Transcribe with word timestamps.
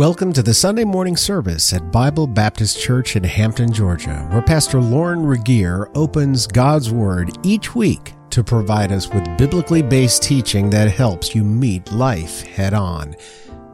Welcome 0.00 0.32
to 0.32 0.42
the 0.42 0.54
Sunday 0.54 0.84
morning 0.84 1.14
service 1.14 1.74
at 1.74 1.92
Bible 1.92 2.26
Baptist 2.26 2.80
Church 2.80 3.16
in 3.16 3.22
Hampton, 3.22 3.70
Georgia, 3.70 4.26
where 4.30 4.40
Pastor 4.40 4.80
Lauren 4.80 5.26
Regier 5.26 5.90
opens 5.94 6.46
God's 6.46 6.90
Word 6.90 7.36
each 7.42 7.74
week 7.74 8.14
to 8.30 8.42
provide 8.42 8.92
us 8.92 9.12
with 9.12 9.36
biblically 9.36 9.82
based 9.82 10.22
teaching 10.22 10.70
that 10.70 10.90
helps 10.90 11.34
you 11.34 11.44
meet 11.44 11.92
life 11.92 12.40
head 12.46 12.72
on. 12.72 13.14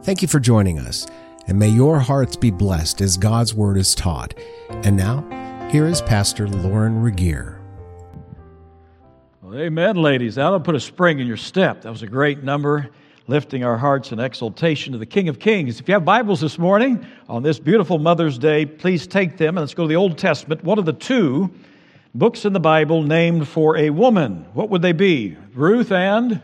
Thank 0.03 0.21
you 0.21 0.27
for 0.27 0.41
joining 0.41 0.79
us, 0.79 1.07
and 1.47 1.57
may 1.57 1.69
your 1.69 1.97
hearts 1.97 2.35
be 2.35 2.51
blessed 2.51 2.99
as 2.99 3.15
God's 3.15 3.53
Word 3.53 3.77
is 3.77 3.95
taught. 3.95 4.33
And 4.83 4.97
now, 4.97 5.21
here 5.71 5.87
is 5.87 6.01
Pastor 6.01 6.49
Lauren 6.49 7.01
Regier. 7.01 7.61
Well, 9.41 9.57
amen, 9.57 9.95
ladies. 9.95 10.35
That'll 10.35 10.59
put 10.59 10.75
a 10.75 10.79
spring 10.81 11.19
in 11.19 11.25
your 11.27 11.37
step. 11.37 11.83
That 11.83 11.89
was 11.89 12.03
a 12.03 12.07
great 12.07 12.43
number 12.43 12.89
lifting 13.29 13.61
our 13.65 13.77
hearts 13.77 14.13
in 14.13 14.19
exaltation 14.21 14.93
to 14.93 14.97
the 14.97 15.05
King 15.05 15.27
of 15.27 15.37
Kings. 15.37 15.81
If 15.81 15.89
you 15.89 15.93
have 15.95 16.05
Bibles 16.05 16.39
this 16.39 16.57
morning 16.57 17.05
on 17.27 17.43
this 17.43 17.59
beautiful 17.59 17.99
Mother's 17.99 18.37
Day, 18.37 18.65
please 18.65 19.05
take 19.05 19.35
them 19.35 19.57
and 19.57 19.63
let's 19.63 19.73
go 19.73 19.83
to 19.83 19.89
the 19.89 19.97
Old 19.97 20.17
Testament. 20.17 20.63
One 20.63 20.79
of 20.79 20.85
the 20.85 20.93
two 20.93 21.51
books 22.15 22.45
in 22.45 22.53
the 22.53 22.61
Bible 22.61 23.03
named 23.03 23.45
for 23.49 23.75
a 23.75 23.89
woman. 23.89 24.45
What 24.53 24.69
would 24.69 24.81
they 24.81 24.93
be? 24.93 25.35
Ruth 25.53 25.91
and 25.91 26.41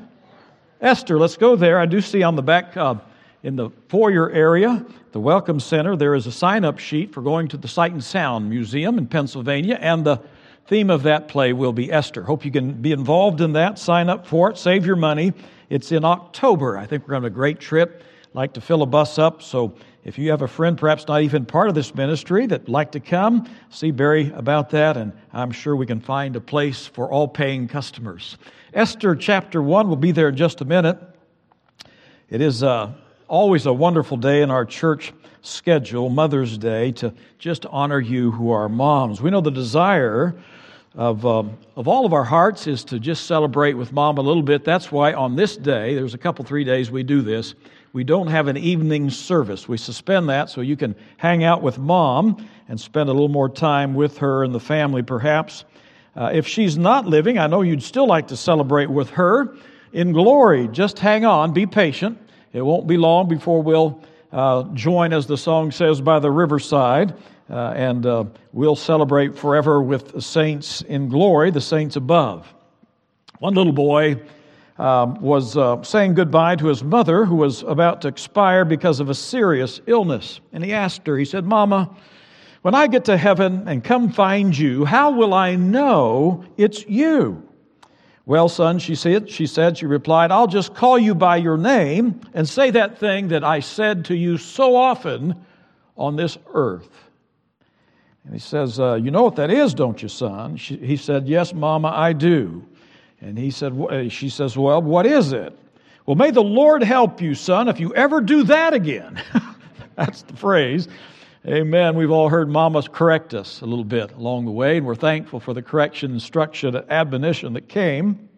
Esther. 0.81 1.17
Let's 1.17 1.37
go 1.37 1.55
there. 1.55 1.79
I 1.79 1.85
do 1.85 2.01
see 2.01 2.21
on 2.21 2.35
the 2.35 2.43
back 2.43 2.75
uh, 2.75 2.95
in 3.43 3.55
the 3.55 3.69
foyer 3.87 4.29
area, 4.29 4.85
the 5.13 5.21
Welcome 5.21 5.61
Center, 5.61 5.95
there 5.95 6.15
is 6.15 6.27
a 6.27 6.33
sign 6.33 6.65
up 6.65 6.79
sheet 6.79 7.13
for 7.13 7.21
going 7.21 7.47
to 7.49 7.57
the 7.57 7.69
Sight 7.69 7.93
and 7.93 8.03
Sound 8.03 8.49
Museum 8.49 8.97
in 8.97 9.07
Pennsylvania, 9.07 9.77
and 9.79 10.05
the 10.05 10.19
theme 10.67 10.89
of 10.89 11.03
that 11.03 11.29
play 11.29 11.53
will 11.53 11.73
be 11.73 11.91
Esther. 11.91 12.23
Hope 12.23 12.43
you 12.43 12.51
can 12.51 12.73
be 12.81 12.91
involved 12.91 13.39
in 13.39 13.53
that. 13.53 13.79
Sign 13.79 14.09
up 14.09 14.27
for 14.27 14.49
it, 14.49 14.57
save 14.57 14.85
your 14.85 14.97
money. 14.97 15.33
It's 15.73 15.91
in 15.91 16.05
October. 16.05 16.77
I 16.77 16.85
think 16.85 17.01
we're 17.01 17.13
going 17.13 17.23
to 17.23 17.29
a 17.29 17.31
great 17.31 17.59
trip. 17.59 18.03
Like 18.35 18.53
to 18.53 18.61
fill 18.61 18.83
a 18.83 18.85
bus 18.85 19.17
up. 19.17 19.41
So 19.41 19.73
if 20.03 20.19
you 20.19 20.29
have 20.29 20.43
a 20.43 20.47
friend, 20.47 20.77
perhaps 20.77 21.07
not 21.07 21.23
even 21.23 21.47
part 21.47 21.67
of 21.67 21.73
this 21.73 21.95
ministry, 21.95 22.45
that 22.45 22.69
like 22.69 22.91
to 22.91 22.99
come, 22.99 23.49
see 23.71 23.89
Barry 23.89 24.31
about 24.35 24.69
that, 24.69 24.97
and 24.97 25.11
I'm 25.33 25.49
sure 25.49 25.75
we 25.75 25.87
can 25.87 25.99
find 25.99 26.35
a 26.35 26.39
place 26.39 26.85
for 26.85 27.11
all 27.11 27.27
paying 27.27 27.67
customers. 27.67 28.37
Esther 28.75 29.15
chapter 29.15 29.63
1 29.63 29.89
will 29.89 29.95
be 29.95 30.11
there 30.11 30.29
in 30.29 30.35
just 30.35 30.61
a 30.61 30.65
minute. 30.65 30.99
It 32.29 32.41
is 32.41 32.61
uh, 32.61 32.91
always 33.27 33.65
a 33.65 33.73
wonderful 33.73 34.17
day 34.17 34.43
in 34.43 34.51
our 34.51 34.65
church 34.65 35.11
schedule, 35.41 36.07
Mother's 36.09 36.55
Day, 36.55 36.91
to 36.91 37.15
just 37.39 37.65
honor 37.65 37.99
you 37.99 38.29
who 38.29 38.51
are 38.51 38.69
moms. 38.69 39.23
We 39.23 39.31
know 39.31 39.41
the 39.41 39.49
desire 39.49 40.35
of, 40.95 41.25
um, 41.25 41.57
of 41.75 41.87
all 41.87 42.05
of 42.05 42.13
our 42.13 42.23
hearts 42.23 42.67
is 42.67 42.83
to 42.85 42.99
just 42.99 43.25
celebrate 43.25 43.73
with 43.73 43.91
mom 43.91 44.17
a 44.17 44.21
little 44.21 44.43
bit. 44.43 44.63
That's 44.63 44.91
why 44.91 45.13
on 45.13 45.35
this 45.35 45.57
day, 45.57 45.95
there's 45.95 46.13
a 46.13 46.17
couple, 46.17 46.45
three 46.45 46.63
days 46.63 46.91
we 46.91 47.03
do 47.03 47.21
this, 47.21 47.55
we 47.93 48.03
don't 48.03 48.27
have 48.27 48.47
an 48.47 48.57
evening 48.57 49.09
service. 49.09 49.67
We 49.67 49.77
suspend 49.77 50.29
that 50.29 50.49
so 50.49 50.61
you 50.61 50.75
can 50.75 50.95
hang 51.17 51.43
out 51.43 51.61
with 51.61 51.77
mom 51.77 52.47
and 52.67 52.79
spend 52.79 53.09
a 53.09 53.11
little 53.11 53.29
more 53.29 53.49
time 53.49 53.93
with 53.93 54.17
her 54.17 54.43
and 54.43 54.53
the 54.53 54.59
family, 54.59 55.03
perhaps. 55.03 55.63
Uh, 56.15 56.31
if 56.33 56.47
she's 56.47 56.77
not 56.77 57.05
living, 57.05 57.37
I 57.37 57.47
know 57.47 57.61
you'd 57.61 57.83
still 57.83 58.07
like 58.07 58.27
to 58.29 58.37
celebrate 58.37 58.89
with 58.89 59.11
her 59.11 59.55
in 59.93 60.11
glory. 60.11 60.67
Just 60.67 60.97
hang 60.97 61.25
on, 61.25 61.53
be 61.53 61.67
patient. 61.67 62.19
It 62.51 62.61
won't 62.61 62.87
be 62.87 62.97
long 62.97 63.27
before 63.27 63.61
we'll 63.61 64.01
uh, 64.31 64.63
join, 64.73 65.13
as 65.13 65.27
the 65.27 65.37
song 65.37 65.71
says, 65.71 66.01
by 66.01 66.19
the 66.19 66.31
riverside 66.31 67.15
uh, 67.49 67.73
and 67.75 68.05
uh, 68.05 68.25
we'll 68.51 68.75
celebrate 68.75 69.37
forever 69.37 69.81
with 69.81 70.13
the 70.13 70.21
saints 70.21 70.81
in 70.81 71.09
glory, 71.09 71.51
the 71.51 71.61
saints 71.61 71.95
above. 71.95 72.53
One 73.39 73.53
little 73.53 73.73
boy 73.73 74.21
um, 74.77 75.21
was 75.21 75.57
uh, 75.57 75.83
saying 75.83 76.15
goodbye 76.15 76.55
to 76.55 76.67
his 76.67 76.83
mother, 76.83 77.25
who 77.25 77.35
was 77.35 77.63
about 77.63 78.01
to 78.01 78.07
expire 78.07 78.65
because 78.65 78.99
of 78.99 79.09
a 79.09 79.15
serious 79.15 79.81
illness. 79.85 80.39
And 80.51 80.63
he 80.63 80.73
asked 80.73 81.05
her, 81.07 81.17
he 81.17 81.25
said, 81.25 81.45
Mama, 81.45 81.95
when 82.63 82.73
I 82.73 82.87
get 82.87 83.05
to 83.05 83.17
heaven 83.17 83.67
and 83.67 83.83
come 83.83 84.11
find 84.11 84.57
you, 84.57 84.85
how 84.85 85.11
will 85.11 85.33
I 85.33 85.55
know 85.55 86.45
it's 86.57 86.87
you? 86.87 87.47
Well, 88.25 88.47
son, 88.47 88.79
she 88.79 88.95
said, 88.95 89.29
she 89.29 89.45
said, 89.45 89.77
she 89.77 89.85
replied, 89.85 90.31
I'll 90.31 90.47
just 90.47 90.73
call 90.73 90.97
you 90.97 91.13
by 91.13 91.37
your 91.37 91.57
name 91.57 92.21
and 92.33 92.47
say 92.47 92.71
that 92.71 92.97
thing 92.97 93.27
that 93.27 93.43
I 93.43 93.59
said 93.59 94.05
to 94.05 94.15
you 94.15 94.37
so 94.37 94.77
often 94.77 95.35
on 95.97 96.15
this 96.15 96.37
earth. 96.53 97.02
And 98.25 98.33
he 98.33 98.39
says, 98.39 98.79
uh, 98.79 98.95
You 98.95 99.11
know 99.11 99.23
what 99.23 99.35
that 99.35 99.51
is, 99.51 99.73
don't 99.73 100.01
you, 100.01 100.09
son? 100.09 100.57
She, 100.57 100.77
he 100.77 100.97
said, 100.97 101.27
Yes, 101.27 101.53
Mama, 101.53 101.91
I 101.93 102.13
do. 102.13 102.65
And 103.21 103.37
he 103.37 103.51
said, 103.51 104.11
She 104.11 104.29
says, 104.29 104.57
Well, 104.57 104.81
what 104.81 105.05
is 105.05 105.31
it? 105.31 105.57
Well, 106.05 106.15
may 106.15 106.31
the 106.31 106.43
Lord 106.43 106.83
help 106.83 107.21
you, 107.21 107.33
son, 107.33 107.67
if 107.69 107.79
you 107.79 107.93
ever 107.95 108.19
do 108.19 108.43
that 108.43 108.73
again. 108.73 109.21
That's 109.95 110.23
the 110.23 110.35
phrase. 110.35 110.87
Amen. 111.45 111.95
We've 111.95 112.11
all 112.11 112.29
heard 112.29 112.49
mamas 112.49 112.87
correct 112.87 113.33
us 113.33 113.61
a 113.61 113.65
little 113.65 113.83
bit 113.83 114.11
along 114.13 114.45
the 114.45 114.51
way, 114.51 114.77
and 114.77 114.85
we're 114.85 114.95
thankful 114.95 115.39
for 115.39 115.53
the 115.53 115.61
correction, 115.61 116.11
instruction, 116.11 116.75
admonition 116.89 117.53
that 117.53 117.67
came 117.67 118.29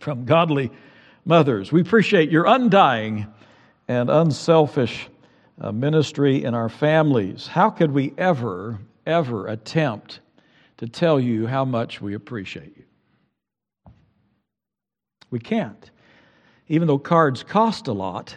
from 0.00 0.24
godly 0.24 0.70
mothers. 1.24 1.72
We 1.72 1.80
appreciate 1.80 2.30
your 2.30 2.46
undying 2.46 3.26
and 3.88 4.10
unselfish 4.10 5.08
uh, 5.60 5.72
ministry 5.72 6.44
in 6.44 6.54
our 6.54 6.68
families. 6.68 7.46
How 7.46 7.70
could 7.70 7.90
we 7.90 8.12
ever 8.18 8.78
ever 9.06 9.48
attempt 9.48 10.20
to 10.78 10.86
tell 10.86 11.20
you 11.20 11.46
how 11.46 11.64
much 11.64 12.00
we 12.00 12.14
appreciate 12.14 12.76
you. 12.76 12.84
We 15.30 15.38
can't. 15.38 15.90
Even 16.68 16.88
though 16.88 16.98
cards 16.98 17.42
cost 17.42 17.88
a 17.88 17.92
lot, 17.92 18.36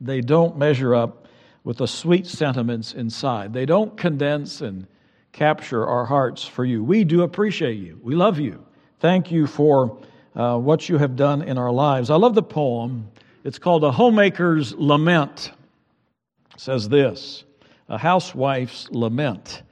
they 0.00 0.20
don't 0.20 0.56
measure 0.56 0.94
up 0.94 1.26
with 1.64 1.78
the 1.78 1.88
sweet 1.88 2.26
sentiments 2.26 2.94
inside. 2.94 3.52
They 3.52 3.66
don't 3.66 3.96
condense 3.96 4.60
and 4.60 4.86
capture 5.32 5.86
our 5.86 6.04
hearts 6.04 6.44
for 6.44 6.64
you. 6.64 6.82
We 6.82 7.04
do 7.04 7.22
appreciate 7.22 7.78
you. 7.78 7.98
We 8.02 8.14
love 8.14 8.38
you. 8.38 8.64
Thank 9.00 9.30
you 9.30 9.46
for 9.46 9.98
uh, 10.34 10.58
what 10.58 10.88
you 10.88 10.98
have 10.98 11.16
done 11.16 11.42
in 11.42 11.58
our 11.58 11.72
lives. 11.72 12.10
I 12.10 12.16
love 12.16 12.34
the 12.34 12.42
poem. 12.42 13.08
It's 13.44 13.58
called 13.58 13.84
A 13.84 13.90
Homemaker's 13.90 14.74
Lament. 14.74 15.52
It 16.54 16.60
says 16.60 16.88
this 16.88 17.44
A 17.88 17.98
Housewife's 17.98 18.88
Lament. 18.90 19.62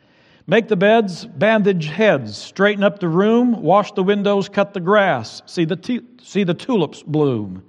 Make 0.49 0.69
the 0.69 0.77
beds, 0.77 1.25
bandage 1.25 1.87
heads, 1.87 2.39
straighten 2.39 2.85
up 2.85 3.01
the 3.01 3.09
room, 3.09 3.63
wash 3.63 3.91
the 3.91 4.05
windows, 4.05 4.49
cut 4.49 4.75
the 4.75 4.81
grass, 4.81 5.43
see 5.47 5.65
the, 5.65 5.75
t- 5.75 6.03
see 6.23 6.45
the 6.45 6.55
tulips 6.55 7.03
bloom, 7.03 7.65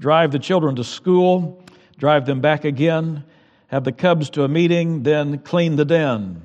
drive 0.00 0.32
the 0.32 0.38
children 0.38 0.74
to 0.76 0.84
school, 0.84 1.62
drive 1.98 2.24
them 2.24 2.40
back 2.40 2.64
again, 2.64 3.24
have 3.66 3.84
the 3.84 3.92
cubs 3.92 4.30
to 4.30 4.44
a 4.44 4.48
meeting, 4.48 5.02
then 5.02 5.38
clean 5.40 5.76
the 5.76 5.84
den. 5.84 6.42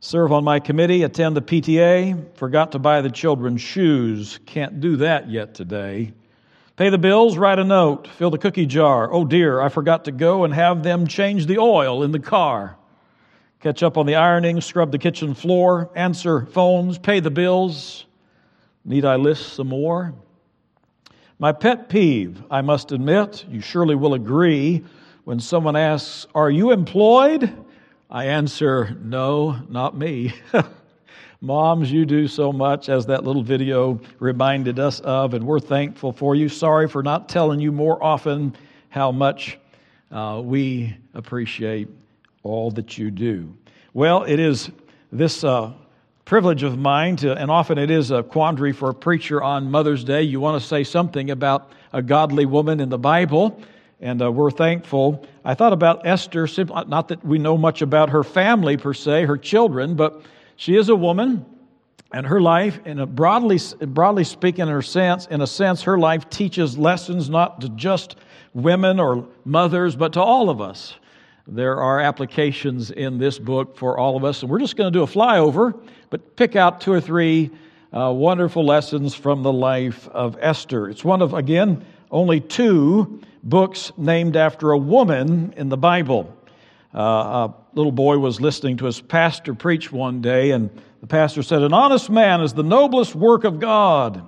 Serve 0.00 0.32
on 0.32 0.42
my 0.42 0.58
committee, 0.58 1.02
attend 1.02 1.36
the 1.36 1.42
PTA, 1.42 2.34
forgot 2.34 2.72
to 2.72 2.78
buy 2.78 3.02
the 3.02 3.10
children 3.10 3.58
shoes, 3.58 4.40
can't 4.46 4.80
do 4.80 4.96
that 4.96 5.28
yet 5.28 5.52
today. 5.52 6.14
Pay 6.76 6.88
the 6.88 6.96
bills, 6.96 7.36
write 7.36 7.58
a 7.58 7.64
note, 7.64 8.08
fill 8.08 8.30
the 8.30 8.38
cookie 8.38 8.64
jar. 8.64 9.12
Oh 9.12 9.26
dear, 9.26 9.60
I 9.60 9.68
forgot 9.68 10.06
to 10.06 10.12
go 10.12 10.44
and 10.44 10.54
have 10.54 10.82
them 10.82 11.06
change 11.06 11.44
the 11.44 11.58
oil 11.58 12.02
in 12.02 12.10
the 12.10 12.18
car 12.18 12.78
catch 13.60 13.82
up 13.82 13.98
on 13.98 14.06
the 14.06 14.14
ironing, 14.14 14.60
scrub 14.60 14.90
the 14.90 14.98
kitchen 14.98 15.34
floor, 15.34 15.90
answer 15.94 16.46
phones, 16.46 16.98
pay 16.98 17.20
the 17.20 17.30
bills. 17.30 18.06
Need 18.84 19.04
I 19.04 19.16
list 19.16 19.52
some 19.52 19.68
more? 19.68 20.14
My 21.38 21.52
pet 21.52 21.88
peeve, 21.88 22.42
I 22.50 22.62
must 22.62 22.92
admit, 22.92 23.44
you 23.48 23.60
surely 23.60 23.94
will 23.94 24.14
agree, 24.14 24.82
when 25.24 25.40
someone 25.40 25.76
asks, 25.76 26.26
Are 26.34 26.50
you 26.50 26.70
employed? 26.70 27.52
I 28.10 28.26
answer, 28.26 28.96
No, 29.02 29.58
not 29.68 29.96
me. 29.96 30.32
Moms, 31.42 31.90
you 31.90 32.04
do 32.04 32.28
so 32.28 32.52
much, 32.52 32.88
as 32.88 33.06
that 33.06 33.24
little 33.24 33.42
video 33.42 34.00
reminded 34.18 34.78
us 34.78 35.00
of, 35.00 35.32
and 35.32 35.46
we're 35.46 35.60
thankful 35.60 36.12
for 36.12 36.34
you. 36.34 36.48
Sorry 36.48 36.86
for 36.88 37.02
not 37.02 37.28
telling 37.28 37.60
you 37.60 37.72
more 37.72 38.02
often 38.02 38.54
how 38.90 39.10
much 39.10 39.58
uh, 40.10 40.42
we 40.44 40.94
appreciate 41.14 41.88
all 42.42 42.70
that 42.72 42.98
you 42.98 43.10
do. 43.10 43.54
Well, 43.92 44.24
it 44.24 44.38
is 44.38 44.70
this 45.12 45.44
uh, 45.44 45.72
privilege 46.24 46.62
of 46.62 46.78
mine 46.78 47.16
to, 47.16 47.36
and 47.36 47.50
often 47.50 47.76
it 47.76 47.90
is 47.90 48.10
a 48.10 48.22
quandary 48.22 48.72
for 48.72 48.90
a 48.90 48.94
preacher 48.94 49.42
on 49.42 49.70
Mother's 49.70 50.04
Day. 50.04 50.22
You 50.22 50.40
want 50.40 50.62
to 50.62 50.66
say 50.66 50.84
something 50.84 51.30
about 51.30 51.72
a 51.92 52.02
godly 52.02 52.46
woman 52.46 52.80
in 52.80 52.88
the 52.88 52.98
Bible, 52.98 53.60
and 54.00 54.22
uh, 54.22 54.30
we're 54.30 54.50
thankful. 54.50 55.26
I 55.44 55.54
thought 55.54 55.72
about 55.72 56.06
Esther, 56.06 56.48
not 56.86 57.08
that 57.08 57.24
we 57.24 57.38
know 57.38 57.58
much 57.58 57.82
about 57.82 58.10
her 58.10 58.22
family 58.22 58.76
per 58.76 58.94
se, 58.94 59.24
her 59.24 59.36
children, 59.36 59.96
but 59.96 60.22
she 60.56 60.76
is 60.76 60.88
a 60.88 60.96
woman. 60.96 61.44
And 62.12 62.26
her 62.26 62.40
life, 62.40 62.80
in 62.86 62.98
a 62.98 63.06
broadly, 63.06 63.60
broadly 63.80 64.24
speaking, 64.24 64.62
in 64.62 64.68
her 64.68 64.82
sense, 64.82 65.26
in 65.26 65.42
a 65.42 65.46
sense, 65.46 65.82
her 65.82 65.96
life 65.96 66.28
teaches 66.28 66.76
lessons 66.76 67.30
not 67.30 67.60
to 67.60 67.68
just 67.70 68.16
women 68.52 68.98
or 68.98 69.28
mothers, 69.44 69.94
but 69.94 70.12
to 70.14 70.20
all 70.20 70.50
of 70.50 70.60
us. 70.60 70.96
There 71.46 71.80
are 71.80 72.00
applications 72.00 72.90
in 72.90 73.18
this 73.18 73.38
book 73.38 73.76
for 73.76 73.98
all 73.98 74.16
of 74.16 74.24
us, 74.24 74.42
and 74.42 74.50
we're 74.50 74.58
just 74.58 74.76
going 74.76 74.92
to 74.92 74.98
do 74.98 75.02
a 75.02 75.06
flyover, 75.06 75.78
but 76.10 76.36
pick 76.36 76.54
out 76.54 76.80
two 76.80 76.92
or 76.92 77.00
three 77.00 77.50
uh, 77.92 78.12
wonderful 78.12 78.64
lessons 78.64 79.14
from 79.14 79.42
the 79.42 79.52
life 79.52 80.06
of 80.08 80.36
Esther. 80.40 80.88
It's 80.88 81.04
one 81.04 81.22
of, 81.22 81.34
again, 81.34 81.84
only 82.10 82.40
two 82.40 83.20
books 83.42 83.90
named 83.96 84.36
after 84.36 84.72
a 84.72 84.78
woman 84.78 85.54
in 85.56 85.68
the 85.68 85.76
Bible. 85.76 86.36
Uh, 86.94 86.98
a 86.98 87.54
little 87.74 87.92
boy 87.92 88.18
was 88.18 88.40
listening 88.40 88.76
to 88.78 88.84
his 88.84 89.00
pastor 89.00 89.54
preach 89.54 89.90
one 89.90 90.20
day, 90.20 90.50
and 90.50 90.70
the 91.00 91.06
pastor 91.06 91.42
said, 91.42 91.62
An 91.62 91.72
honest 91.72 92.10
man 92.10 92.42
is 92.42 92.52
the 92.52 92.62
noblest 92.62 93.14
work 93.14 93.44
of 93.44 93.58
God. 93.58 94.26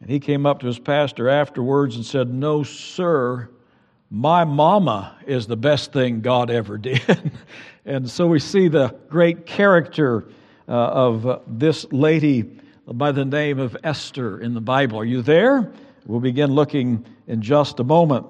And 0.00 0.10
he 0.10 0.20
came 0.20 0.46
up 0.46 0.60
to 0.60 0.66
his 0.66 0.78
pastor 0.78 1.28
afterwards 1.28 1.96
and 1.96 2.04
said, 2.04 2.32
No, 2.32 2.62
sir, 2.62 3.48
my 4.10 4.44
mama 4.44 5.16
is 5.26 5.46
the 5.46 5.56
best 5.56 5.92
thing 5.92 6.20
God 6.20 6.50
ever 6.50 6.78
did. 6.78 7.32
and 7.84 8.08
so 8.08 8.26
we 8.26 8.38
see 8.38 8.68
the 8.68 8.94
great 9.08 9.46
character 9.46 10.28
uh, 10.68 10.72
of 10.72 11.26
uh, 11.26 11.38
this 11.46 11.86
lady 11.92 12.44
by 12.86 13.12
the 13.12 13.24
name 13.24 13.58
of 13.58 13.76
Esther 13.82 14.40
in 14.40 14.54
the 14.54 14.60
Bible. 14.60 14.98
Are 14.98 15.04
you 15.04 15.22
there? 15.22 15.72
We'll 16.06 16.20
begin 16.20 16.52
looking 16.52 17.04
in 17.26 17.42
just 17.42 17.80
a 17.80 17.84
moment. 17.84 18.26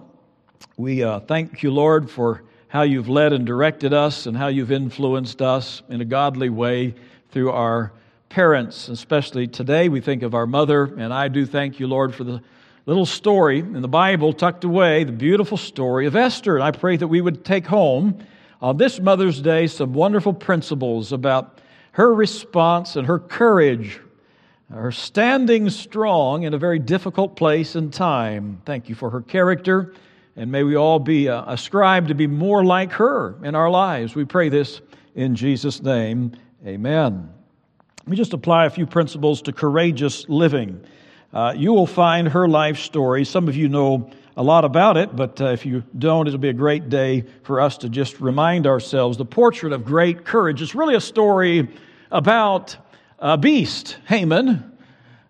We 0.79 1.03
uh, 1.03 1.21
thank 1.21 1.63
you, 1.63 1.71
Lord, 1.71 2.11
for 2.11 2.43
how 2.69 2.83
you've 2.83 3.09
led 3.09 3.33
and 3.33 3.47
directed 3.47 3.93
us 3.93 4.27
and 4.27 4.37
how 4.37 4.49
you've 4.49 4.73
influenced 4.73 5.43
us 5.43 5.83
in 5.89 6.01
a 6.01 6.05
godly 6.05 6.49
way 6.49 6.95
through 7.31 7.51
our 7.51 7.93
parents, 8.31 8.89
especially 8.89 9.47
today. 9.47 9.89
We 9.89 10.01
think 10.01 10.23
of 10.23 10.35
our 10.35 10.47
mother, 10.47 10.85
and 10.85 11.13
I 11.13 11.29
do 11.29 11.45
thank 11.45 11.79
you, 11.79 11.87
Lord, 11.87 12.15
for 12.15 12.25
the 12.25 12.43
little 12.87 13.05
story 13.05 13.59
in 13.59 13.83
the 13.83 13.89
Bible 13.89 14.33
tucked 14.33 14.63
away, 14.63 15.03
the 15.03 15.13
beautiful 15.13 15.57
story 15.57 16.07
of 16.07 16.15
Esther. 16.15 16.55
And 16.55 16.63
I 16.63 16.71
pray 16.71 16.97
that 16.97 17.09
we 17.09 17.21
would 17.21 17.45
take 17.45 17.67
home 17.67 18.25
on 18.63 18.77
this 18.77 19.01
Mother's 19.01 19.41
Day 19.43 19.67
some 19.67 19.93
wonderful 19.93 20.33
principles 20.33 21.13
about 21.13 21.59
her 21.93 22.15
response 22.15 22.95
and 22.95 23.07
her 23.09 23.19
courage, 23.19 24.01
her 24.73 24.93
standing 24.93 25.69
strong 25.69 26.45
in 26.45 26.55
a 26.55 26.59
very 26.59 26.79
difficult 26.79 27.35
place 27.35 27.75
and 27.75 27.93
time. 27.93 28.63
Thank 28.65 28.89
you 28.89 28.95
for 28.95 29.11
her 29.11 29.21
character. 29.21 29.93
And 30.37 30.53
may 30.53 30.63
we 30.63 30.77
all 30.77 31.01
be 31.01 31.29
uh, 31.29 31.43
ascribed 31.53 32.09
to 32.09 32.15
be 32.15 32.29
more 32.29 32.65
like 32.65 32.93
her 32.93 33.35
in 33.43 33.57
our 33.57 33.71
lives. 33.71 34.15
We 34.15 34.25
pray 34.25 34.49
this 34.49 34.81
in 35.17 35.35
Jesus' 35.35 35.83
name. 35.83 36.33
Amen. 36.65 37.31
Let 38.01 38.09
me 38.09 38.17
just 38.17 38.33
apply 38.33 38.67
a 38.67 38.71
few 38.71 38.87
principles 38.87 39.43
to 39.43 39.53
courageous 39.53 40.29
living. 40.29 40.85
Uh, 41.33 41.53
you 41.57 41.73
will 41.73 41.87
find 41.87 42.29
her 42.29 42.49
life 42.49 42.79
story. 42.79 43.25
Some 43.25 43.49
of 43.49 43.57
you 43.57 43.69
know 43.69 44.11
a 44.37 44.43
lot 44.43 44.65
about 44.65 44.97
it, 44.97 45.17
but 45.17 45.41
uh, 45.41 45.47
if 45.47 45.65
you 45.65 45.83
don't, 45.99 46.27
it'll 46.27 46.39
be 46.39 46.49
a 46.49 46.55
great 46.55 46.89
day 46.89 47.25
for 47.43 47.61
us 47.61 47.79
to 47.79 47.89
just 47.89 48.21
remind 48.21 48.67
ourselves. 48.67 49.17
The 49.17 49.25
portrait 49.25 49.73
of 49.73 49.85
great 49.85 50.25
courage 50.25 50.61
is 50.61 50.75
really 50.75 50.95
a 50.95 51.01
story 51.01 51.69
about 52.11 52.77
a 53.19 53.39
beast, 53.39 53.97
Haman, 54.07 54.77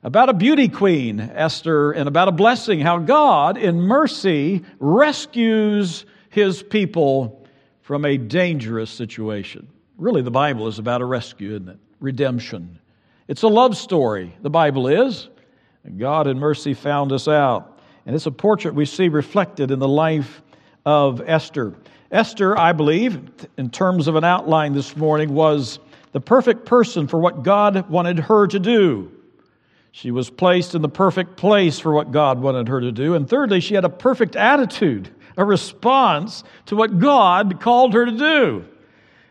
about 0.03 0.29
a 0.29 0.35
beauty 0.35 0.69
queen, 0.69 1.21
Esther, 1.21 1.93
and 1.93 2.09
about 2.09 2.29
a 2.29 2.33
blessing, 2.33 2.81
how 2.81 2.99
God, 2.99 3.57
in 3.57 3.81
mercy, 3.81 4.65
rescues 4.79 6.05
his 6.29 6.63
people 6.63 7.47
from 7.83 8.05
a 8.05 8.17
dangerous 8.17 8.91
situation. 8.91 9.69
Really, 9.97 10.23
the 10.23 10.31
Bible 10.31 10.67
is 10.67 10.79
about 10.79 11.01
a 11.01 11.05
rescue, 11.05 11.55
isn't 11.55 11.69
it? 11.69 11.79
Redemption. 12.01 12.81
It's 13.29 13.43
a 13.43 13.49
love 13.49 13.77
story, 13.77 14.37
the 14.43 14.51
Bible 14.51 14.89
is. 14.89 15.29
God, 15.97 16.27
in 16.27 16.39
mercy, 16.39 16.75
found 16.75 17.13
us 17.13 17.29
out. 17.29 17.79
And 18.07 18.15
it's 18.15 18.27
a 18.27 18.31
portrait 18.31 18.75
we 18.75 18.85
see 18.85 19.09
reflected 19.09 19.71
in 19.71 19.79
the 19.79 19.89
life 19.89 20.43
of 20.85 21.23
Esther. 21.27 21.75
Esther, 22.11 22.57
I 22.57 22.73
believe, 22.73 23.21
in 23.57 23.71
terms 23.71 24.07
of 24.09 24.15
an 24.15 24.25
outline 24.25 24.73
this 24.73 24.97
morning, 24.97 25.35
was 25.35 25.81
the 26.13 26.21
perfect 26.21 26.65
person 26.65 27.09
for 27.09 27.19
what 27.19 27.43
God 27.43 27.91
wanted 27.91 28.19
her 28.21 28.47
to 28.47 28.59
do. 28.59 29.11
She 29.91 30.11
was 30.11 30.31
placed 30.31 30.75
in 30.75 30.83
the 30.83 30.89
perfect 30.89 31.37
place 31.37 31.79
for 31.79 31.93
what 31.93 32.13
God 32.13 32.39
wanted 32.39 32.69
her 32.69 32.81
to 32.81 32.93
do. 32.93 33.15
And 33.15 33.29
thirdly, 33.29 33.61
she 33.61 33.75
had 33.75 33.85
a 33.85 33.89
perfect 33.89 34.37
attitude, 34.37 35.11
a 35.37 35.45
response 35.45 36.45
to 36.67 36.77
what 36.77 36.99
God 36.99 37.61
called 37.61 37.95
her 37.95 38.05
to 38.05 38.13
do. 38.13 38.65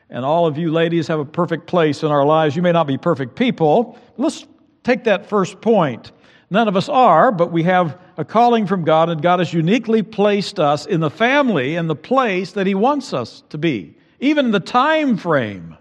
And 0.09 0.25
all 0.25 0.45
of 0.45 0.57
you 0.57 0.71
ladies 0.71 1.07
have 1.07 1.19
a 1.19 1.25
perfect 1.25 1.67
place 1.67 2.03
in 2.03 2.11
our 2.11 2.25
lives. 2.25 2.55
You 2.55 2.61
may 2.61 2.71
not 2.71 2.87
be 2.87 2.97
perfect 2.97 3.35
people. 3.35 3.97
Let's 4.17 4.45
take 4.83 5.03
that 5.05 5.27
first 5.27 5.61
point. 5.61 6.11
None 6.55 6.69
of 6.69 6.77
us 6.77 6.87
are, 6.87 7.33
but 7.33 7.51
we 7.51 7.63
have 7.63 7.99
a 8.15 8.23
calling 8.23 8.65
from 8.65 8.85
God, 8.85 9.09
and 9.09 9.21
God 9.21 9.39
has 9.39 9.51
uniquely 9.51 10.01
placed 10.01 10.57
us 10.57 10.85
in 10.85 11.01
the 11.01 11.09
family 11.09 11.75
and 11.75 11.89
the 11.89 11.97
place 11.97 12.53
that 12.53 12.65
He 12.65 12.73
wants 12.73 13.11
us 13.13 13.43
to 13.49 13.57
be, 13.57 13.93
even 14.21 14.51
the 14.51 14.61
time 14.61 15.17
frame. 15.17 15.75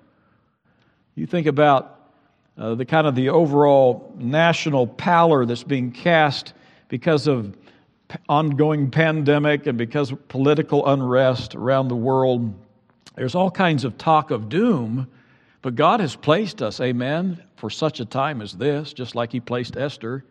You 1.15 1.26
think 1.26 1.47
about 1.47 2.11
uh, 2.59 2.75
the 2.75 2.85
kind 2.85 3.06
of 3.06 3.15
the 3.15 3.29
overall 3.29 4.12
national 4.19 4.88
pallor 4.88 5.47
that's 5.47 5.62
being 5.62 5.93
cast 5.93 6.55
because 6.88 7.29
of 7.29 7.56
ongoing 8.29 8.91
pandemic 8.91 9.69
and 9.69 9.79
because 9.79 10.11
of 10.11 10.26
political 10.26 10.85
unrest 10.88 11.55
around 11.55 11.87
the 11.87 11.94
world. 11.94 12.53
There's 13.15 13.37
all 13.37 13.49
kinds 13.49 13.85
of 13.85 13.97
talk 13.97 14.32
of 14.32 14.49
doom, 14.49 15.06
but 15.62 15.76
God 15.76 16.00
has 16.00 16.17
placed 16.17 16.62
us, 16.62 16.81
amen, 16.81 17.41
for 17.55 17.71
such 17.71 18.00
a 18.00 18.05
time 18.05 18.43
as 18.43 18.55
this, 18.55 18.93
just 18.93 19.15
like 19.15 19.31
He 19.31 19.38
placed 19.38 19.76
Esther. 19.76 20.25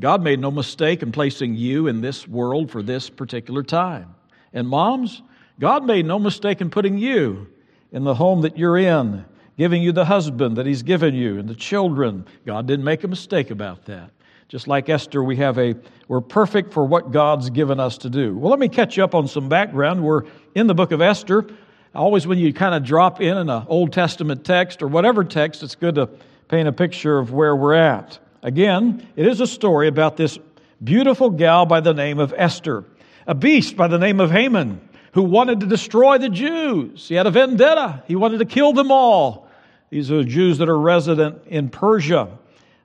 God 0.00 0.22
made 0.22 0.40
no 0.40 0.50
mistake 0.50 1.02
in 1.02 1.12
placing 1.12 1.54
you 1.54 1.86
in 1.86 2.00
this 2.00 2.26
world 2.26 2.70
for 2.70 2.82
this 2.82 3.08
particular 3.10 3.62
time. 3.62 4.14
And 4.52 4.68
moms, 4.68 5.22
God 5.60 5.84
made 5.84 6.06
no 6.06 6.18
mistake 6.18 6.60
in 6.60 6.70
putting 6.70 6.98
you 6.98 7.46
in 7.92 8.04
the 8.04 8.14
home 8.14 8.42
that 8.42 8.58
you're 8.58 8.78
in 8.78 9.24
giving 9.60 9.82
you 9.82 9.92
the 9.92 10.06
husband 10.06 10.56
that 10.56 10.64
he's 10.64 10.82
given 10.82 11.14
you 11.14 11.38
and 11.38 11.46
the 11.46 11.54
children. 11.54 12.24
God 12.46 12.66
didn't 12.66 12.82
make 12.82 13.04
a 13.04 13.08
mistake 13.08 13.50
about 13.50 13.84
that. 13.84 14.10
Just 14.48 14.66
like 14.66 14.88
Esther, 14.88 15.22
we 15.22 15.36
have 15.36 15.58
a, 15.58 15.74
we're 16.08 16.22
perfect 16.22 16.72
for 16.72 16.86
what 16.86 17.12
God's 17.12 17.50
given 17.50 17.78
us 17.78 17.98
to 17.98 18.08
do. 18.08 18.34
Well, 18.34 18.48
let 18.48 18.58
me 18.58 18.70
catch 18.70 18.96
you 18.96 19.04
up 19.04 19.14
on 19.14 19.28
some 19.28 19.50
background. 19.50 20.02
We're 20.02 20.22
in 20.54 20.66
the 20.66 20.74
book 20.74 20.92
of 20.92 21.02
Esther. 21.02 21.46
Always 21.94 22.26
when 22.26 22.38
you 22.38 22.54
kind 22.54 22.74
of 22.74 22.84
drop 22.84 23.20
in 23.20 23.36
an 23.36 23.50
Old 23.50 23.92
Testament 23.92 24.46
text 24.46 24.80
or 24.80 24.88
whatever 24.88 25.24
text, 25.24 25.62
it's 25.62 25.74
good 25.74 25.96
to 25.96 26.08
paint 26.48 26.66
a 26.66 26.72
picture 26.72 27.18
of 27.18 27.30
where 27.30 27.54
we're 27.54 27.74
at. 27.74 28.18
Again, 28.42 29.06
it 29.16 29.26
is 29.26 29.40
a 29.40 29.46
story 29.46 29.88
about 29.88 30.16
this 30.16 30.38
beautiful 30.82 31.30
gal 31.30 31.66
by 31.66 31.80
the 31.80 31.92
name 31.92 32.18
of 32.18 32.32
Esther, 32.36 32.84
a 33.26 33.34
beast 33.34 33.76
by 33.76 33.86
the 33.86 33.98
name 33.98 34.18
of 34.18 34.30
Haman, 34.30 34.80
who 35.12 35.22
wanted 35.22 35.60
to 35.60 35.66
destroy 35.66 36.16
the 36.18 36.30
Jews. 36.30 37.08
He 37.08 37.16
had 37.16 37.26
a 37.26 37.30
vendetta. 37.30 38.02
He 38.06 38.16
wanted 38.16 38.38
to 38.38 38.46
kill 38.46 38.72
them 38.72 38.90
all. 38.90 39.48
These 39.90 40.10
are 40.10 40.24
Jews 40.24 40.58
that 40.58 40.68
are 40.68 40.78
resident 40.78 41.42
in 41.48 41.68
Persia 41.68 42.38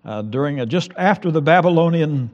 uh, 0.04 0.24
during 0.24 0.60
a, 0.60 0.66
just 0.66 0.92
after 0.98 1.31
the 1.31 1.42
Babylonian 1.42 2.31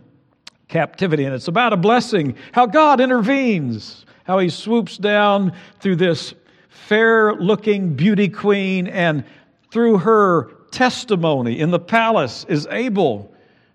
captivity. 0.67 1.25
And 1.25 1.35
it's 1.35 1.49
about 1.49 1.73
a 1.73 1.77
blessing, 1.77 2.35
how 2.53 2.65
God 2.65 3.01
intervenes, 3.01 4.05
how 4.23 4.39
he 4.39 4.49
swoops 4.49 4.97
down 4.97 5.53
through 5.79 5.97
this 5.97 6.33
fair 6.69 7.35
looking 7.35 7.93
beauty 7.95 8.29
queen 8.29 8.87
and 8.87 9.25
through 9.69 9.99
her 9.99 10.51
testimony 10.71 11.59
in 11.59 11.71
the 11.71 11.79
palace 11.79 12.45
is 12.49 12.67
able 12.71 13.33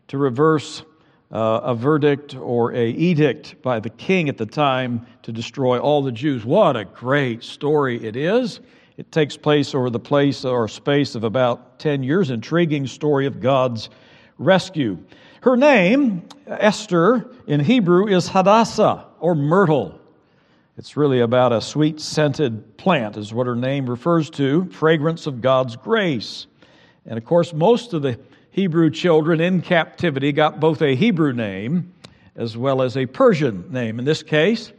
to 0.09 0.19
reverse 0.19 0.83
uh, 1.33 1.61
a 1.65 1.75
verdict 1.75 2.35
or 2.37 2.73
a 2.73 2.89
edict 2.89 3.61
by 3.63 3.81
the 3.81 3.91
king 3.91 4.29
at 4.29 4.39
the 4.39 4.47
time 4.47 5.07
to 5.23 5.33
destroy 5.33 5.79
all 5.79 6.03
the 6.03 6.13
Jews. 6.13 6.45
What 6.45 6.77
a 6.77 6.85
great 6.85 7.43
story 7.43 8.05
it 8.05 8.17
is. 8.17 8.61
It 8.97 9.13
takes 9.13 9.37
place 9.37 9.75
over 9.75 9.91
the 9.91 9.99
place 9.99 10.45
or 10.45 10.69
space 10.69 11.15
of 11.15 11.25
about 11.25 11.79
10 11.79 12.03
years. 12.03 12.31
Intriguing 12.31 12.87
story 12.87 13.27
of 13.27 13.41
God's 13.41 13.91
rescue. 14.39 14.99
Her 15.43 15.57
name, 15.57 16.23
Esther, 16.47 17.31
in 17.47 17.61
Hebrew 17.61 18.07
is 18.07 18.29
Hadassah 18.29 19.07
or 19.21 19.35
myrtle. 19.35 20.01
It's 20.79 20.97
really 20.97 21.21
about 21.21 21.53
a 21.53 21.61
sweet 21.61 22.01
scented 22.01 22.77
plant, 22.77 23.17
is 23.17 23.33
what 23.33 23.47
her 23.47 23.57
name 23.57 23.89
refers 23.89 24.29
to, 24.31 24.67
fragrance 24.67 25.27
of 25.27 25.41
God's 25.41 25.77
grace. 25.77 26.47
And 27.07 27.19
of 27.19 27.25
course, 27.25 27.53
most 27.53 27.93
of 27.93 28.03
the 28.03 28.19
Hebrew 28.51 28.91
children 28.91 29.41
in 29.41 29.63
captivity 29.63 30.33
got 30.33 30.61
both 30.61 30.83
a 30.83 30.95
Hebrew 30.95 31.33
name 31.33 31.93
as 32.35 32.57
well 32.57 32.83
as 32.83 32.97
a 32.97 33.07
Persian 33.07 33.73
name. 33.73 33.99
In 33.99 34.05
this 34.05 34.23
case, 34.23 34.73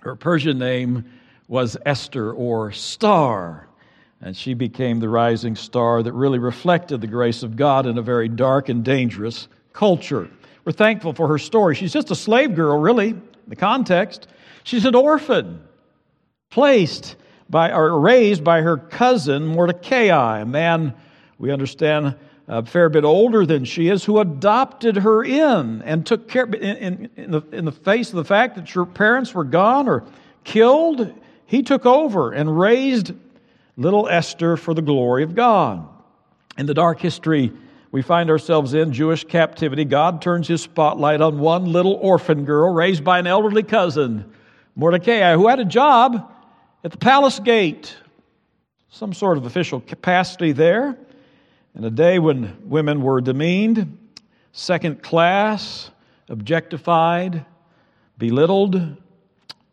her 0.00 0.16
Persian 0.16 0.58
name 0.58 1.04
was 1.48 1.76
Esther 1.84 2.32
or 2.32 2.72
star. 2.72 3.68
And 4.20 4.36
she 4.36 4.54
became 4.54 5.00
the 5.00 5.08
rising 5.08 5.56
star 5.56 6.02
that 6.02 6.12
really 6.12 6.38
reflected 6.38 7.00
the 7.00 7.06
grace 7.06 7.42
of 7.42 7.56
God 7.56 7.86
in 7.86 7.98
a 7.98 8.02
very 8.02 8.28
dark 8.28 8.68
and 8.68 8.84
dangerous 8.84 9.48
culture. 9.72 10.28
We're 10.64 10.72
thankful 10.72 11.12
for 11.12 11.28
her 11.28 11.38
story. 11.38 11.74
She's 11.74 11.92
just 11.92 12.10
a 12.10 12.16
slave 12.16 12.54
girl, 12.54 12.78
really, 12.78 13.14
the 13.46 13.56
context. 13.56 14.26
She's 14.64 14.84
an 14.84 14.94
orphan, 14.94 15.62
placed 16.50 17.14
by 17.48 17.70
or 17.72 18.00
raised 18.00 18.42
by 18.42 18.62
her 18.62 18.76
cousin 18.76 19.46
Mordecai, 19.46 20.40
a 20.40 20.46
man 20.46 20.94
we 21.38 21.52
understand 21.52 22.16
a 22.48 22.64
fair 22.64 22.88
bit 22.88 23.04
older 23.04 23.44
than 23.44 23.64
she 23.64 23.88
is, 23.88 24.04
who 24.04 24.20
adopted 24.20 24.96
her 24.96 25.24
in 25.24 25.82
and 25.82 26.06
took 26.06 26.28
care 26.28 26.44
in, 26.44 26.76
in, 26.76 27.10
in, 27.16 27.30
the, 27.32 27.42
in 27.52 27.64
the 27.64 27.72
face 27.72 28.10
of 28.10 28.16
the 28.16 28.24
fact 28.24 28.54
that 28.54 28.68
her 28.70 28.86
parents 28.86 29.34
were 29.34 29.44
gone 29.44 29.88
or 29.88 30.04
killed. 30.44 31.12
He 31.46 31.62
took 31.62 31.84
over 31.84 32.32
and 32.32 32.58
raised 32.58 33.12
little 33.76 34.08
Esther 34.08 34.56
for 34.56 34.74
the 34.74 34.82
glory 34.82 35.22
of 35.22 35.34
God. 35.34 35.86
In 36.56 36.66
the 36.66 36.74
dark 36.74 37.00
history 37.00 37.52
we 37.90 38.02
find 38.02 38.30
ourselves 38.30 38.74
in, 38.74 38.92
Jewish 38.92 39.24
captivity, 39.24 39.84
God 39.84 40.22
turns 40.22 40.48
his 40.48 40.62
spotlight 40.62 41.20
on 41.20 41.38
one 41.38 41.72
little 41.72 41.94
orphan 41.94 42.44
girl 42.44 42.72
raised 42.72 43.04
by 43.04 43.18
an 43.18 43.26
elderly 43.26 43.62
cousin, 43.62 44.30
Mordecai, 44.74 45.34
who 45.34 45.48
had 45.48 45.60
a 45.60 45.64
job 45.64 46.32
at 46.84 46.90
the 46.92 46.98
palace 46.98 47.40
gate, 47.40 47.96
some 48.88 49.12
sort 49.12 49.38
of 49.38 49.46
official 49.46 49.80
capacity 49.80 50.52
there, 50.52 50.98
in 51.76 51.84
a 51.84 51.90
day 51.90 52.18
when 52.18 52.56
women 52.62 53.02
were 53.02 53.20
demeaned, 53.20 53.98
second 54.52 55.02
class, 55.02 55.90
objectified, 56.30 57.44
belittled, 58.16 58.96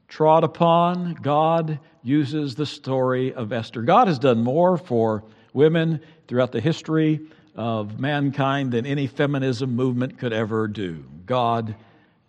trod 0.10 0.44
upon, 0.44 1.14
God 1.14 1.80
uses 2.04 2.56
the 2.56 2.66
story 2.66 3.34
of 3.34 3.54
Esther. 3.54 3.84
God 3.84 4.10
has 4.10 4.20
done 4.20 4.44
more 4.44 4.78
for 4.78 5.24
women 5.54 6.02
throughout 6.28 6.52
the 6.52 6.60
history 6.60 7.22
of 7.56 7.98
mankind 8.02 8.74
than 8.74 8.86
any 8.86 9.08
feminism 9.08 9.74
movement 9.74 10.18
could 10.18 10.34
ever 10.34 10.68
do. 10.68 11.06
God 11.26 11.74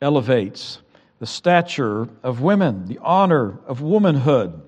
elevates 0.00 0.78
the 1.18 1.26
stature 1.26 2.08
of 2.22 2.40
women, 2.40 2.86
the 2.86 3.00
honor 3.02 3.58
of 3.66 3.80
womanhood. 3.80 4.62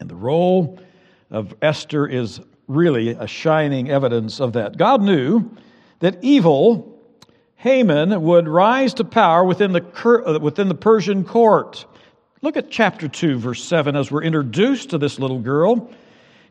And 0.00 0.10
the 0.10 0.14
role 0.14 0.78
of 1.30 1.54
Esther 1.62 2.06
is 2.06 2.42
really 2.68 3.10
a 3.10 3.26
shining 3.26 3.90
evidence 3.90 4.40
of 4.40 4.52
that. 4.52 4.76
God 4.76 5.02
knew 5.02 5.50
that 6.00 6.22
evil, 6.22 7.00
Haman, 7.56 8.22
would 8.22 8.46
rise 8.46 8.94
to 8.94 9.04
power 9.04 9.44
within 9.44 9.72
the, 9.72 9.82
uh, 10.26 10.38
within 10.38 10.68
the 10.68 10.74
Persian 10.74 11.24
court. 11.24 11.86
Look 12.42 12.56
at 12.56 12.70
chapter 12.70 13.08
2, 13.08 13.38
verse 13.38 13.64
7, 13.64 13.96
as 13.96 14.12
we're 14.12 14.22
introduced 14.22 14.90
to 14.90 14.98
this 14.98 15.18
little 15.18 15.40
girl. 15.40 15.90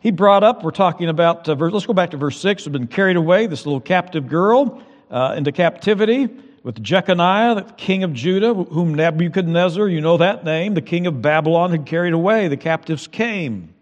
He 0.02 0.12
brought 0.12 0.44
up, 0.44 0.64
we're 0.64 0.72
talking 0.72 1.08
about, 1.08 1.48
uh, 1.48 1.56
let's 1.56 1.86
go 1.86 1.94
back 1.94 2.12
to 2.12 2.18
verse 2.18 2.40
6, 2.42 2.66
had 2.66 2.74
been 2.74 2.88
carried 2.88 3.16
away, 3.16 3.48
this 3.48 3.66
little 3.66 3.80
captive 3.80 4.28
girl, 4.28 4.82
uh, 5.10 5.36
into 5.38 5.52
captivity 5.52 6.28
with 6.64 6.84
Jeconiah, 6.84 7.56
the 7.56 7.74
king 7.78 8.04
of 8.04 8.12
Judah, 8.12 8.54
whom 8.54 8.94
Nebuchadnezzar, 8.94 9.88
you 9.88 10.02
know 10.02 10.18
that 10.18 10.44
name, 10.44 10.74
the 10.74 10.82
king 10.82 11.08
of 11.08 11.22
Babylon, 11.22 11.72
had 11.72 11.86
carried 11.86 12.14
away. 12.14 12.50
The 12.50 12.58
captives 12.58 13.08
came. 13.08 13.74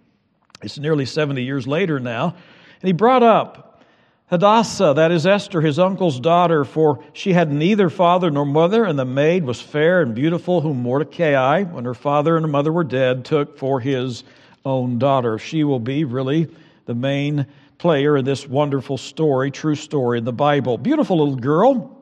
It's 0.62 0.78
nearly 0.78 1.06
70 1.06 1.44
years 1.44 1.68
later 1.68 2.00
now. 2.00 2.36
And 2.82 2.88
he 2.88 2.94
brought 2.94 3.24
up 3.24 3.84
Hadassah, 4.28 4.94
that 4.96 5.12
is 5.12 5.28
Esther, 5.28 5.62
his 5.62 5.78
uncle's 5.78 6.20
daughter, 6.20 6.66
for 6.66 7.04
she 7.14 7.34
had 7.34 7.52
neither 7.52 7.92
father 7.92 8.32
nor 8.32 8.46
mother, 8.46 8.84
and 8.84 8.98
the 8.98 9.06
maid 9.06 9.44
was 9.44 9.62
fair 9.62 10.02
and 10.02 10.16
beautiful, 10.16 10.62
whom 10.62 10.82
Mordecai, 10.82 11.62
when 11.64 11.86
her 11.86 11.94
father 11.94 12.36
and 12.36 12.44
her 12.44 12.52
mother 12.52 12.72
were 12.72 12.84
dead, 12.84 13.24
took 13.24 13.60
for 13.60 13.80
his 13.80 14.24
own 14.66 14.98
daughter. 14.98 15.38
She 15.38 15.64
will 15.64 15.80
be 15.80 16.06
really 16.06 16.48
the 16.86 16.96
main 16.96 17.46
player 17.78 18.18
in 18.18 18.26
this 18.26 18.48
wonderful 18.48 18.98
story, 18.98 19.52
true 19.52 19.76
story 19.76 20.18
in 20.18 20.24
the 20.24 20.34
Bible. 20.34 20.80
Beautiful 20.80 21.20
little 21.20 21.36
girl. 21.36 21.96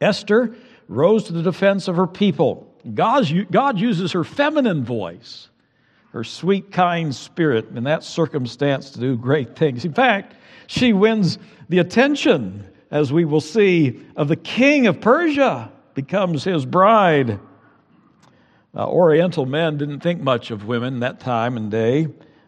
Esther 0.00 0.54
rose 0.86 1.24
to 1.24 1.32
the 1.32 1.42
defense 1.42 1.88
of 1.88 1.96
her 1.96 2.06
people. 2.06 2.72
God, 2.94 3.28
God 3.50 3.80
uses 3.80 4.12
her 4.12 4.22
feminine 4.22 4.84
voice, 4.84 5.48
her 6.12 6.24
sweet, 6.24 6.72
kind 6.72 7.14
spirit 7.14 7.68
in 7.74 7.84
that 7.84 8.02
circumstance 8.02 8.90
to 8.90 9.00
do 9.00 9.16
great 9.16 9.56
things. 9.56 9.84
In 9.84 9.92
fact, 9.92 10.34
she 10.66 10.92
wins 10.92 11.38
the 11.68 11.78
attention, 11.78 12.66
as 12.90 13.12
we 13.12 13.24
will 13.24 13.40
see, 13.40 14.00
of 14.16 14.28
the 14.28 14.36
king 14.36 14.86
of 14.86 15.00
Persia, 15.00 15.70
becomes 15.94 16.44
his 16.44 16.64
bride. 16.64 17.40
Uh, 18.74 18.86
Oriental 18.86 19.46
men 19.46 19.76
didn't 19.76 20.00
think 20.00 20.20
much 20.20 20.50
of 20.50 20.66
women 20.66 21.00
that 21.00 21.20
time 21.20 21.56
and 21.56 21.70
day. 21.70 22.02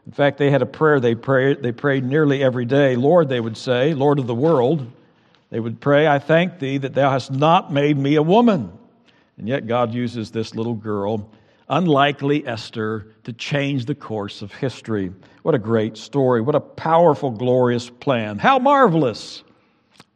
In 0.06 0.12
fact, 0.12 0.38
they 0.38 0.50
had 0.50 0.62
a 0.62 0.66
prayer 0.66 1.00
they 1.00 1.14
prayed, 1.14 1.62
they 1.62 1.72
prayed 1.72 2.04
nearly 2.04 2.42
every 2.42 2.64
day. 2.64 2.96
Lord, 2.96 3.28
they 3.28 3.40
would 3.40 3.56
say, 3.56 3.94
Lord 3.94 4.18
of 4.18 4.26
the 4.26 4.34
world. 4.34 4.90
They 5.50 5.60
would 5.60 5.80
pray, 5.80 6.06
I 6.06 6.18
thank 6.18 6.58
thee 6.58 6.78
that 6.78 6.94
thou 6.94 7.10
hast 7.10 7.32
not 7.32 7.72
made 7.72 7.96
me 7.96 8.14
a 8.14 8.22
woman. 8.22 8.72
And 9.36 9.48
yet 9.48 9.66
God 9.66 9.92
uses 9.92 10.30
this 10.30 10.54
little 10.54 10.74
girl, 10.74 11.28
unlikely 11.70 12.46
Esther, 12.46 13.06
to 13.24 13.32
change 13.32 13.86
the 13.86 13.94
course 13.94 14.42
of 14.42 14.52
history. 14.52 15.12
What 15.42 15.54
a 15.54 15.58
great 15.58 15.96
story. 15.96 16.42
What 16.42 16.54
a 16.56 16.60
powerful, 16.60 17.30
glorious 17.30 17.88
plan. 17.88 18.38
How 18.38 18.58
marvelous 18.58 19.42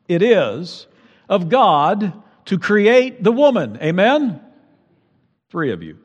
it 0.08 0.20
is 0.20 0.86
of 1.28 1.48
God 1.48 2.12
to 2.46 2.58
create 2.58 3.22
the 3.22 3.32
woman. 3.32 3.78
Amen? 3.80 4.40
Three 5.48 5.72
of 5.72 5.82
you. 5.82 5.98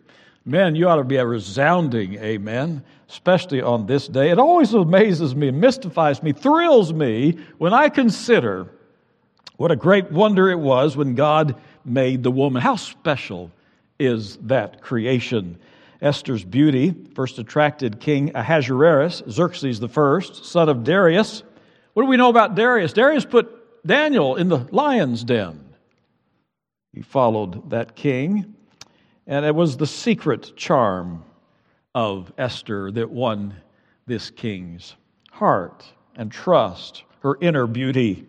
Men, 0.46 0.76
you 0.76 0.88
ought 0.88 0.96
to 0.96 1.04
be 1.04 1.18
a 1.18 1.26
resounding 1.26 2.16
amen, 2.16 2.84
especially 3.10 3.62
on 3.62 3.88
this 3.88 4.08
day. 4.08 4.30
It 4.30 4.40
always 4.40 4.74
amazes 4.74 5.36
me, 5.36 5.52
mystifies 5.52 6.24
me, 6.24 6.32
thrills 6.32 6.94
me 6.94 7.38
when 7.58 7.74
I 7.74 7.90
consider 7.90 8.68
what 9.58 9.72
a 9.72 9.76
great 9.76 10.12
wonder 10.12 10.50
it 10.50 10.60
was 10.60 10.96
when 10.96 11.16
God 11.16 11.60
made 11.84 12.24
the 12.24 12.32
woman. 12.32 12.62
How 12.62 12.78
special 12.78 13.52
is 14.00 14.38
that 14.38 14.82
creation? 14.82 15.60
Esther's 16.02 16.46
beauty 16.46 16.96
first 17.14 17.40
attracted 17.40 18.00
King 18.00 18.32
Ahasuerus, 18.34 19.22
Xerxes 19.30 19.80
first, 19.92 20.46
son 20.46 20.70
of 20.70 20.84
Darius. 20.84 21.44
What 21.94 22.04
do 22.04 22.10
we 22.10 22.18
know 22.18 22.30
about 22.30 22.56
Darius? 22.56 22.94
Darius 22.94 23.26
put 23.26 23.86
Daniel 23.86 24.36
in 24.36 24.48
the 24.48 24.68
lion's 24.72 25.24
den. 25.24 25.76
He 26.94 27.02
followed 27.02 27.70
that 27.70 27.96
king, 27.96 28.56
and 29.28 29.46
it 29.46 29.54
was 29.54 29.78
the 29.78 29.88
secret 29.88 30.56
charm 30.56 31.24
of 31.94 32.32
Esther 32.38 32.92
that 32.92 33.10
won 33.10 33.56
this 34.06 34.30
king's 34.30 34.96
heart 35.32 35.86
and 36.16 36.32
trust, 36.32 37.04
her 37.22 37.38
inner 37.42 37.68
beauty 37.68 38.28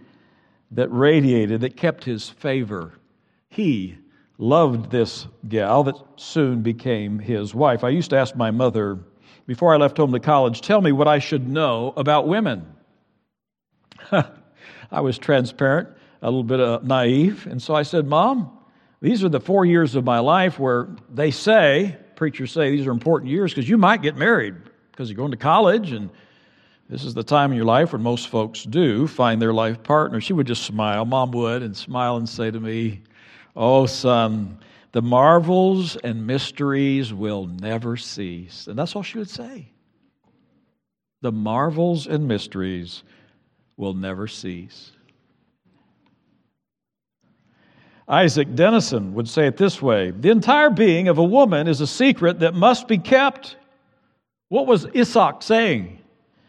that 0.72 0.88
radiated, 0.88 1.60
that 1.62 1.76
kept 1.76 2.04
his 2.04 2.28
favor. 2.28 2.94
He 3.48 3.96
loved 4.40 4.90
this 4.90 5.26
gal 5.48 5.84
that 5.84 5.94
soon 6.16 6.62
became 6.62 7.18
his 7.18 7.54
wife. 7.54 7.84
I 7.84 7.90
used 7.90 8.10
to 8.10 8.16
ask 8.16 8.34
my 8.34 8.50
mother 8.50 8.98
before 9.46 9.74
I 9.74 9.76
left 9.76 9.98
home 9.98 10.12
to 10.12 10.20
college, 10.20 10.62
tell 10.62 10.80
me 10.80 10.92
what 10.92 11.06
I 11.06 11.18
should 11.18 11.48
know 11.48 11.92
about 11.96 12.26
women. 12.26 12.66
I 14.12 15.00
was 15.00 15.18
transparent, 15.18 15.88
a 16.22 16.26
little 16.26 16.42
bit 16.42 16.58
uh, 16.58 16.80
naive, 16.82 17.46
and 17.46 17.60
so 17.60 17.74
I 17.74 17.82
said, 17.82 18.06
Mom, 18.06 18.58
these 19.02 19.22
are 19.22 19.28
the 19.28 19.40
four 19.40 19.66
years 19.66 19.94
of 19.94 20.04
my 20.04 20.20
life 20.20 20.58
where 20.58 20.88
they 21.12 21.30
say, 21.30 21.96
preachers 22.16 22.52
say, 22.52 22.70
these 22.70 22.86
are 22.86 22.92
important 22.92 23.30
years 23.30 23.52
because 23.52 23.68
you 23.68 23.76
might 23.76 24.02
get 24.02 24.16
married 24.16 24.54
because 24.90 25.10
you're 25.10 25.16
going 25.16 25.30
to 25.30 25.36
college 25.36 25.92
and 25.92 26.10
this 26.88 27.04
is 27.04 27.14
the 27.14 27.22
time 27.22 27.52
in 27.52 27.56
your 27.56 27.66
life 27.66 27.92
when 27.92 28.02
most 28.02 28.28
folks 28.28 28.64
do 28.64 29.06
find 29.06 29.40
their 29.40 29.52
life 29.52 29.82
partner. 29.82 30.20
She 30.20 30.32
would 30.32 30.46
just 30.46 30.64
smile, 30.64 31.04
mom 31.04 31.30
would, 31.30 31.62
and 31.62 31.76
smile 31.76 32.16
and 32.16 32.28
say 32.28 32.50
to 32.50 32.58
me, 32.58 33.02
Oh, 33.56 33.86
son, 33.86 34.58
the 34.92 35.02
marvels 35.02 35.96
and 35.96 36.26
mysteries 36.26 37.12
will 37.12 37.46
never 37.46 37.96
cease. 37.96 38.66
And 38.66 38.78
that's 38.78 38.96
all 38.96 39.02
she 39.02 39.18
would 39.18 39.30
say. 39.30 39.72
The 41.22 41.32
marvels 41.32 42.06
and 42.06 42.26
mysteries 42.26 43.02
will 43.76 43.94
never 43.94 44.26
cease. 44.26 44.92
Isak 48.10 48.48
Dinesen 48.48 49.12
would 49.12 49.28
say 49.28 49.46
it 49.46 49.56
this 49.56 49.80
way 49.80 50.10
The 50.10 50.30
entire 50.30 50.70
being 50.70 51.08
of 51.08 51.18
a 51.18 51.24
woman 51.24 51.68
is 51.68 51.80
a 51.80 51.86
secret 51.86 52.40
that 52.40 52.54
must 52.54 52.88
be 52.88 52.98
kept. 52.98 53.56
What 54.48 54.66
was 54.66 54.86
Isak 54.92 55.42
saying? 55.42 55.98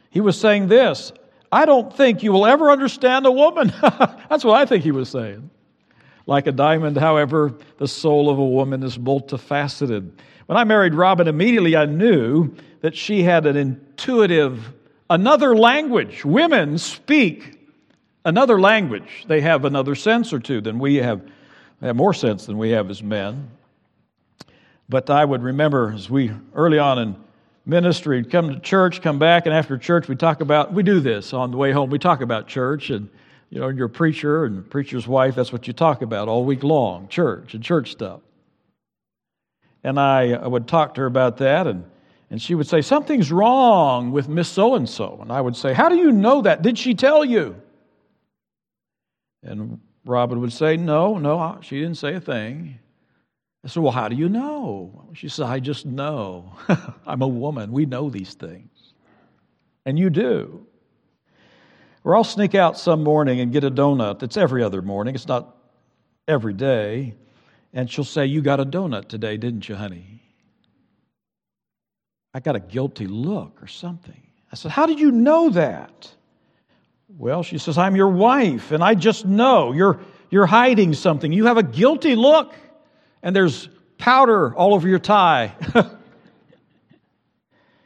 He 0.10 0.22
was 0.22 0.40
saying 0.40 0.68
this 0.68 1.12
I 1.52 1.66
don't 1.66 1.96
think 1.96 2.24
you 2.24 2.32
will 2.32 2.46
ever 2.46 2.72
understand 2.72 3.26
a 3.26 3.32
woman. 3.32 3.72
That's 3.82 4.44
what 4.44 4.58
I 4.58 4.66
think 4.66 4.84
he 4.84 4.92
was 4.92 5.10
saying. 5.10 5.50
Like 6.32 6.48
a 6.48 6.54
diamond, 6.54 6.96
however, 6.96 7.54
the 7.78 7.90
soul 7.90 8.30
of 8.30 8.40
a 8.40 8.46
woman 8.46 8.84
is 8.84 8.98
multifaceted. 8.98 10.12
When 10.46 10.58
I 10.58 10.64
married 10.64 10.94
Robin, 10.94 11.28
immediately 11.28 11.76
I 11.76 11.86
knew 11.86 12.56
that 12.80 12.96
she 12.96 13.24
had 13.24 13.46
an 13.46 13.58
intuitive, 13.58 14.72
another 15.10 15.58
language. 15.58 16.24
Women 16.24 16.78
speak 16.78 17.60
another 18.24 18.62
language. 18.62 19.26
They 19.28 19.42
have 19.42 19.66
another 19.66 19.94
sense 19.94 20.32
or 20.32 20.40
two 20.40 20.62
than 20.62 20.80
we 20.80 20.96
have, 20.96 21.22
they 21.82 21.88
have 21.88 21.98
more 21.98 22.14
sense 22.14 22.46
than 22.46 22.58
we 22.58 22.70
have 22.70 22.90
as 22.90 23.04
men. 23.04 23.52
But 24.88 25.10
I 25.10 25.26
would 25.26 25.44
remember 25.44 25.92
as 25.94 26.10
we, 26.10 26.32
early 26.56 26.80
on 26.80 26.98
in 26.98 27.18
ministry, 27.66 28.22
would 28.22 28.32
come 28.32 28.54
to 28.54 28.60
church, 28.62 29.02
come 29.02 29.20
back, 29.20 29.48
and 29.48 29.54
after 29.54 29.78
church, 29.78 30.08
we 30.08 30.16
talk 30.16 30.40
about, 30.40 30.72
we 30.72 30.82
do 30.82 31.02
this 31.02 31.34
on 31.34 31.52
the 31.52 31.58
way 31.58 31.74
home. 31.74 31.90
We 31.90 32.00
talk 32.00 32.22
about 32.22 32.48
church, 32.48 32.90
and 32.90 33.10
you 33.52 33.60
know, 33.60 33.68
you're 33.68 33.88
a 33.88 33.90
preacher 33.90 34.46
and 34.46 34.68
preacher's 34.68 35.06
wife, 35.06 35.36
that's 35.36 35.52
what 35.52 35.68
you 35.68 35.74
talk 35.74 36.02
about 36.02 36.30
all 36.30 36.46
week 36.46 36.64
long 36.64 37.10
church 37.10 37.54
and 37.54 37.62
church 37.62 37.92
stuff. 37.92 38.22
And 39.84 40.00
I, 40.00 40.32
I 40.32 40.48
would 40.48 40.68
talk 40.68 40.96
to 40.96 41.02
her 41.02 41.08
about 41.08 41.38
that, 41.38 41.68
and, 41.68 41.84
and 42.30 42.42
she 42.42 42.56
would 42.56 42.68
say, 42.68 42.82
Something's 42.82 43.32
wrong 43.32 44.12
with 44.12 44.30
Miss 44.30 44.48
So 44.48 44.76
and 44.76 44.88
so. 44.88 45.20
And 45.22 45.32
I 45.32 45.42
would 45.42 45.56
say, 45.56 45.74
How 45.74 45.90
do 45.90 45.98
you 45.98 46.12
know 46.14 46.42
that? 46.44 46.62
Did 46.62 46.78
she 46.78 46.96
tell 46.96 47.26
you? 47.26 47.62
And 49.44 49.80
Robin 50.06 50.40
would 50.40 50.54
say, 50.54 50.78
No, 50.78 51.18
no, 51.18 51.60
she 51.62 51.80
didn't 51.80 51.98
say 51.98 52.16
a 52.16 52.22
thing. 52.22 52.80
I 53.66 53.68
said, 53.68 53.84
Well, 53.84 53.92
how 53.92 54.08
do 54.08 54.16
you 54.16 54.30
know? 54.30 55.10
She 55.14 55.28
said, 55.28 55.48
I 55.48 55.60
just 55.60 55.86
know. 55.86 56.54
I'm 57.06 57.22
a 57.22 57.28
woman. 57.28 57.74
We 57.74 57.86
know 57.86 58.10
these 58.10 58.34
things. 58.34 58.94
And 59.86 60.00
you 60.00 60.10
do. 60.10 60.66
Or 62.04 62.16
I'll 62.16 62.24
sneak 62.24 62.56
out 62.56 62.78
some 62.78 63.04
morning 63.04 63.40
and 63.40 63.52
get 63.52 63.64
a 63.64 63.72
donut. 63.72 64.24
It's 64.24 64.38
every 64.38 64.64
other 64.64 64.82
morning, 64.82 65.16
it's 65.16 65.28
not 65.28 65.56
every 66.28 66.54
day. 66.54 67.16
And 67.74 67.90
she'll 67.90 68.04
say, 68.04 68.26
You 68.26 68.42
got 68.42 68.60
a 68.60 68.66
donut 68.66 69.08
today, 69.08 69.38
didn't 69.38 69.70
you, 69.70 69.76
honey? 69.76 70.22
I 72.34 72.40
got 72.40 72.56
a 72.56 72.60
guilty 72.60 73.08
look 73.08 73.62
or 73.62 73.68
something. 73.68 74.22
I 74.52 74.56
said, 74.56 74.72
How 74.72 74.86
did 74.86 75.00
you 75.00 75.12
know 75.12 75.50
that? 75.52 76.14
Well, 77.18 77.44
she 77.44 77.58
says, 77.58 77.78
I'm 77.78 77.96
your 77.96 78.10
wife, 78.10 78.72
and 78.72 78.84
I 78.84 78.96
just 78.96 79.26
know 79.26 79.74
you're, 79.74 80.00
you're 80.30 80.46
hiding 80.46 80.94
something. 80.94 81.32
You 81.32 81.46
have 81.46 81.58
a 81.58 81.64
guilty 81.64 82.16
look, 82.16 82.54
and 83.22 83.36
there's 83.36 83.70
powder 83.98 84.56
all 84.56 84.74
over 84.74 84.88
your 84.88 85.00
tie. 85.00 85.54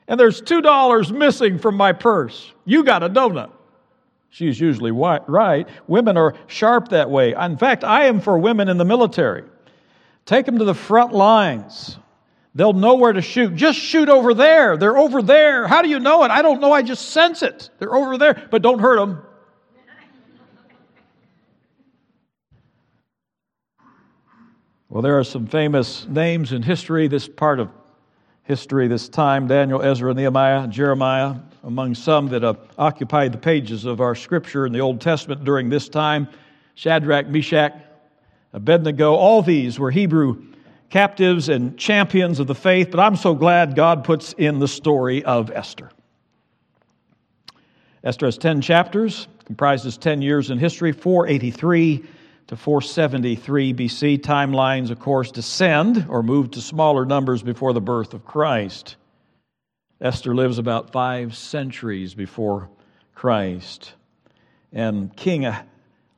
and 0.07 0.19
there's 0.19 0.41
$2 0.41 1.17
missing 1.17 1.57
from 1.57 1.75
my 1.75 1.91
purse. 1.91 2.51
You 2.65 2.83
got 2.83 3.01
a 3.01 3.09
donut. 3.09 3.51
She's 4.35 4.59
usually 4.59 4.91
right. 4.91 5.65
Women 5.87 6.17
are 6.17 6.35
sharp 6.47 6.89
that 6.89 7.09
way. 7.09 7.33
In 7.33 7.57
fact, 7.57 7.85
I 7.85 8.07
am 8.07 8.19
for 8.19 8.37
women 8.37 8.67
in 8.67 8.75
the 8.75 8.83
military. 8.83 9.45
Take 10.25 10.45
them 10.45 10.59
to 10.59 10.65
the 10.65 10.73
front 10.73 11.13
lines. 11.13 11.97
They'll 12.53 12.73
know 12.73 12.95
where 12.95 13.13
to 13.13 13.21
shoot. 13.21 13.55
Just 13.55 13.79
shoot 13.79 14.09
over 14.09 14.33
there. 14.33 14.75
They're 14.75 14.97
over 14.97 15.21
there. 15.21 15.69
How 15.69 15.81
do 15.81 15.87
you 15.87 16.01
know 16.01 16.25
it? 16.25 16.31
I 16.31 16.41
don't 16.41 16.59
know. 16.59 16.73
I 16.73 16.81
just 16.81 17.11
sense 17.11 17.43
it. 17.43 17.69
They're 17.79 17.95
over 17.95 18.17
there, 18.17 18.45
but 18.51 18.61
don't 18.61 18.79
hurt 18.79 18.97
them. 18.97 19.21
Well, 24.89 25.01
there 25.01 25.17
are 25.17 25.23
some 25.23 25.47
famous 25.47 26.05
names 26.09 26.51
in 26.51 26.61
history, 26.61 27.07
this 27.07 27.29
part 27.29 27.61
of 27.61 27.69
history, 28.43 28.89
this 28.89 29.07
time 29.07 29.47
Daniel, 29.47 29.81
Ezra, 29.81 30.13
Nehemiah, 30.13 30.67
Jeremiah, 30.67 31.35
among 31.65 31.95
some 31.95 32.27
that 32.27 32.43
uh, 32.43 32.53
have 32.53 32.59
occupied 32.77 33.33
the 33.33 33.37
pages 33.37 33.85
of 33.85 33.99
our 33.99 34.13
scripture 34.13 34.67
in 34.67 34.71
the 34.71 34.79
Old 34.79 35.01
Testament 35.01 35.43
during 35.43 35.67
this 35.67 35.89
time. 35.89 36.27
Shadrach, 36.75 37.27
Meshach, 37.27 37.73
Abednego, 38.53 39.13
all 39.15 39.41
these 39.41 39.79
were 39.79 39.91
Hebrew 39.91 40.43
captives 40.91 41.49
and 41.49 41.77
champions 41.77 42.39
of 42.39 42.45
the 42.45 42.55
faith, 42.55 42.91
but 42.91 42.99
I'm 42.99 43.15
so 43.15 43.33
glad 43.33 43.75
God 43.75 44.03
puts 44.03 44.33
in 44.33 44.59
the 44.59 44.67
story 44.67 45.25
of 45.25 45.49
Esther. 45.51 45.89
Esther 48.03 48.27
has 48.27 48.37
10 48.37 48.61
chapters, 48.61 49.27
comprises 49.45 49.97
10 49.97 50.21
years 50.21 50.51
in 50.51 50.59
history, 50.59 50.91
483 50.91 52.05
to 52.47 52.55
473 52.55 53.73
BC. 53.73 54.19
Timelines, 54.19 54.91
of 54.91 54.99
course, 54.99 55.31
descend 55.31 56.05
or 56.07 56.21
move 56.21 56.51
to 56.51 56.61
smaller 56.61 57.05
numbers 57.05 57.41
before 57.41 57.73
the 57.73 57.81
birth 57.81 58.13
of 58.13 58.23
Christ. 58.23 58.97
Esther 60.05 60.35
lives 60.35 60.59
about 60.59 60.91
five 60.91 61.35
centuries 61.35 62.13
before 62.13 62.69
Christ. 63.15 63.93
And 64.71 65.15
King 65.15 65.51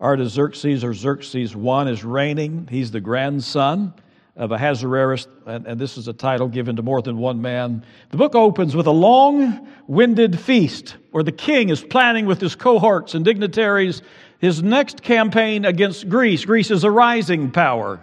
Artaxerxes 0.02 0.84
or 0.84 0.94
Xerxes 0.94 1.56
I 1.56 1.90
is 1.90 2.04
reigning. 2.04 2.68
He's 2.70 2.92
the 2.92 3.00
grandson 3.00 3.94
of 4.36 4.52
Ahasuerus, 4.52 5.30
and, 5.46 5.66
and 5.66 5.80
this 5.80 5.98
is 5.98 6.10
a 6.10 6.14
title 6.14 6.50
given 6.50 6.76
to 6.76 6.82
more 6.82 7.02
than 7.02 7.18
one 7.18 7.42
man. 7.42 7.86
The 8.10 8.18
book 8.18 8.36
opens 8.36 8.76
with 8.76 8.88
a 8.88 8.92
long 8.92 9.70
winded 9.88 10.38
feast 10.38 10.98
where 11.12 11.24
the 11.24 11.32
king 11.32 11.70
is 11.70 11.82
planning 11.82 12.26
with 12.26 12.42
his 12.42 12.56
cohorts 12.56 13.16
and 13.16 13.24
dignitaries 13.24 14.02
his 14.40 14.62
next 14.62 15.02
campaign 15.02 15.64
against 15.64 16.10
Greece. 16.10 16.44
Greece 16.44 16.72
is 16.72 16.84
a 16.84 16.92
rising 16.92 17.52
power. 17.52 18.02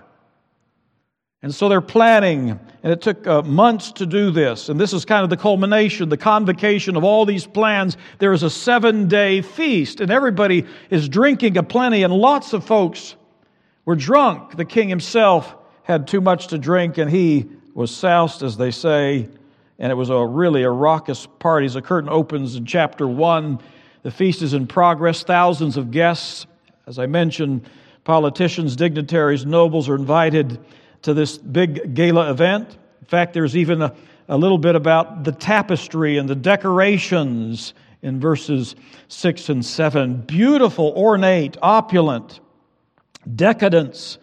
And 1.44 1.54
so 1.54 1.68
they're 1.68 1.82
planning, 1.82 2.58
and 2.82 2.90
it 2.90 3.02
took 3.02 3.26
uh, 3.26 3.42
months 3.42 3.92
to 3.92 4.06
do 4.06 4.30
this. 4.30 4.70
And 4.70 4.80
this 4.80 4.94
is 4.94 5.04
kind 5.04 5.24
of 5.24 5.28
the 5.28 5.36
culmination, 5.36 6.08
the 6.08 6.16
convocation 6.16 6.96
of 6.96 7.04
all 7.04 7.26
these 7.26 7.46
plans. 7.46 7.98
There 8.18 8.32
is 8.32 8.42
a 8.42 8.48
seven 8.48 9.08
day 9.08 9.42
feast, 9.42 10.00
and 10.00 10.10
everybody 10.10 10.64
is 10.88 11.06
drinking 11.06 11.58
aplenty, 11.58 12.02
and 12.02 12.14
lots 12.14 12.54
of 12.54 12.64
folks 12.64 13.14
were 13.84 13.94
drunk. 13.94 14.56
The 14.56 14.64
king 14.64 14.88
himself 14.88 15.54
had 15.82 16.08
too 16.08 16.22
much 16.22 16.46
to 16.46 16.56
drink, 16.56 16.96
and 16.96 17.10
he 17.10 17.50
was 17.74 17.94
soused, 17.94 18.42
as 18.42 18.56
they 18.56 18.70
say, 18.70 19.28
and 19.78 19.92
it 19.92 19.96
was 19.96 20.08
a 20.08 20.24
really 20.24 20.62
a 20.62 20.70
raucous 20.70 21.26
party. 21.26 21.66
As 21.66 21.74
the 21.74 21.82
curtain 21.82 22.08
opens 22.08 22.56
in 22.56 22.64
chapter 22.64 23.06
one, 23.06 23.58
the 24.02 24.10
feast 24.10 24.40
is 24.40 24.54
in 24.54 24.66
progress. 24.66 25.22
Thousands 25.22 25.76
of 25.76 25.90
guests, 25.90 26.46
as 26.86 26.98
I 26.98 27.04
mentioned, 27.04 27.68
politicians, 28.02 28.76
dignitaries, 28.76 29.44
nobles 29.44 29.90
are 29.90 29.94
invited 29.94 30.58
to 31.04 31.14
this 31.14 31.38
big 31.38 31.94
gala 31.94 32.30
event. 32.30 32.76
In 33.00 33.06
fact, 33.06 33.34
there's 33.34 33.56
even 33.56 33.82
a, 33.82 33.94
a 34.28 34.36
little 34.36 34.58
bit 34.58 34.74
about 34.74 35.24
the 35.24 35.32
tapestry 35.32 36.16
and 36.18 36.28
the 36.28 36.34
decorations 36.34 37.74
in 38.02 38.20
verses 38.20 38.74
6 39.08 39.48
and 39.50 39.64
7. 39.64 40.22
Beautiful, 40.22 40.92
ornate, 40.96 41.56
opulent, 41.62 42.40
decadence 43.36 44.18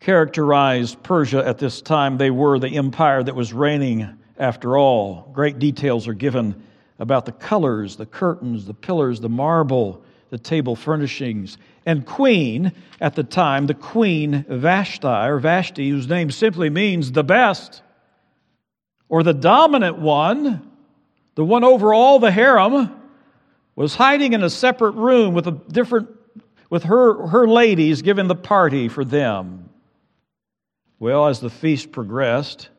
characterized 0.00 1.02
Persia 1.02 1.46
at 1.46 1.58
this 1.58 1.80
time. 1.80 2.18
They 2.18 2.30
were 2.30 2.58
the 2.58 2.76
empire 2.76 3.22
that 3.22 3.34
was 3.34 3.54
reigning 3.54 4.18
after 4.38 4.76
all. 4.76 5.30
Great 5.32 5.58
details 5.58 6.06
are 6.06 6.14
given 6.14 6.62
about 6.98 7.24
the 7.24 7.32
colors, 7.32 7.96
the 7.96 8.06
curtains, 8.06 8.66
the 8.66 8.74
pillars, 8.74 9.20
the 9.20 9.28
marble, 9.30 10.04
the 10.28 10.38
table 10.38 10.76
furnishings. 10.76 11.56
And 11.86 12.04
queen, 12.04 12.72
at 13.00 13.14
the 13.14 13.22
time, 13.22 13.66
the 13.66 13.74
queen 13.74 14.44
Vashti, 14.48 15.06
or 15.06 15.38
Vashti, 15.38 15.88
whose 15.88 16.08
name 16.08 16.32
simply 16.32 16.68
means 16.68 17.12
the 17.12 17.22
best, 17.22 17.80
or 19.08 19.22
the 19.22 19.32
dominant 19.32 19.96
one, 19.98 20.68
the 21.36 21.44
one 21.44 21.62
over 21.62 21.94
all 21.94 22.18
the 22.18 22.32
harem, 22.32 22.92
was 23.76 23.94
hiding 23.94 24.32
in 24.32 24.42
a 24.42 24.50
separate 24.50 24.96
room 24.96 25.32
with 25.32 25.46
a 25.46 25.52
different 25.52 26.08
with 26.70 26.82
her, 26.82 27.28
her 27.28 27.46
ladies 27.46 28.02
giving 28.02 28.26
the 28.26 28.34
party 28.34 28.88
for 28.88 29.04
them. 29.04 29.68
Well, 30.98 31.28
as 31.28 31.38
the 31.38 31.50
feast 31.50 31.92
progressed, 31.92 32.70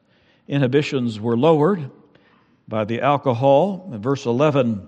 inhibitions 0.48 1.20
were 1.20 1.38
lowered 1.38 1.89
by 2.67 2.84
the 2.84 3.02
alcohol. 3.02 3.89
verse 3.93 4.26
11 4.26 4.88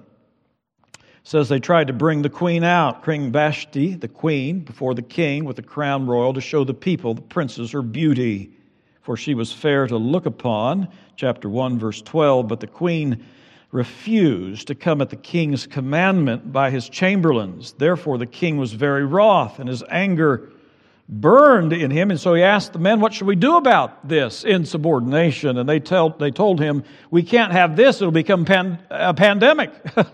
says 1.24 1.50
they 1.50 1.60
tried 1.60 1.88
to 1.88 1.94
bring 1.94 2.22
the 2.22 2.30
queen 2.30 2.64
out, 2.64 3.04
King 3.06 3.32
Vashti, 3.32 3.96
the 3.96 4.08
queen, 4.08 4.60
before 4.60 4.94
the 4.94 5.02
king 5.02 5.46
with 5.46 5.58
the 5.58 5.62
crown 5.62 6.08
royal 6.08 6.34
to 6.34 6.42
show 6.42 6.64
the 6.64 6.74
people, 6.74 7.14
the 7.14 7.22
princes, 7.22 7.72
her 7.72 7.82
beauty, 7.82 8.52
for 9.02 9.18
she 9.18 9.34
was 9.34 9.52
fair 9.52 9.88
to 9.88 9.98
look 9.98 10.26
upon. 10.26 10.88
Chapter 11.16 11.50
1, 11.50 11.80
verse 11.80 12.02
12. 12.02 12.48
But 12.48 12.60
the 12.60 12.68
queen 12.68 13.26
refused 13.72 14.68
to 14.68 14.76
come 14.76 15.02
at 15.02 15.10
the 15.10 15.16
king's 15.16 15.68
commandment 15.68 16.52
by 16.52 16.70
his 16.70 16.90
chamberlains. 16.90 17.74
Therefore, 17.74 18.18
the 18.18 18.26
king 18.26 18.58
was 18.58 18.74
very 18.74 19.06
wroth, 19.06 19.60
and 19.60 19.70
his 19.70 19.84
anger 19.90 20.50
burned 21.08 21.74
in 21.74 21.92
him. 21.92 22.12
And 22.12 22.20
so 22.20 22.34
he 22.34 22.44
asked 22.44 22.74
the 22.74 22.80
men, 22.80 23.00
What 23.00 23.14
should 23.14 23.28
we 23.28 23.36
do 23.36 23.58
about 23.58 24.08
this 24.08 24.44
insubordination? 24.44 25.58
And 25.58 25.68
they, 25.68 25.80
tell, 25.80 26.12
they 26.12 26.32
told 26.32 26.60
him, 26.60 26.84
We 27.12 27.24
can't 27.24 27.52
have 27.52 27.76
this, 27.76 27.98
it'll 27.98 28.12
become 28.12 28.46
pan, 28.46 28.80
a 28.90 29.14
pandemic. 29.14 29.72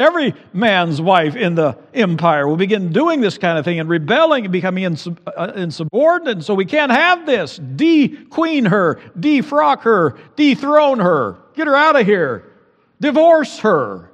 Every 0.00 0.34
man's 0.54 0.98
wife 0.98 1.36
in 1.36 1.54
the 1.54 1.76
empire 1.92 2.48
will 2.48 2.56
begin 2.56 2.90
doing 2.90 3.20
this 3.20 3.36
kind 3.36 3.58
of 3.58 3.66
thing 3.66 3.78
and 3.80 3.88
rebelling 3.88 4.46
and 4.46 4.52
becoming 4.52 4.86
uh, 4.86 5.52
insubordinate. 5.54 6.42
So 6.42 6.54
we 6.54 6.64
can't 6.64 6.90
have 6.90 7.26
this. 7.26 7.58
De-queen 7.58 8.64
her, 8.64 8.94
defrock 9.18 9.82
her, 9.82 10.18
dethrone 10.36 11.00
her, 11.00 11.36
get 11.54 11.66
her 11.66 11.76
out 11.76 12.00
of 12.00 12.06
here, 12.06 12.50
divorce 12.98 13.58
her, 13.58 14.10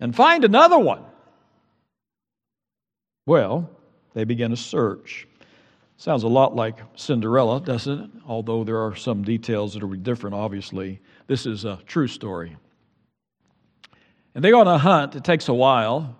and 0.00 0.14
find 0.14 0.44
another 0.44 0.78
one. 0.78 1.02
Well, 3.24 3.70
they 4.12 4.24
begin 4.24 4.52
a 4.52 4.56
search. 4.56 5.26
Sounds 5.96 6.24
a 6.24 6.28
lot 6.28 6.54
like 6.54 6.78
Cinderella, 6.94 7.62
doesn't 7.62 8.00
it? 8.00 8.10
Although 8.26 8.64
there 8.64 8.78
are 8.78 8.94
some 8.94 9.22
details 9.22 9.72
that 9.72 9.82
are 9.82 9.96
different, 9.96 10.34
obviously. 10.36 11.00
This 11.26 11.46
is 11.46 11.64
a 11.64 11.78
true 11.86 12.06
story. 12.06 12.58
And 14.34 14.44
they 14.44 14.50
go 14.50 14.60
on 14.60 14.68
a 14.68 14.78
hunt. 14.78 15.16
It 15.16 15.24
takes 15.24 15.48
a 15.48 15.54
while 15.54 16.16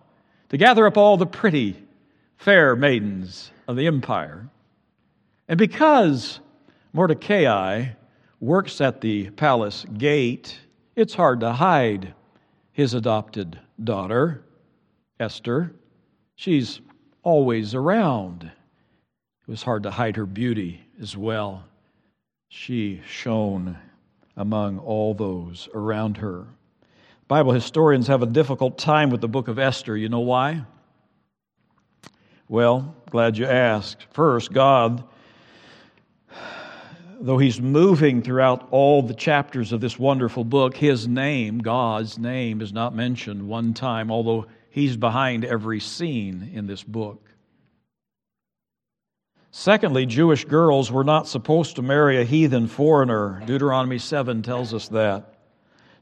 to 0.49 0.57
gather 0.57 0.87
up 0.87 0.97
all 0.97 1.17
the 1.17 1.27
pretty, 1.27 1.77
fair 2.37 2.75
maidens 2.75 3.51
of 3.69 3.77
the 3.77 3.87
empire. 3.87 4.49
And 5.49 5.59
because 5.59 6.41
Mordecai 6.93 7.87
works 8.41 8.81
at 8.81 9.01
the 9.01 9.31
palace 9.31 9.85
gate, 9.97 10.59
it's 10.97 11.15
hard 11.15 11.41
to 11.41 11.53
hide 11.53 12.15
his 12.73 12.95
adopted 12.95 13.59
daughter, 13.83 14.43
Esther. 15.19 15.73
She's 16.35 16.81
always 17.23 17.75
around. 17.75 18.45
It 18.45 19.51
was 19.51 19.63
hard 19.63 19.83
to 19.85 19.91
hide 19.91 20.17
her 20.17 20.27
beauty 20.27 20.81
as 21.01 21.17
well. 21.17 21.65
She 22.49 23.03
shone 23.07 23.77
among 24.37 24.79
all 24.79 25.15
those 25.15 25.69
around 25.75 26.17
her. 26.17 26.47
Bible 27.31 27.53
historians 27.53 28.09
have 28.09 28.25
a 28.25 28.27
difficult 28.27 28.77
time 28.77 29.09
with 29.09 29.21
the 29.21 29.29
book 29.29 29.47
of 29.47 29.57
Esther. 29.57 29.97
You 29.97 30.09
know 30.09 30.19
why? 30.19 30.65
Well, 32.49 32.97
glad 33.09 33.39
you 33.39 33.47
asked. 33.47 34.05
First, 34.11 34.53
God, 34.53 35.05
though 37.21 37.39
He's 37.39 37.61
moving 37.61 38.21
throughout 38.21 38.67
all 38.73 39.01
the 39.01 39.15
chapters 39.15 39.71
of 39.71 39.81
this 39.81 39.97
wonderful 39.97 40.43
book, 40.43 40.77
His 40.77 41.07
name, 41.07 41.59
God's 41.59 42.19
name, 42.19 42.61
is 42.61 42.73
not 42.73 42.97
mentioned 42.97 43.47
one 43.47 43.75
time, 43.75 44.11
although 44.11 44.47
He's 44.69 44.97
behind 44.97 45.45
every 45.45 45.79
scene 45.79 46.51
in 46.53 46.67
this 46.67 46.83
book. 46.83 47.31
Secondly, 49.53 50.05
Jewish 50.05 50.45
girls 50.47 50.91
were 50.91 51.05
not 51.05 51.29
supposed 51.29 51.77
to 51.77 51.83
marry 51.83 52.21
a 52.21 52.25
heathen 52.25 52.67
foreigner. 52.67 53.41
Deuteronomy 53.47 53.99
7 53.99 54.43
tells 54.43 54.75
us 54.75 54.89
that. 54.89 55.30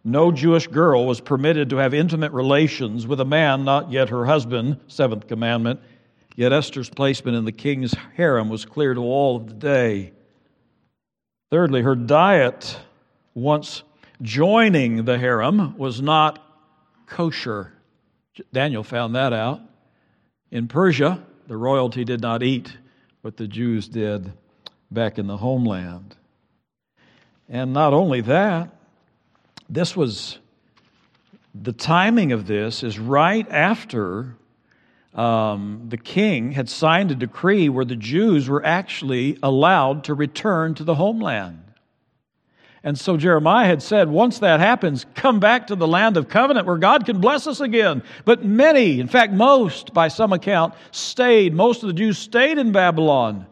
No 0.05 0.33
Jewish 0.33 0.67
girl 0.67 1.07
was 1.07 1.21
permitted 1.21 1.71
to 1.71 1.77
have 1.77 1.93
intimate 1.93 2.33
relations 2.33 3.07
with 3.07 3.21
a 3.21 3.25
man 3.25 3.65
not 3.65 3.91
yet 3.91 4.09
her 4.09 4.27
husband, 4.27 4.81
seventh 4.87 5.27
commandment. 5.27 5.81
Yet 6.37 6.53
Esther's 6.53 6.89
placement 6.89 7.37
in 7.37 7.45
the 7.45 7.53
king's 7.53 7.95
harem 8.17 8.49
was 8.49 8.65
clear 8.65 8.95
to 8.95 9.01
all 9.01 9.37
of 9.37 9.49
the 9.49 9.55
day. 9.55 10.13
Thirdly, 11.51 11.83
her 11.83 11.97
diet, 11.97 12.79
once 13.35 13.83
joining 14.23 15.05
the 15.05 15.19
harem, 15.19 15.77
was 15.77 16.01
not 16.01 16.39
kosher. 17.07 17.73
Daniel 18.53 18.85
found 18.85 19.17
that 19.17 19.33
out. 19.33 19.61
In 20.51 20.69
Persia, 20.69 21.23
the 21.49 21.57
royalty 21.57 22.05
did 22.05 22.21
not 22.21 22.43
eat 22.43 22.77
what 23.23 23.37
the 23.37 23.49
Jews 23.49 23.89
did 23.89 24.33
back 24.91 25.19
in 25.19 25.27
the 25.27 25.37
homeland. 25.37 26.15
And 27.49 27.73
not 27.73 27.93
only 27.93 28.21
that, 28.23 28.78
this 29.69 29.97
was 29.97 30.39
the 31.55 31.73
timing 31.73 32.33
of 32.33 32.47
this 32.47 32.83
is 32.83 32.99
right 32.99 33.47
after 33.51 34.37
um, 35.15 35.87
the 35.89 35.97
king 35.97 36.53
had 36.53 36.69
signed 36.69 37.11
a 37.11 37.15
decree 37.15 37.69
where 37.69 37.85
the 37.85 37.97
Jews 37.97 38.49
were 38.49 38.65
actually 38.65 39.39
allowed 39.43 40.05
to 40.05 40.15
return 40.15 40.75
to 40.75 40.85
the 40.85 40.95
homeland. 40.95 41.65
And 42.85 42.97
so 42.97 43.17
Jeremiah 43.17 43.67
had 43.67 43.83
said, 43.83 44.09
once 44.09 44.39
that 44.39 44.61
happens, 44.61 45.05
come 45.15 45.41
back 45.41 45.67
to 45.67 45.77
the 45.77 45.89
land 45.89 46.17
of 46.17 46.29
covenant 46.29 46.67
where 46.67 46.79
God 46.79 47.05
can 47.05 47.21
bless 47.21 47.47
us 47.49 47.61
again. 47.61 48.05
But 48.25 48.45
many, 48.45 49.01
in 49.01 49.09
fact, 49.09 49.33
most, 49.33 49.93
by 49.93 50.09
some 50.09 50.33
account, 50.33 50.75
stayed. 50.93 51.53
Most 51.53 51.83
of 51.83 51.89
the 51.89 51.93
Jews 51.93 52.19
stayed 52.19 52.57
in 52.57 52.71
Babylon. 52.71 53.47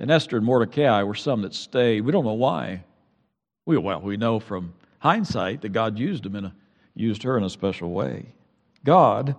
And 0.00 0.10
Esther 0.10 0.38
and 0.38 0.46
Mordecai 0.46 1.04
were 1.04 1.14
some 1.14 1.42
that 1.42 1.54
stayed. 1.54 2.00
We 2.00 2.10
don't 2.10 2.24
know 2.24 2.32
why. 2.32 2.84
We, 3.66 3.76
well, 3.78 4.00
we 4.00 4.16
know 4.16 4.40
from 4.40 4.74
hindsight 5.00 5.62
that 5.62 5.70
God 5.70 5.98
used 5.98 6.22
them 6.22 6.36
in 6.36 6.44
a, 6.46 6.54
used 6.94 7.22
her 7.24 7.36
in 7.36 7.44
a 7.44 7.50
special 7.50 7.90
way. 7.90 8.26
God 8.84 9.34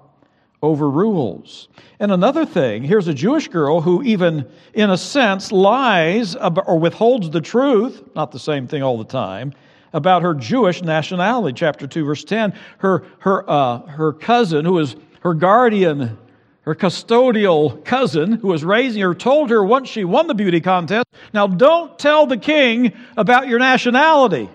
overrules. 0.61 1.69
And 1.99 2.11
another 2.11 2.45
thing, 2.45 2.83
here's 2.83 3.07
a 3.07 3.13
Jewish 3.13 3.47
girl 3.47 3.81
who, 3.81 4.03
even 4.03 4.47
in 4.73 4.89
a 4.89 4.97
sense, 4.97 5.51
lies 5.51 6.35
or 6.35 6.77
withholds 6.77 7.29
the 7.29 7.41
truth, 7.41 8.03
not 8.15 8.31
the 8.31 8.39
same 8.39 8.67
thing 8.67 8.83
all 8.83 8.97
the 8.97 9.05
time, 9.05 9.53
about 9.93 10.21
her 10.21 10.33
Jewish 10.33 10.81
nationality. 10.81 11.53
Chapter 11.55 11.87
2, 11.87 12.05
verse 12.05 12.23
10. 12.23 12.53
Her, 12.77 13.03
her, 13.19 13.49
uh, 13.49 13.79
her 13.87 14.13
cousin, 14.13 14.65
who 14.65 14.77
is 14.79 14.95
her 15.21 15.33
guardian, 15.33 16.17
her 16.61 16.75
custodial 16.75 17.83
cousin, 17.83 18.33
who 18.33 18.47
was 18.49 18.63
raising 18.63 19.01
her, 19.01 19.15
told 19.15 19.49
her 19.49 19.63
once 19.63 19.89
she 19.89 20.05
won 20.05 20.27
the 20.27 20.35
beauty 20.35 20.61
contest, 20.61 21.07
Now 21.33 21.47
don't 21.47 21.97
tell 21.97 22.27
the 22.27 22.37
king 22.37 22.93
about 23.17 23.47
your 23.47 23.59
nationality. 23.59 24.49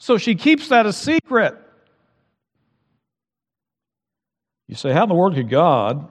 So 0.00 0.16
she 0.16 0.34
keeps 0.34 0.68
that 0.68 0.86
a 0.86 0.92
secret. 0.92 1.56
You 4.66 4.74
say, 4.74 4.92
how 4.92 5.02
in 5.02 5.08
the 5.08 5.14
world 5.14 5.34
could 5.34 5.50
God 5.50 6.10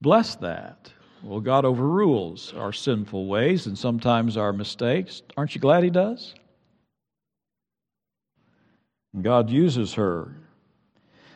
bless 0.00 0.36
that? 0.36 0.90
Well, 1.22 1.40
God 1.40 1.64
overrules 1.64 2.54
our 2.56 2.72
sinful 2.72 3.26
ways 3.26 3.66
and 3.66 3.78
sometimes 3.78 4.36
our 4.36 4.52
mistakes. 4.52 5.22
Aren't 5.36 5.54
you 5.54 5.60
glad 5.60 5.84
He 5.84 5.90
does? 5.90 6.34
And 9.12 9.22
God 9.22 9.50
uses 9.50 9.94
her. 9.94 10.34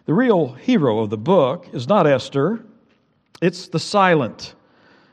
The 0.07 0.15
real 0.15 0.55
hero 0.55 1.01
of 1.01 1.11
the 1.11 1.19
book 1.19 1.69
is 1.75 1.87
not 1.87 2.07
Esther, 2.07 2.65
it's 3.43 3.69
the 3.69 3.79
silent 3.79 4.55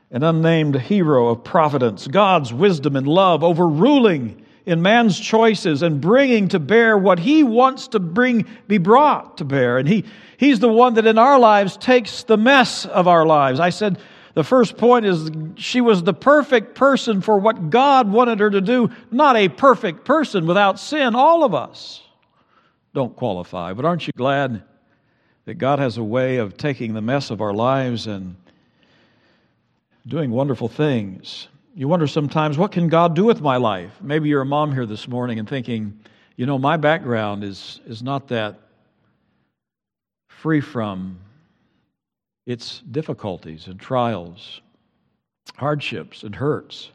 and 0.09 0.23
unnamed 0.23 0.75
hero 0.75 1.27
of 1.27 1.43
providence, 1.43 2.07
God's 2.07 2.53
wisdom 2.53 2.95
and 2.95 3.07
love 3.07 3.43
overruling 3.43 4.44
in 4.65 4.81
man's 4.81 5.19
choices 5.19 5.83
and 5.83 6.01
bringing 6.01 6.47
to 6.49 6.59
bear 6.59 6.97
what 6.97 7.19
he 7.19 7.43
wants 7.43 7.87
to 7.89 7.99
bring 7.99 8.47
be 8.67 8.77
brought 8.77 9.37
to 9.37 9.45
bear. 9.45 9.77
And 9.77 9.87
he 9.87 10.05
he's 10.37 10.59
the 10.59 10.69
one 10.69 10.95
that 10.95 11.05
in 11.05 11.17
our 11.17 11.37
lives 11.39 11.77
takes 11.77 12.23
the 12.23 12.37
mess 12.37 12.85
of 12.85 13.07
our 13.07 13.25
lives. 13.25 13.59
I 13.59 13.69
said 13.69 13.99
the 14.33 14.43
first 14.43 14.77
point 14.77 15.05
is 15.05 15.29
she 15.55 15.81
was 15.81 16.03
the 16.03 16.13
perfect 16.13 16.75
person 16.75 17.21
for 17.21 17.37
what 17.37 17.69
god 17.69 18.11
wanted 18.11 18.39
her 18.39 18.49
to 18.49 18.61
do 18.61 18.89
not 19.11 19.35
a 19.35 19.49
perfect 19.49 20.03
person 20.03 20.45
without 20.47 20.79
sin 20.79 21.15
all 21.15 21.43
of 21.43 21.53
us. 21.53 22.01
Don't 22.93 23.15
qualify 23.15 23.73
but 23.73 23.85
aren't 23.85 24.07
you 24.07 24.13
glad 24.15 24.63
that 25.45 25.55
god 25.55 25.77
has 25.77 25.97
a 25.97 26.03
way 26.03 26.37
of 26.37 26.57
taking 26.57 26.93
the 26.93 27.01
mess 27.01 27.29
of 27.29 27.39
our 27.39 27.53
lives 27.53 28.07
and 28.07 28.35
doing 30.07 30.31
wonderful 30.31 30.67
things 30.67 31.49
you 31.77 31.89
wonder 31.89 32.07
sometimes, 32.07 32.57
what 32.57 32.71
can 32.71 32.87
God 32.87 33.15
do 33.15 33.25
with 33.25 33.41
my 33.41 33.57
life? 33.57 33.91
Maybe 34.01 34.29
you're 34.29 34.41
a 34.41 34.45
mom 34.45 34.71
here 34.71 34.85
this 34.85 35.09
morning 35.09 35.39
and 35.39 35.49
thinking, 35.49 35.99
you 36.37 36.45
know, 36.45 36.57
my 36.57 36.77
background 36.77 37.43
is, 37.43 37.81
is 37.85 38.01
not 38.01 38.29
that 38.29 38.61
free 40.29 40.61
from 40.61 41.19
its 42.45 42.79
difficulties 42.91 43.67
and 43.67 43.77
trials, 43.77 44.61
hardships 45.57 46.23
and 46.23 46.33
hurts. 46.33 46.91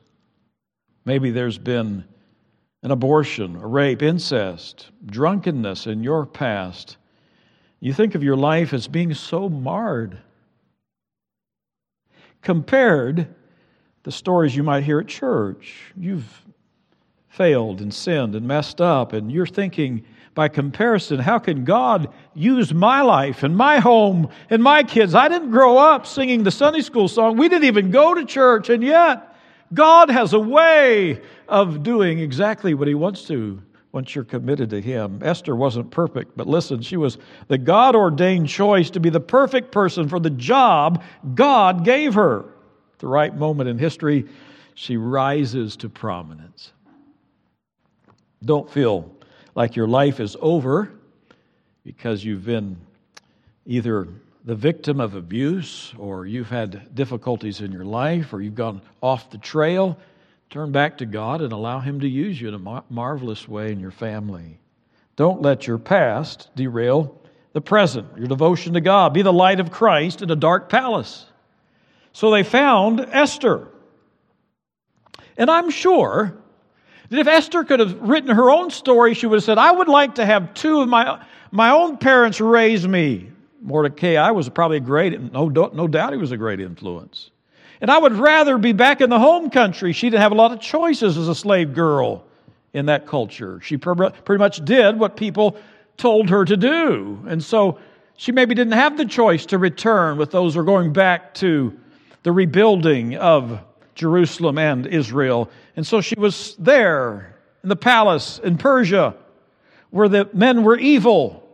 Maybe 1.04 1.30
there's 1.30 1.58
been 1.58 2.04
an 2.82 2.90
abortion, 2.90 3.56
a 3.56 3.66
rape, 3.66 4.00
incest, 4.00 4.90
drunkenness 5.04 5.86
in 5.86 6.02
your 6.02 6.24
past. 6.24 6.96
You 7.80 7.92
think 7.92 8.14
of 8.14 8.22
your 8.22 8.36
life 8.36 8.72
as 8.72 8.88
being 8.88 9.12
so 9.12 9.50
marred 9.50 10.16
compared 12.40 13.34
the 14.02 14.12
stories 14.12 14.56
you 14.56 14.62
might 14.62 14.84
hear 14.84 15.00
at 15.00 15.08
church. 15.08 15.92
You've 15.96 16.44
failed 17.28 17.80
and 17.80 17.92
sinned 17.92 18.34
and 18.34 18.46
messed 18.46 18.80
up, 18.80 19.12
and 19.12 19.30
you're 19.30 19.46
thinking, 19.46 20.04
by 20.34 20.48
comparison, 20.48 21.18
how 21.18 21.38
can 21.38 21.64
God 21.64 22.12
use 22.34 22.72
my 22.72 23.02
life 23.02 23.42
and 23.42 23.56
my 23.56 23.78
home 23.78 24.28
and 24.48 24.62
my 24.62 24.82
kids? 24.82 25.14
I 25.14 25.28
didn't 25.28 25.50
grow 25.50 25.76
up 25.76 26.06
singing 26.06 26.44
the 26.44 26.50
Sunday 26.50 26.82
school 26.82 27.08
song. 27.08 27.36
We 27.36 27.48
didn't 27.48 27.64
even 27.64 27.90
go 27.90 28.14
to 28.14 28.24
church, 28.24 28.70
and 28.70 28.82
yet 28.82 29.36
God 29.74 30.10
has 30.10 30.32
a 30.32 30.38
way 30.38 31.20
of 31.48 31.82
doing 31.82 32.20
exactly 32.20 32.74
what 32.74 32.88
He 32.88 32.94
wants 32.94 33.24
to 33.24 33.60
once 33.92 34.14
you're 34.14 34.24
committed 34.24 34.70
to 34.70 34.80
Him. 34.80 35.20
Esther 35.22 35.56
wasn't 35.56 35.90
perfect, 35.90 36.36
but 36.36 36.46
listen, 36.46 36.80
she 36.80 36.96
was 36.96 37.18
the 37.48 37.58
God 37.58 37.96
ordained 37.96 38.48
choice 38.48 38.88
to 38.90 39.00
be 39.00 39.10
the 39.10 39.20
perfect 39.20 39.72
person 39.72 40.08
for 40.08 40.20
the 40.20 40.30
job 40.30 41.02
God 41.34 41.84
gave 41.84 42.14
her 42.14 42.49
the 43.00 43.08
right 43.08 43.34
moment 43.34 43.68
in 43.68 43.78
history, 43.78 44.26
she 44.74 44.96
rises 44.96 45.76
to 45.76 45.88
prominence. 45.88 46.72
Don't 48.44 48.70
feel 48.70 49.10
like 49.54 49.76
your 49.76 49.88
life 49.88 50.20
is 50.20 50.36
over 50.40 50.92
because 51.84 52.24
you've 52.24 52.44
been 52.44 52.76
either 53.66 54.08
the 54.44 54.54
victim 54.54 55.00
of 55.00 55.14
abuse 55.14 55.92
or 55.98 56.26
you've 56.26 56.48
had 56.48 56.94
difficulties 56.94 57.60
in 57.60 57.72
your 57.72 57.84
life 57.84 58.32
or 58.32 58.40
you've 58.40 58.54
gone 58.54 58.80
off 59.02 59.30
the 59.30 59.38
trail. 59.38 59.98
Turn 60.48 60.72
back 60.72 60.98
to 60.98 61.06
God 61.06 61.42
and 61.42 61.52
allow 61.52 61.80
Him 61.80 62.00
to 62.00 62.08
use 62.08 62.40
you 62.40 62.48
in 62.48 62.54
a 62.54 62.58
mar- 62.58 62.84
marvelous 62.88 63.46
way 63.46 63.70
in 63.72 63.80
your 63.80 63.90
family. 63.90 64.58
Don't 65.16 65.42
let 65.42 65.66
your 65.66 65.78
past 65.78 66.48
derail 66.56 67.20
the 67.52 67.60
present, 67.60 68.06
your 68.16 68.26
devotion 68.26 68.74
to 68.74 68.80
God. 68.80 69.12
Be 69.12 69.22
the 69.22 69.32
light 69.32 69.60
of 69.60 69.70
Christ 69.70 70.22
in 70.22 70.30
a 70.30 70.36
dark 70.36 70.68
palace. 70.68 71.26
So 72.12 72.30
they 72.30 72.42
found 72.42 73.00
Esther. 73.00 73.68
And 75.36 75.50
I'm 75.50 75.70
sure 75.70 76.36
that 77.08 77.18
if 77.18 77.26
Esther 77.26 77.64
could 77.64 77.80
have 77.80 78.00
written 78.00 78.34
her 78.34 78.50
own 78.50 78.70
story, 78.70 79.14
she 79.14 79.26
would 79.26 79.36
have 79.36 79.44
said, 79.44 79.58
I 79.58 79.72
would 79.72 79.88
like 79.88 80.16
to 80.16 80.26
have 80.26 80.54
two 80.54 80.80
of 80.80 80.88
my, 80.88 81.24
my 81.50 81.70
own 81.70 81.96
parents 81.96 82.40
raise 82.40 82.86
me. 82.86 83.30
Mordecai 83.62 84.30
was 84.30 84.48
probably 84.48 84.78
a 84.78 84.80
great, 84.80 85.20
no, 85.32 85.48
no 85.48 85.86
doubt 85.86 86.12
he 86.12 86.18
was 86.18 86.32
a 86.32 86.36
great 86.36 86.60
influence. 86.60 87.30
And 87.80 87.90
I 87.90 87.98
would 87.98 88.12
rather 88.12 88.58
be 88.58 88.72
back 88.72 89.00
in 89.00 89.10
the 89.10 89.18
home 89.18 89.50
country. 89.50 89.92
She 89.92 90.08
didn't 90.10 90.22
have 90.22 90.32
a 90.32 90.36
lot 90.36 90.52
of 90.52 90.60
choices 90.60 91.16
as 91.16 91.28
a 91.28 91.34
slave 91.34 91.74
girl 91.74 92.24
in 92.72 92.86
that 92.86 93.06
culture. 93.06 93.60
She 93.62 93.76
pretty 93.76 94.38
much 94.38 94.64
did 94.64 94.98
what 94.98 95.16
people 95.16 95.56
told 95.96 96.30
her 96.30 96.44
to 96.44 96.56
do. 96.56 97.24
And 97.26 97.42
so 97.42 97.78
she 98.16 98.32
maybe 98.32 98.54
didn't 98.54 98.74
have 98.74 98.96
the 98.96 99.06
choice 99.06 99.46
to 99.46 99.58
return 99.58 100.18
with 100.18 100.30
those 100.30 100.54
who 100.54 100.60
are 100.60 100.64
going 100.64 100.92
back 100.92 101.34
to 101.34 101.78
the 102.22 102.32
rebuilding 102.32 103.16
of 103.16 103.60
Jerusalem 103.94 104.58
and 104.58 104.86
Israel. 104.86 105.50
And 105.76 105.86
so 105.86 106.00
she 106.00 106.14
was 106.18 106.54
there 106.58 107.36
in 107.62 107.68
the 107.68 107.76
palace 107.76 108.38
in 108.42 108.58
Persia 108.58 109.14
where 109.90 110.08
the 110.08 110.28
men 110.32 110.62
were 110.62 110.78
evil 110.78 111.46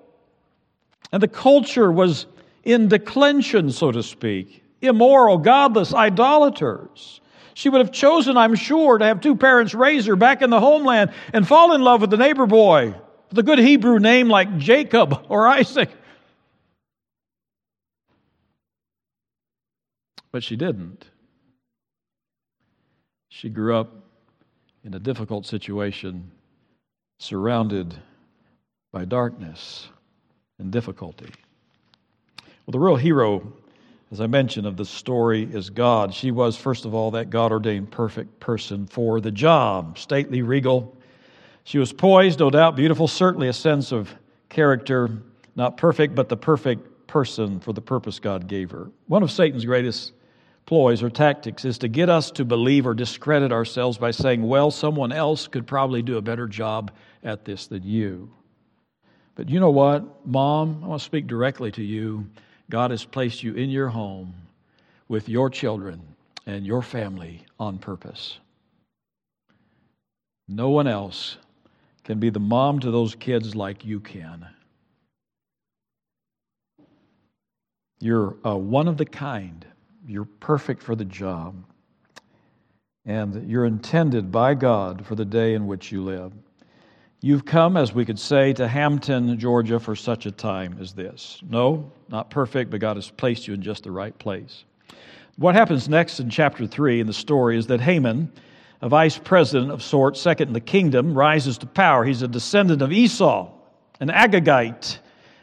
and 1.13 1.23
the 1.23 1.29
culture 1.29 1.91
was 1.91 2.27
in 2.65 2.89
declension, 2.89 3.71
so 3.71 3.93
to 3.93 4.03
speak, 4.03 4.63
immoral, 4.83 5.39
godless, 5.39 5.95
idolaters. 5.95 7.21
She 7.55 7.69
would 7.69 7.81
have 7.81 7.93
chosen, 7.93 8.37
I'm 8.37 8.55
sure, 8.55 8.99
to 8.99 9.05
have 9.05 9.21
two 9.21 9.35
parents 9.35 9.73
raise 9.73 10.07
her 10.07 10.17
back 10.17 10.43
in 10.43 10.51
the 10.51 10.61
homeland 10.61 11.13
and 11.33 11.47
fall 11.47 11.73
in 11.75 11.81
love 11.81 12.01
with 12.03 12.11
the 12.11 12.17
neighbor 12.17 12.47
boy 12.47 12.95
with 13.31 13.39
a 13.39 13.43
good 13.43 13.59
Hebrew 13.59 13.99
name 13.99 14.29
like 14.29 14.59
Jacob 14.59 15.25
or 15.29 15.49
Isaac 15.49 15.91
But 20.37 20.45
she 20.45 20.57
didn't. 20.57 21.07
She 23.31 23.49
grew 23.49 23.75
up 23.75 23.91
in 24.85 24.93
a 24.93 24.99
difficult 24.99 25.47
situation, 25.47 26.31
surrounded 27.19 27.95
by 28.93 29.07
darkness 29.07 29.89
and 30.59 30.71
difficulty. 30.71 31.31
Well, 32.67 32.73
the 32.73 32.79
real 32.79 32.97
hero, 32.97 33.51
as 34.13 34.21
I 34.21 34.27
mentioned, 34.27 34.67
of 34.67 34.77
the 34.77 34.85
story 34.85 35.49
is 35.51 35.71
God. 35.71 36.13
She 36.13 36.31
was, 36.33 36.55
first 36.55 36.85
of 36.85 36.93
all, 36.93 37.13
that 37.13 37.31
God 37.31 37.51
ordained 37.51 37.91
perfect 37.91 38.39
person 38.39 38.87
for 38.87 39.23
the 39.23 39.31
job, 39.31 39.99
stately, 39.99 40.43
regal. 40.43 40.95
She 41.65 41.79
was 41.79 41.95
poised, 41.95 42.41
no 42.41 42.51
doubt, 42.51 42.77
beautiful, 42.77 43.09
certainly 43.09 43.49
a 43.49 43.55
sense 43.55 43.91
of 43.91 44.15
character, 44.51 45.09
not 45.55 45.79
perfect, 45.79 46.15
but 46.15 46.29
the 46.29 46.37
perfect 46.37 47.07
person 47.07 47.59
for 47.59 47.73
the 47.73 47.81
purpose 47.81 48.19
God 48.19 48.47
gave 48.47 48.71
her. 48.73 48.91
One 49.07 49.23
of 49.23 49.31
Satan's 49.31 49.65
greatest 49.65 50.13
ploys 50.67 51.03
or 51.03 51.09
tactics 51.09 51.65
is 51.65 51.79
to 51.79 51.89
get 51.89 52.11
us 52.11 52.31
to 52.33 52.45
believe 52.45 52.87
or 52.87 52.95
discredit 52.95 53.53
ourselves 53.53 53.97
by 53.97 54.11
saying, 54.11 54.43
well, 54.43 54.71
someone 54.71 55.13
else 55.13 55.47
could 55.47 55.67
probably 55.67 56.03
do 56.03 56.19
a 56.19 56.23
better 56.23 56.47
job 56.47 56.91
at 57.23 57.45
this 57.45 57.69
than 57.69 57.85
you. 57.85 58.31
But 59.37 59.49
you 59.49 59.61
know 59.61 59.71
what, 59.71 60.27
Mom? 60.27 60.81
I 60.83 60.87
want 60.89 61.01
to 61.01 61.05
speak 61.05 61.27
directly 61.27 61.71
to 61.73 61.83
you. 61.83 62.27
God 62.69 62.91
has 62.91 63.05
placed 63.05 63.43
you 63.43 63.55
in 63.55 63.71
your 63.71 63.89
home 63.89 64.35
with 65.09 65.29
your 65.29 65.49
children 65.51 66.01
and 66.47 66.67
your 66.67 66.83
family 66.83 67.45
on 67.61 67.79
purpose. 67.79 68.39
No 70.49 70.71
one 70.71 70.87
else 70.87 71.37
can 72.05 72.19
be 72.19 72.31
the 72.31 72.41
mom 72.41 72.81
to 72.81 72.91
those 72.91 73.15
kids 73.15 73.55
like 73.55 73.85
you 73.85 74.01
can. 74.01 74.47
You're 78.01 78.37
uh, 78.45 78.57
one 78.57 78.89
of 78.89 78.97
the 78.97 79.07
kind. 79.07 79.65
You're 80.07 80.29
perfect 80.41 80.83
for 80.83 80.95
the 80.95 81.05
job. 81.05 81.65
And 83.05 83.49
you're 83.49 83.65
intended 83.65 84.31
by 84.31 84.55
God 84.55 85.05
for 85.07 85.15
the 85.15 85.25
day 85.25 85.55
in 85.55 85.67
which 85.67 85.91
you 85.93 86.03
live. 86.03 86.33
You've 87.23 87.45
come, 87.45 87.77
as 87.77 87.93
we 87.93 88.05
could 88.05 88.19
say, 88.19 88.53
to 88.55 88.69
Hampton, 88.69 89.39
Georgia 89.39 89.81
for 89.81 89.97
such 89.97 90.27
a 90.27 90.31
time 90.31 90.77
as 90.81 90.93
this. 90.93 91.41
No, 91.49 91.91
not 92.09 92.31
perfect, 92.31 92.71
but 92.71 92.81
God 92.81 92.97
has 92.97 93.11
placed 93.11 93.49
you 93.49 93.55
in 93.55 93.63
just 93.63 93.85
the 93.85 93.91
right 93.91 94.17
place. 94.19 94.65
What 95.37 95.55
happens 95.55 95.89
next 95.89 96.21
in 96.21 96.31
chapter 96.31 96.67
3 96.67 97.01
in 97.01 97.07
the 97.07 97.13
story 97.13 97.59
is 97.59 97.67
that 97.67 97.81
Haman, 97.81 98.31
a 98.83 98.89
vice 98.89 99.19
president 99.19 99.71
of 99.71 99.83
sorts, 99.83 100.21
second 100.21 100.49
in 100.49 100.55
the 100.55 100.61
kingdom, 100.61 101.15
rises 101.15 101.59
to 101.59 101.67
power. 101.67 102.05
He's 102.05 102.23
a 102.23 102.29
descendant 102.29 102.83
of 102.83 102.93
Esau, 102.93 103.51
an 104.01 104.09
Agagite. 104.09 104.99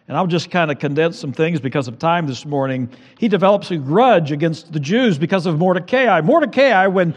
And 0.08 0.18
I'll 0.18 0.28
just 0.28 0.52
kind 0.52 0.70
of 0.70 0.80
condense 0.80 1.18
some 1.18 1.32
things 1.32 1.62
because 1.62 1.88
of 1.88 1.98
time 1.98 2.28
this 2.28 2.46
morning. 2.46 2.90
He 3.20 3.30
develops 3.30 3.72
a 3.72 3.78
grudge 3.78 4.32
against 4.32 4.74
the 4.74 4.80
Jews 4.80 5.18
because 5.18 5.46
of 5.46 5.58
Mordecai. 5.58 6.20
Mordecai, 6.22 6.88
when, 6.88 7.16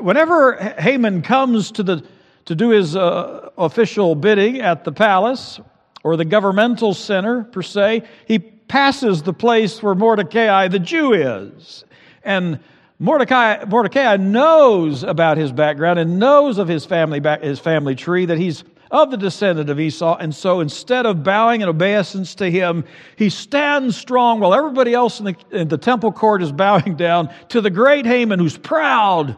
whenever 0.00 0.54
Haman 0.78 1.22
comes 1.22 1.70
to, 1.72 1.82
the, 1.82 2.04
to 2.44 2.54
do 2.54 2.70
his 2.70 2.94
uh, 2.94 3.50
official 3.56 4.14
bidding 4.14 4.60
at 4.60 4.84
the 4.84 4.92
palace 4.92 5.60
or 6.04 6.16
the 6.16 6.26
governmental 6.26 6.92
center, 6.92 7.44
per 7.44 7.62
se, 7.62 8.02
he 8.26 8.38
passes 8.38 9.22
the 9.22 9.32
place 9.32 9.82
where 9.82 9.94
Mordecai, 9.94 10.68
the 10.68 10.78
Jew, 10.78 11.14
is. 11.14 11.84
And 12.22 12.60
Mordecai, 12.98 13.64
Mordecai 13.64 14.16
knows 14.18 15.02
about 15.04 15.38
his 15.38 15.52
background 15.52 15.98
and 15.98 16.18
knows 16.18 16.58
of 16.58 16.68
his 16.68 16.84
family, 16.84 17.20
his 17.40 17.60
family 17.60 17.94
tree, 17.94 18.26
that 18.26 18.38
he's 18.38 18.62
of 18.90 19.10
the 19.10 19.16
descendant 19.16 19.70
of 19.70 19.80
Esau. 19.80 20.16
And 20.16 20.34
so 20.34 20.60
instead 20.60 21.06
of 21.06 21.22
bowing 21.22 21.60
in 21.60 21.68
obeisance 21.68 22.34
to 22.36 22.50
him, 22.50 22.84
he 23.16 23.30
stands 23.30 23.96
strong 23.96 24.40
while 24.40 24.54
everybody 24.54 24.94
else 24.94 25.18
in 25.18 25.26
the, 25.26 25.36
in 25.50 25.68
the 25.68 25.78
temple 25.78 26.12
court 26.12 26.42
is 26.42 26.52
bowing 26.66 26.96
down 26.96 27.32
to 27.48 27.60
the 27.60 27.70
great 27.70 28.06
Haman 28.06 28.38
who's 28.38 28.56
proud, 28.56 29.36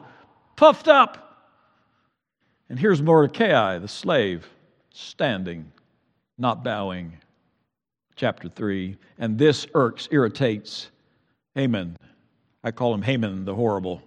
puffed 0.56 0.88
up. 0.88 1.24
And 2.68 2.78
here's 2.78 3.00
Mordecai, 3.00 3.78
the 3.78 3.88
slave, 3.88 4.46
standing, 4.90 5.72
not 6.36 6.62
bowing. 6.62 7.18
Chapter 8.16 8.48
3. 8.48 8.96
And 9.18 9.38
this 9.38 9.66
irks, 9.74 10.08
irritates 10.10 10.90
Haman. 11.54 11.96
I 12.64 12.72
call 12.72 12.92
him 12.92 13.02
Haman 13.02 13.44
the 13.44 13.54
Horrible. 13.54 14.02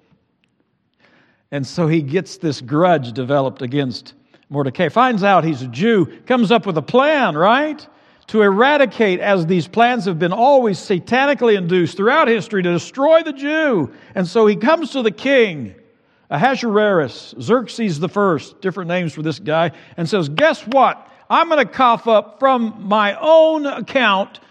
And 1.51 1.65
so 1.65 1.87
he 1.87 2.01
gets 2.01 2.37
this 2.37 2.61
grudge 2.61 3.13
developed 3.13 3.61
against 3.61 4.13
Mordecai 4.51 4.89
finds 4.89 5.23
out 5.23 5.45
he's 5.45 5.61
a 5.61 5.67
Jew, 5.67 6.05
comes 6.25 6.51
up 6.51 6.65
with 6.65 6.77
a 6.77 6.81
plan, 6.81 7.37
right? 7.37 7.87
To 8.27 8.41
eradicate, 8.41 9.21
as 9.21 9.45
these 9.45 9.65
plans 9.65 10.03
have 10.05 10.19
been 10.19 10.33
always 10.33 10.77
satanically 10.77 11.57
induced 11.57 11.95
throughout 11.95 12.27
history, 12.27 12.61
to 12.61 12.73
destroy 12.73 13.23
the 13.23 13.31
Jew. 13.31 13.91
And 14.13 14.27
so 14.27 14.45
he 14.45 14.57
comes 14.57 14.91
to 14.91 15.01
the 15.01 15.11
king, 15.11 15.73
Ahasuerus, 16.29 17.33
Xerxes 17.39 18.01
the 18.01 18.09
first, 18.09 18.59
different 18.59 18.89
names 18.89 19.13
for 19.13 19.21
this 19.21 19.39
guy, 19.39 19.71
and 19.95 20.07
says, 20.07 20.27
Guess 20.27 20.67
what? 20.67 21.07
I'm 21.29 21.47
going 21.47 21.65
to 21.65 21.71
cough 21.71 22.09
up 22.09 22.37
from 22.39 22.75
my 22.77 23.17
own 23.21 23.65
account 23.65 24.41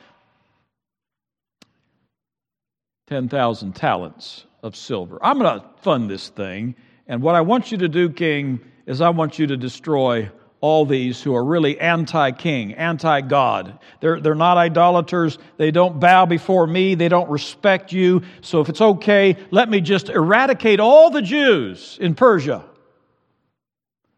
10,000 3.09 3.75
talents 3.75 4.47
of 4.63 4.75
silver. 4.75 5.19
I'm 5.23 5.39
going 5.39 5.61
to 5.61 5.67
fund 5.83 6.09
this 6.09 6.31
thing. 6.31 6.75
And 7.07 7.21
what 7.21 7.35
I 7.35 7.43
want 7.43 7.71
you 7.71 7.77
to 7.79 7.89
do, 7.89 8.09
king, 8.09 8.61
is 8.90 9.00
I 9.00 9.11
want 9.11 9.38
you 9.38 9.46
to 9.46 9.57
destroy 9.57 10.29
all 10.61 10.85
these 10.85 11.22
who 11.22 11.33
are 11.37 11.44
really 11.44 11.79
anti 11.79 12.33
king, 12.33 12.74
anti 12.74 13.20
God. 13.20 13.79
They're, 14.00 14.20
they're 14.20 14.35
not 14.35 14.59
idolaters. 14.59 15.38
They 15.59 15.70
don't 15.70 16.00
bow 16.00 16.26
before 16.26 16.66
me. 16.66 16.96
They 16.96 17.09
don't 17.09 17.31
respect 17.31 17.92
you. 17.92 18.22
So 18.40 18.61
if 18.61 18.68
it's 18.68 18.81
okay, 18.81 19.37
let 19.53 19.70
me 19.70 19.81
just 19.81 20.09
eradicate 20.09 20.81
all 20.81 21.09
the 21.09 21.22
Jews 21.22 21.98
in 22.00 22.16
Persia. 22.16 22.64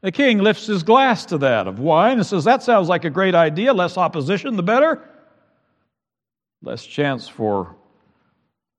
The 0.01 0.11
king 0.11 0.39
lifts 0.39 0.67
his 0.67 0.83
glass 0.83 1.27
to 1.27 1.39
that 1.39 1.69
of 1.69 1.79
wine 1.79 2.17
and 2.17 2.27
says, 2.27 2.45
That 2.45 2.63
sounds 2.63 2.89
like 2.89 3.05
a 3.05 3.11
great 3.11 3.35
idea. 3.35 3.75
Less 3.75 3.99
opposition, 3.99 4.57
the 4.57 4.63
better. 4.63 5.07
Less 6.63 6.85
chance 6.87 7.29
for 7.29 7.77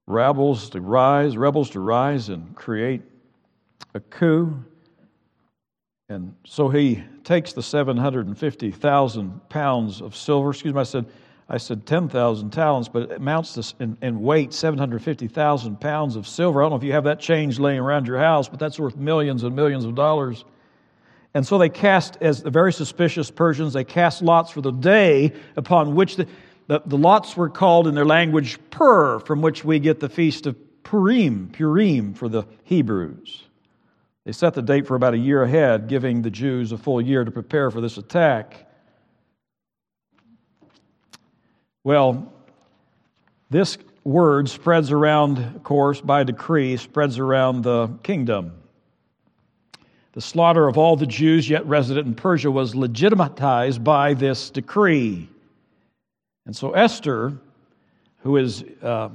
rebels 0.07 0.71
to 0.71 0.81
rise, 0.81 1.37
rebels 1.37 1.69
to 1.69 1.79
rise 1.79 2.29
and 2.29 2.55
create 2.55 3.03
a 3.93 3.99
coup. 3.99 4.65
And 6.09 6.35
so 6.45 6.67
he 6.67 7.01
takes 7.23 7.53
the 7.53 7.63
750,000 7.63 9.49
pounds 9.49 10.01
of 10.01 10.15
silver. 10.15 10.49
Excuse 10.49 10.73
me, 10.73 10.81
I 10.81 10.83
said, 10.83 11.05
I 11.47 11.57
said 11.57 11.85
10,000 11.85 12.49
talents, 12.51 12.89
but 12.89 13.03
it 13.03 13.11
amounts 13.13 13.53
to, 13.53 13.83
in, 13.83 13.97
in 14.01 14.21
weight, 14.21 14.53
750,000 14.53 15.79
pounds 15.79 16.15
of 16.17 16.27
silver. 16.27 16.61
I 16.61 16.65
don't 16.65 16.71
know 16.71 16.75
if 16.75 16.83
you 16.83 16.91
have 16.91 17.05
that 17.05 17.21
change 17.21 17.57
laying 17.57 17.79
around 17.79 18.07
your 18.07 18.17
house, 18.17 18.49
but 18.49 18.59
that's 18.59 18.77
worth 18.77 18.97
millions 18.97 19.43
and 19.43 19.55
millions 19.55 19.85
of 19.85 19.95
dollars. 19.95 20.43
And 21.33 21.47
so 21.47 21.57
they 21.57 21.69
cast, 21.69 22.17
as 22.19 22.43
the 22.43 22.51
very 22.51 22.73
suspicious 22.73 23.31
Persians, 23.31 23.71
they 23.71 23.85
cast 23.85 24.21
lots 24.21 24.51
for 24.51 24.61
the 24.61 24.71
day 24.71 25.31
upon 25.55 25.95
which 25.95 26.17
the, 26.17 26.27
the, 26.67 26.81
the 26.85 26.97
lots 26.97 27.37
were 27.37 27.49
called 27.49 27.87
in 27.87 27.95
their 27.95 28.05
language 28.05 28.59
Pur, 28.71 29.19
from 29.19 29.41
which 29.41 29.63
we 29.63 29.79
get 29.79 30.01
the 30.01 30.09
feast 30.09 30.47
of 30.47 30.57
Purim, 30.83 31.49
Purim 31.53 32.13
for 32.13 32.27
the 32.27 32.43
Hebrews. 32.65 33.47
They 34.25 34.31
set 34.31 34.53
the 34.53 34.61
date 34.61 34.87
for 34.87 34.95
about 34.95 35.13
a 35.13 35.17
year 35.17 35.43
ahead, 35.43 35.87
giving 35.87 36.21
the 36.21 36.29
Jews 36.29 36.71
a 36.71 36.77
full 36.77 37.01
year 37.01 37.25
to 37.25 37.31
prepare 37.31 37.69
for 37.69 37.81
this 37.81 37.97
attack. 37.97 38.67
Well, 41.83 42.31
this 43.49 43.77
word 44.05 44.49
spreads 44.49 44.91
around, 44.91 45.39
of 45.39 45.63
course, 45.63 45.99
by 45.99 46.23
decree, 46.23 46.77
spreads 46.77 47.19
around 47.19 47.63
the 47.63 47.89
kingdom. 48.03 48.53
The 50.13 50.21
slaughter 50.21 50.67
of 50.67 50.77
all 50.77 50.95
the 50.95 51.07
Jews 51.07 51.49
yet 51.49 51.65
resident 51.65 52.07
in 52.07 52.15
Persia 52.15 52.49
was 52.49 52.75
legitimatized 52.75 53.83
by 53.83 54.13
this 54.13 54.49
decree. 54.49 55.27
And 56.45 56.55
so 56.55 56.71
Esther, 56.71 57.33
who 58.19 58.37
is 58.37 58.63
uh, 58.81 59.09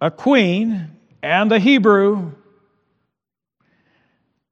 a 0.00 0.10
queen 0.10 0.90
and 1.22 1.52
a 1.52 1.58
Hebrew, 1.58 2.32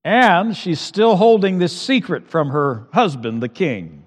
and 0.05 0.57
she's 0.57 0.81
still 0.81 1.17
holding 1.17 1.59
this 1.59 1.79
secret 1.79 2.29
from 2.29 2.51
her 2.51 2.87
husband, 2.93 3.43
the 3.43 3.49
king, 3.49 4.05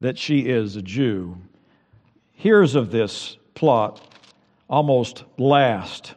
that 0.00 0.18
she 0.18 0.40
is 0.40 0.76
a 0.76 0.82
Jew. 0.82 1.36
Hears 2.32 2.74
of 2.74 2.90
this 2.90 3.36
plot 3.54 4.00
almost 4.68 5.24
last 5.38 6.14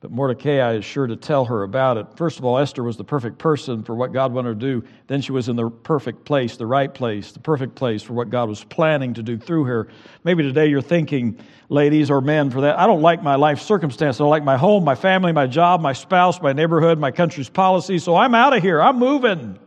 but 0.00 0.12
Mordecai 0.12 0.74
is 0.74 0.84
sure 0.84 1.08
to 1.08 1.16
tell 1.16 1.44
her 1.46 1.64
about 1.64 1.96
it. 1.96 2.06
First 2.14 2.38
of 2.38 2.44
all, 2.44 2.56
Esther 2.58 2.84
was 2.84 2.96
the 2.96 3.04
perfect 3.04 3.36
person 3.38 3.82
for 3.82 3.96
what 3.96 4.12
God 4.12 4.32
wanted 4.32 4.60
to 4.60 4.80
do. 4.80 4.86
Then 5.08 5.20
she 5.20 5.32
was 5.32 5.48
in 5.48 5.56
the 5.56 5.68
perfect 5.68 6.24
place, 6.24 6.56
the 6.56 6.66
right 6.66 6.92
place, 6.92 7.32
the 7.32 7.40
perfect 7.40 7.74
place 7.74 8.00
for 8.00 8.12
what 8.12 8.30
God 8.30 8.48
was 8.48 8.62
planning 8.62 9.14
to 9.14 9.24
do 9.24 9.36
through 9.36 9.64
her. 9.64 9.88
Maybe 10.22 10.44
today 10.44 10.66
you're 10.66 10.82
thinking, 10.82 11.40
ladies 11.68 12.12
or 12.12 12.20
men, 12.20 12.50
for 12.50 12.60
that, 12.60 12.78
I 12.78 12.86
don't 12.86 13.02
like 13.02 13.24
my 13.24 13.34
life 13.34 13.60
circumstance. 13.60 14.20
I 14.20 14.22
don't 14.22 14.30
like 14.30 14.44
my 14.44 14.56
home, 14.56 14.84
my 14.84 14.94
family, 14.94 15.32
my 15.32 15.48
job, 15.48 15.80
my 15.80 15.94
spouse, 15.94 16.40
my 16.40 16.52
neighborhood, 16.52 17.00
my 17.00 17.10
country's 17.10 17.48
policy, 17.48 17.98
so 17.98 18.14
I'm 18.14 18.36
out 18.36 18.56
of 18.56 18.62
here. 18.62 18.80
I'm 18.80 19.00
moving. 19.00 19.58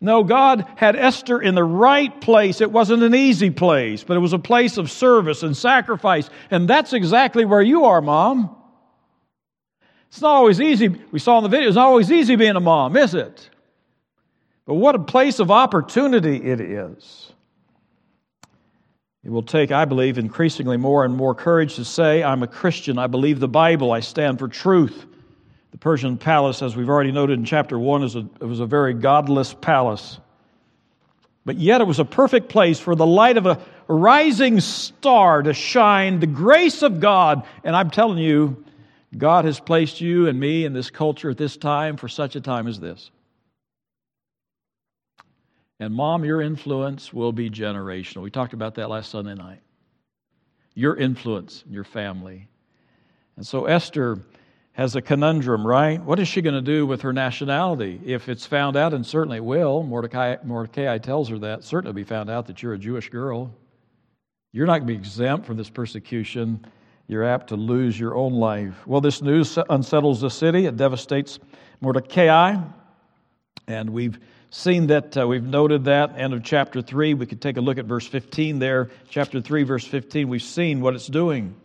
No, 0.00 0.22
God 0.22 0.64
had 0.76 0.94
Esther 0.94 1.42
in 1.42 1.56
the 1.56 1.64
right 1.64 2.20
place. 2.20 2.60
It 2.60 2.70
wasn't 2.70 3.02
an 3.02 3.16
easy 3.16 3.50
place, 3.50 4.04
but 4.04 4.16
it 4.16 4.20
was 4.20 4.32
a 4.32 4.38
place 4.38 4.76
of 4.76 4.92
service 4.92 5.42
and 5.42 5.56
sacrifice. 5.56 6.30
And 6.52 6.68
that's 6.68 6.92
exactly 6.92 7.44
where 7.44 7.60
you 7.60 7.84
are, 7.86 8.00
Mom. 8.00 8.56
It's 10.10 10.20
not 10.20 10.34
always 10.34 10.60
easy. 10.60 10.88
We 10.88 11.20
saw 11.20 11.38
in 11.38 11.44
the 11.44 11.48
video, 11.48 11.68
it's 11.68 11.76
not 11.76 11.86
always 11.86 12.10
easy 12.10 12.34
being 12.34 12.56
a 12.56 12.60
mom, 12.60 12.96
is 12.96 13.14
it? 13.14 13.48
But 14.66 14.74
what 14.74 14.96
a 14.96 14.98
place 14.98 15.38
of 15.38 15.50
opportunity 15.50 16.36
it 16.36 16.60
is. 16.60 17.32
It 19.22 19.30
will 19.30 19.42
take, 19.42 19.70
I 19.70 19.84
believe, 19.84 20.18
increasingly 20.18 20.78
more 20.78 21.04
and 21.04 21.16
more 21.16 21.34
courage 21.34 21.76
to 21.76 21.84
say, 21.84 22.24
I'm 22.24 22.42
a 22.42 22.48
Christian, 22.48 22.98
I 22.98 23.06
believe 23.06 23.38
the 23.38 23.48
Bible, 23.48 23.92
I 23.92 24.00
stand 24.00 24.40
for 24.40 24.48
truth. 24.48 25.06
The 25.70 25.78
Persian 25.78 26.18
palace, 26.18 26.62
as 26.62 26.74
we've 26.74 26.88
already 26.88 27.12
noted 27.12 27.38
in 27.38 27.44
chapter 27.44 27.78
1, 27.78 28.02
is 28.02 28.16
a, 28.16 28.26
it 28.40 28.44
was 28.44 28.58
a 28.58 28.66
very 28.66 28.94
godless 28.94 29.54
palace. 29.54 30.18
But 31.44 31.58
yet 31.58 31.80
it 31.80 31.86
was 31.86 32.00
a 32.00 32.04
perfect 32.04 32.48
place 32.48 32.80
for 32.80 32.96
the 32.96 33.06
light 33.06 33.36
of 33.36 33.46
a 33.46 33.60
rising 33.86 34.58
star 34.60 35.42
to 35.42 35.54
shine, 35.54 36.18
the 36.18 36.26
grace 36.26 36.82
of 36.82 36.98
God. 36.98 37.46
And 37.62 37.76
I'm 37.76 37.90
telling 37.90 38.18
you, 38.18 38.64
God 39.16 39.44
has 39.44 39.58
placed 39.58 40.00
you 40.00 40.28
and 40.28 40.38
me 40.38 40.64
in 40.64 40.72
this 40.72 40.90
culture 40.90 41.30
at 41.30 41.36
this 41.36 41.56
time 41.56 41.96
for 41.96 42.08
such 42.08 42.36
a 42.36 42.40
time 42.40 42.66
as 42.66 42.78
this. 42.78 43.10
And 45.80 45.94
mom, 45.94 46.24
your 46.24 46.40
influence 46.40 47.12
will 47.12 47.32
be 47.32 47.50
generational. 47.50 48.22
We 48.22 48.30
talked 48.30 48.52
about 48.52 48.74
that 48.74 48.90
last 48.90 49.10
Sunday 49.10 49.34
night. 49.34 49.60
Your 50.74 50.94
influence 50.96 51.64
in 51.66 51.72
your 51.72 51.84
family. 51.84 52.48
And 53.36 53.46
so 53.46 53.64
Esther 53.64 54.18
has 54.72 54.94
a 54.94 55.02
conundrum, 55.02 55.66
right? 55.66 56.00
What 56.00 56.20
is 56.20 56.28
she 56.28 56.42
going 56.42 56.54
to 56.54 56.60
do 56.60 56.86
with 56.86 57.02
her 57.02 57.12
nationality? 57.12 58.00
If 58.04 58.28
it's 58.28 58.46
found 58.46 58.76
out, 58.76 58.94
and 58.94 59.04
certainly 59.04 59.38
it 59.38 59.44
will, 59.44 59.82
Mordecai, 59.82 60.36
Mordecai 60.44 60.98
tells 60.98 61.28
her 61.30 61.38
that, 61.38 61.64
certainly 61.64 61.94
be 61.94 62.04
found 62.04 62.30
out 62.30 62.46
that 62.46 62.62
you're 62.62 62.74
a 62.74 62.78
Jewish 62.78 63.08
girl. 63.08 63.52
You're 64.52 64.66
not 64.66 64.78
going 64.78 64.88
to 64.88 64.92
be 64.94 64.98
exempt 64.98 65.46
from 65.46 65.56
this 65.56 65.70
persecution. 65.70 66.64
You're 67.10 67.24
apt 67.24 67.48
to 67.48 67.56
lose 67.56 67.98
your 67.98 68.14
own 68.14 68.34
life. 68.34 68.86
Well, 68.86 69.00
this 69.00 69.20
news 69.20 69.58
unsettles 69.68 70.20
the 70.20 70.30
city. 70.30 70.66
It 70.66 70.76
devastates 70.76 71.40
Mordecai. 71.80 72.54
And 73.66 73.90
we've 73.90 74.16
seen 74.50 74.86
that, 74.86 75.16
uh, 75.16 75.26
we've 75.26 75.42
noted 75.42 75.86
that, 75.86 76.16
end 76.16 76.34
of 76.34 76.44
chapter 76.44 76.82
3. 76.82 77.14
We 77.14 77.26
could 77.26 77.42
take 77.42 77.56
a 77.56 77.60
look 77.60 77.78
at 77.78 77.86
verse 77.86 78.06
15 78.06 78.60
there. 78.60 78.90
Chapter 79.08 79.40
3, 79.40 79.64
verse 79.64 79.84
15, 79.84 80.28
we've 80.28 80.40
seen 80.40 80.82
what 80.82 80.94
it's 80.94 81.08
doing. 81.08 81.56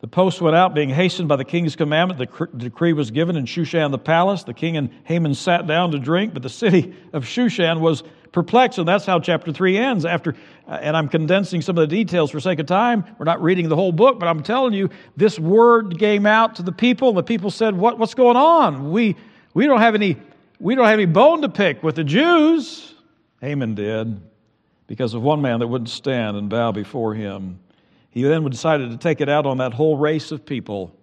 The 0.00 0.08
post 0.08 0.42
went 0.42 0.54
out, 0.54 0.74
being 0.74 0.90
hastened 0.90 1.28
by 1.28 1.36
the 1.36 1.44
king's 1.44 1.74
commandment. 1.74 2.18
The 2.18 2.46
decree 2.56 2.92
was 2.92 3.10
given 3.10 3.34
in 3.34 3.46
Shushan 3.46 3.90
the 3.90 3.98
palace. 3.98 4.44
The 4.44 4.52
king 4.52 4.76
and 4.76 4.90
Haman 5.04 5.34
sat 5.34 5.66
down 5.66 5.92
to 5.92 5.98
drink, 5.98 6.34
but 6.34 6.42
the 6.42 6.50
city 6.50 6.94
of 7.14 7.24
Shushan 7.24 7.80
was 7.80 8.02
perplexed. 8.30 8.78
And 8.78 8.86
that's 8.86 9.06
how 9.06 9.20
chapter 9.20 9.52
3 9.52 9.78
ends. 9.78 10.04
After, 10.04 10.34
uh, 10.68 10.78
and 10.82 10.94
I'm 10.94 11.08
condensing 11.08 11.62
some 11.62 11.78
of 11.78 11.88
the 11.88 11.96
details 11.96 12.30
for 12.30 12.40
sake 12.40 12.58
of 12.58 12.66
time. 12.66 13.06
We're 13.18 13.24
not 13.24 13.42
reading 13.42 13.70
the 13.70 13.76
whole 13.76 13.92
book, 13.92 14.18
but 14.20 14.28
I'm 14.28 14.42
telling 14.42 14.74
you, 14.74 14.90
this 15.16 15.38
word 15.38 15.98
came 15.98 16.26
out 16.26 16.56
to 16.56 16.62
the 16.62 16.72
people. 16.72 17.08
and 17.08 17.16
The 17.16 17.22
people 17.22 17.50
said, 17.50 17.74
what, 17.74 17.98
What's 17.98 18.14
going 18.14 18.36
on? 18.36 18.90
We, 18.90 19.16
we, 19.54 19.64
don't 19.64 19.80
have 19.80 19.94
any, 19.94 20.18
we 20.60 20.74
don't 20.74 20.84
have 20.84 20.98
any 20.98 21.06
bone 21.06 21.40
to 21.40 21.48
pick 21.48 21.82
with 21.82 21.96
the 21.96 22.04
Jews. 22.04 22.94
Haman 23.40 23.74
did 23.74 24.20
because 24.86 25.14
of 25.14 25.22
one 25.22 25.40
man 25.40 25.60
that 25.60 25.68
wouldn't 25.68 25.88
stand 25.88 26.36
and 26.36 26.50
bow 26.50 26.72
before 26.72 27.14
him. 27.14 27.60
He 28.16 28.22
then 28.22 28.48
decided 28.48 28.92
to 28.92 28.96
take 28.96 29.20
it 29.20 29.28
out 29.28 29.44
on 29.44 29.58
that 29.58 29.74
whole 29.74 29.98
race 29.98 30.32
of 30.32 30.46
people. 30.46 30.96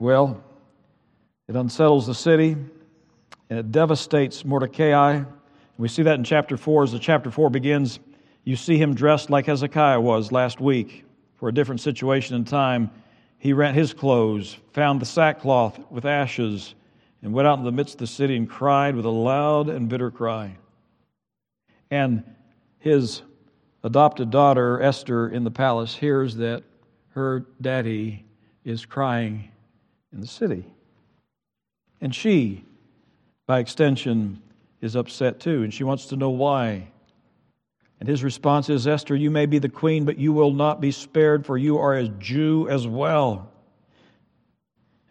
Well, 0.00 0.42
it 1.46 1.54
unsettles 1.54 2.08
the 2.08 2.14
city 2.14 2.56
and 3.48 3.58
it 3.60 3.70
devastates 3.70 4.44
Mordecai. 4.44 5.22
We 5.78 5.86
see 5.86 6.02
that 6.02 6.16
in 6.18 6.24
chapter 6.24 6.56
4. 6.56 6.82
As 6.82 6.90
the 6.90 6.98
chapter 6.98 7.30
4 7.30 7.50
begins, 7.50 8.00
you 8.42 8.56
see 8.56 8.76
him 8.76 8.96
dressed 8.96 9.30
like 9.30 9.46
Hezekiah 9.46 10.00
was 10.00 10.32
last 10.32 10.60
week 10.60 11.04
for 11.36 11.48
a 11.48 11.54
different 11.54 11.80
situation 11.80 12.34
and 12.34 12.44
time. 12.44 12.90
He 13.38 13.52
rent 13.52 13.76
his 13.76 13.94
clothes, 13.94 14.56
found 14.72 15.00
the 15.00 15.06
sackcloth 15.06 15.78
with 15.88 16.04
ashes, 16.04 16.74
and 17.22 17.32
went 17.32 17.46
out 17.46 17.60
in 17.60 17.64
the 17.64 17.70
midst 17.70 17.94
of 17.94 18.00
the 18.00 18.06
city 18.08 18.36
and 18.36 18.50
cried 18.50 18.96
with 18.96 19.04
a 19.04 19.08
loud 19.08 19.68
and 19.68 19.88
bitter 19.88 20.10
cry. 20.10 20.56
And 21.92 22.24
his 22.80 23.22
adopted 23.86 24.30
daughter, 24.30 24.82
Esther, 24.82 25.28
in 25.28 25.44
the 25.44 25.50
palace, 25.50 25.94
hears 25.94 26.34
that 26.36 26.64
her 27.10 27.46
daddy 27.60 28.24
is 28.64 28.84
crying 28.84 29.48
in 30.12 30.20
the 30.20 30.26
city. 30.26 30.64
And 32.00 32.12
she, 32.12 32.64
by 33.46 33.60
extension, 33.60 34.42
is 34.80 34.96
upset 34.96 35.38
too, 35.38 35.62
and 35.62 35.72
she 35.72 35.84
wants 35.84 36.06
to 36.06 36.16
know 36.16 36.30
why. 36.30 36.88
And 38.00 38.08
his 38.08 38.24
response 38.24 38.68
is 38.68 38.88
Esther, 38.88 39.14
you 39.14 39.30
may 39.30 39.46
be 39.46 39.60
the 39.60 39.68
queen, 39.68 40.04
but 40.04 40.18
you 40.18 40.32
will 40.32 40.52
not 40.52 40.80
be 40.80 40.90
spared, 40.90 41.46
for 41.46 41.56
you 41.56 41.78
are 41.78 41.94
a 41.94 42.08
Jew 42.08 42.68
as 42.68 42.88
well. 42.88 43.50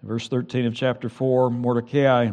Verse 0.03 0.27
13 0.27 0.65
of 0.65 0.75
chapter 0.75 1.07
4, 1.07 1.49
Mordecai 1.49 2.31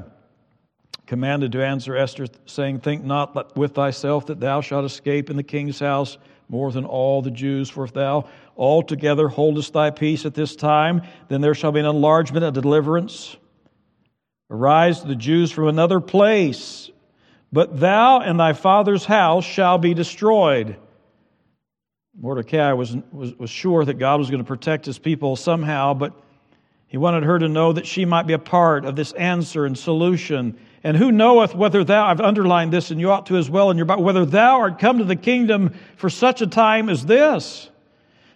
commanded 1.12 1.53
to 1.53 1.62
answer 1.62 1.94
Esther, 1.94 2.27
saying, 2.46 2.81
Think 2.81 3.05
not 3.05 3.55
with 3.55 3.75
thyself 3.75 4.25
that 4.25 4.40
thou 4.40 4.62
shalt 4.62 4.87
escape 4.87 5.29
in 5.29 5.37
the 5.37 5.42
king's 5.42 5.79
house 5.79 6.16
more 6.48 6.72
than 6.72 6.87
all 6.87 7.20
the 7.20 7.31
Jews. 7.31 7.68
For 7.68 7.85
if 7.85 7.92
thou 7.92 8.31
altogether 8.57 9.29
holdest 9.29 9.75
thy 9.75 9.90
peace 9.90 10.25
at 10.25 10.33
this 10.33 10.57
time, 10.57 11.03
then 11.29 11.42
there 11.42 11.53
shall 11.53 11.70
be 11.70 11.81
an 11.81 11.85
enlargement, 11.85 12.46
a 12.46 12.51
deliverance. 12.51 13.37
Arise 14.48 15.05
the 15.05 15.14
Jews 15.14 15.53
from 15.53 15.68
another 15.68 16.01
place, 16.01 16.90
but 17.53 17.79
thou 17.79 18.20
and 18.20 18.40
thy 18.40 18.55
father's 18.55 19.05
house 19.05 19.44
shall 19.44 19.77
be 19.77 19.92
destroyed. 19.92 20.79
Mordecai 22.18 22.72
was, 22.72 22.96
was, 23.12 23.35
was 23.35 23.51
sure 23.51 23.85
that 23.85 23.98
God 23.98 24.18
was 24.18 24.31
going 24.31 24.42
to 24.42 24.48
protect 24.48 24.87
his 24.87 24.98
people 24.98 25.37
somehow, 25.37 25.92
but 25.92 26.18
he 26.87 26.96
wanted 26.96 27.25
her 27.25 27.38
to 27.38 27.51
know 27.51 27.75
that 27.75 27.87
she 27.87 28.07
might 28.07 28.27
be 28.27 28.33
a 28.33 28.38
part 28.38 28.87
of 28.87 28.96
this 28.96 29.12
answer 29.12 29.66
and 29.66 29.77
solution 29.77 30.59
and 30.85 30.97
who 30.97 31.12
knoweth 31.12 31.55
whether 31.55 31.85
thou, 31.85 32.07
I've 32.07 32.21
underlined 32.21 32.73
this 32.73 32.90
and 32.90 33.01
you 33.01 33.11
ought 33.11 33.27
to 33.27 33.37
as 33.37 33.49
well 33.49 33.71
in 33.71 33.77
your 33.77 33.87
Bible, 33.87 34.03
whether 34.03 34.25
thou 34.25 34.61
art 34.61 34.79
come 34.79 34.99
to 34.99 35.05
the 35.05 35.16
kingdom 35.16 35.75
for 35.97 36.11
such 36.11 36.42
a 36.42 36.47
time 36.47 36.88
as 36.88 37.07
this. 37.07 37.68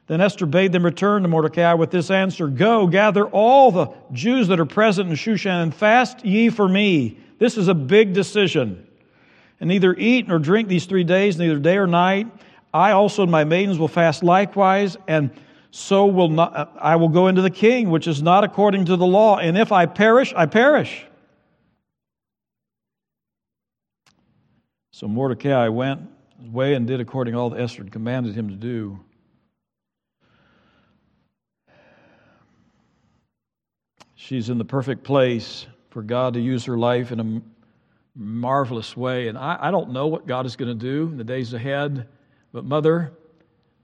Then 0.06 0.20
Esther 0.20 0.46
bade 0.46 0.70
them 0.70 0.84
return 0.84 1.22
to 1.22 1.28
Mordecai 1.28 1.74
with 1.74 1.90
this 1.90 2.10
answer 2.10 2.46
Go, 2.46 2.86
gather 2.86 3.26
all 3.26 3.72
the 3.72 3.88
Jews 4.12 4.48
that 4.48 4.60
are 4.60 4.66
present 4.66 5.10
in 5.10 5.16
Shushan 5.16 5.62
and 5.62 5.74
fast 5.74 6.24
ye 6.24 6.48
for 6.48 6.68
me. 6.68 7.18
This 7.38 7.56
is 7.56 7.68
a 7.68 7.74
big 7.74 8.12
decision. 8.12 8.86
And 9.58 9.68
neither 9.68 9.94
eat 9.94 10.28
nor 10.28 10.38
drink 10.38 10.68
these 10.68 10.86
three 10.86 11.04
days, 11.04 11.38
neither 11.38 11.58
day 11.58 11.78
or 11.78 11.86
night. 11.86 12.28
I 12.72 12.92
also 12.92 13.22
and 13.22 13.32
my 13.32 13.44
maidens 13.44 13.78
will 13.78 13.88
fast 13.88 14.22
likewise, 14.22 14.96
and 15.08 15.30
so 15.70 16.06
will 16.06 16.28
not, 16.28 16.76
I 16.78 16.96
will 16.96 17.08
go 17.08 17.28
into 17.28 17.42
the 17.42 17.50
king, 17.50 17.90
which 17.90 18.06
is 18.06 18.22
not 18.22 18.44
according 18.44 18.84
to 18.86 18.96
the 18.96 19.06
law. 19.06 19.38
And 19.38 19.56
if 19.56 19.72
I 19.72 19.86
perish, 19.86 20.32
I 20.36 20.46
perish. 20.46 21.05
So 24.96 25.06
Mordecai 25.06 25.68
went 25.68 26.00
away 26.42 26.72
and 26.72 26.86
did 26.86 27.00
according 27.00 27.34
to 27.34 27.38
all 27.38 27.50
that 27.50 27.60
Esther 27.60 27.84
commanded 27.84 28.34
him 28.34 28.48
to 28.48 28.54
do. 28.54 28.98
She's 34.14 34.48
in 34.48 34.56
the 34.56 34.64
perfect 34.64 35.04
place 35.04 35.66
for 35.90 36.00
God 36.00 36.32
to 36.32 36.40
use 36.40 36.64
her 36.64 36.78
life 36.78 37.12
in 37.12 37.20
a 37.20 37.42
marvelous 38.14 38.96
way. 38.96 39.28
And 39.28 39.36
I, 39.36 39.58
I 39.60 39.70
don't 39.70 39.90
know 39.90 40.06
what 40.06 40.26
God 40.26 40.46
is 40.46 40.56
going 40.56 40.70
to 40.70 40.74
do 40.74 41.08
in 41.12 41.18
the 41.18 41.24
days 41.24 41.52
ahead, 41.52 42.08
but 42.50 42.64
mother, 42.64 43.12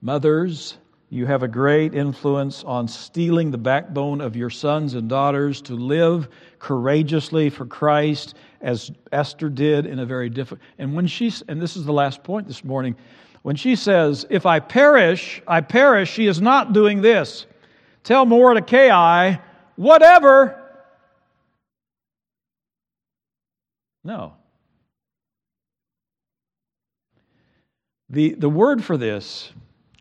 mothers, 0.01 0.79
you 1.11 1.27
have 1.27 1.43
a 1.43 1.47
great 1.47 1.93
influence 1.93 2.63
on 2.63 2.87
steeling 2.87 3.51
the 3.51 3.57
backbone 3.59 4.19
of 4.19 4.35
your 4.35 4.49
sons 4.49 4.95
and 4.95 5.07
daughters 5.07 5.61
to 5.61 5.75
live 5.75 6.27
courageously 6.57 7.51
for 7.51 7.67
Christ 7.67 8.33
as 8.63 8.91
Esther 9.11 9.49
did 9.49 9.85
in 9.85 9.99
a 9.99 10.05
very 10.05 10.29
difficult. 10.29 10.61
And 10.79 10.95
when 10.95 11.05
she, 11.05 11.31
and 11.47 11.61
this 11.61 11.75
is 11.75 11.85
the 11.85 11.93
last 11.93 12.23
point 12.23 12.47
this 12.47 12.63
morning, 12.63 12.95
when 13.43 13.57
she 13.57 13.75
says, 13.75 14.25
If 14.29 14.45
I 14.45 14.59
perish, 14.59 15.41
I 15.45 15.61
perish, 15.61 16.09
she 16.09 16.25
is 16.25 16.41
not 16.41 16.73
doing 16.73 17.01
this. 17.01 17.45
Tell 18.03 18.25
Mordecai, 18.25 19.35
whatever. 19.75 20.59
No. 24.03 24.33
The, 28.09 28.35
the 28.35 28.49
word 28.49 28.83
for 28.83 28.97
this 28.97 29.51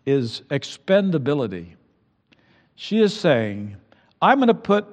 is 0.07 0.43
expendability. 0.51 1.75
She 2.75 3.01
is 3.01 3.19
saying, 3.19 3.77
I'm 4.21 4.39
going 4.39 4.49
to 4.49 4.55
put 4.55 4.87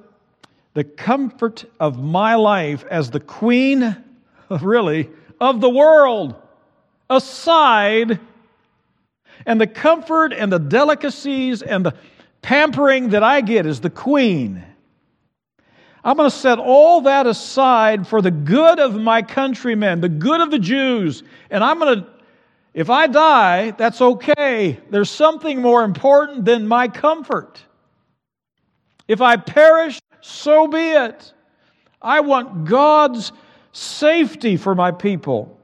the 0.74 0.84
comfort 0.84 1.64
of 1.78 1.98
my 1.98 2.34
life 2.34 2.84
as 2.90 3.10
the 3.10 3.20
queen, 3.20 3.96
really, 4.48 5.10
of 5.40 5.60
the 5.60 5.70
world 5.70 6.34
aside, 7.08 8.20
and 9.46 9.60
the 9.60 9.66
comfort 9.66 10.32
and 10.32 10.52
the 10.52 10.58
delicacies 10.58 11.62
and 11.62 11.84
the 11.84 11.94
pampering 12.42 13.10
that 13.10 13.22
I 13.22 13.40
get 13.40 13.66
as 13.66 13.80
the 13.80 13.90
queen. 13.90 14.64
I'm 16.04 16.16
going 16.16 16.30
to 16.30 16.36
set 16.36 16.58
all 16.58 17.02
that 17.02 17.26
aside 17.26 18.06
for 18.06 18.22
the 18.22 18.30
good 18.30 18.78
of 18.78 18.94
my 18.94 19.22
countrymen, 19.22 20.00
the 20.00 20.08
good 20.08 20.40
of 20.40 20.50
the 20.50 20.58
Jews, 20.58 21.22
and 21.50 21.62
I'm 21.62 21.78
going 21.78 22.00
to 22.00 22.06
if 22.72 22.88
I 22.88 23.08
die, 23.08 23.72
that's 23.72 24.00
okay. 24.00 24.78
There's 24.90 25.10
something 25.10 25.60
more 25.60 25.82
important 25.82 26.44
than 26.44 26.68
my 26.68 26.86
comfort. 26.86 27.60
If 29.08 29.20
I 29.20 29.36
perish, 29.36 29.98
so 30.20 30.68
be 30.68 30.78
it. 30.78 31.32
I 32.02 32.20
want 32.20 32.66
God's 32.66 33.32
safety 33.72 34.56
for 34.56 34.74
my 34.74 34.90
people. 34.90 35.58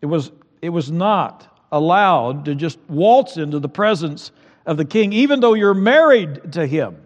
It 0.00 0.06
was, 0.06 0.32
it 0.62 0.70
was 0.70 0.90
not 0.90 1.46
allowed 1.70 2.46
to 2.46 2.54
just 2.54 2.78
waltz 2.88 3.36
into 3.36 3.58
the 3.58 3.68
presence 3.68 4.32
of 4.64 4.76
the 4.76 4.84
king, 4.84 5.12
even 5.12 5.40
though 5.40 5.54
you're 5.54 5.74
married 5.74 6.52
to 6.52 6.66
him. 6.66 6.96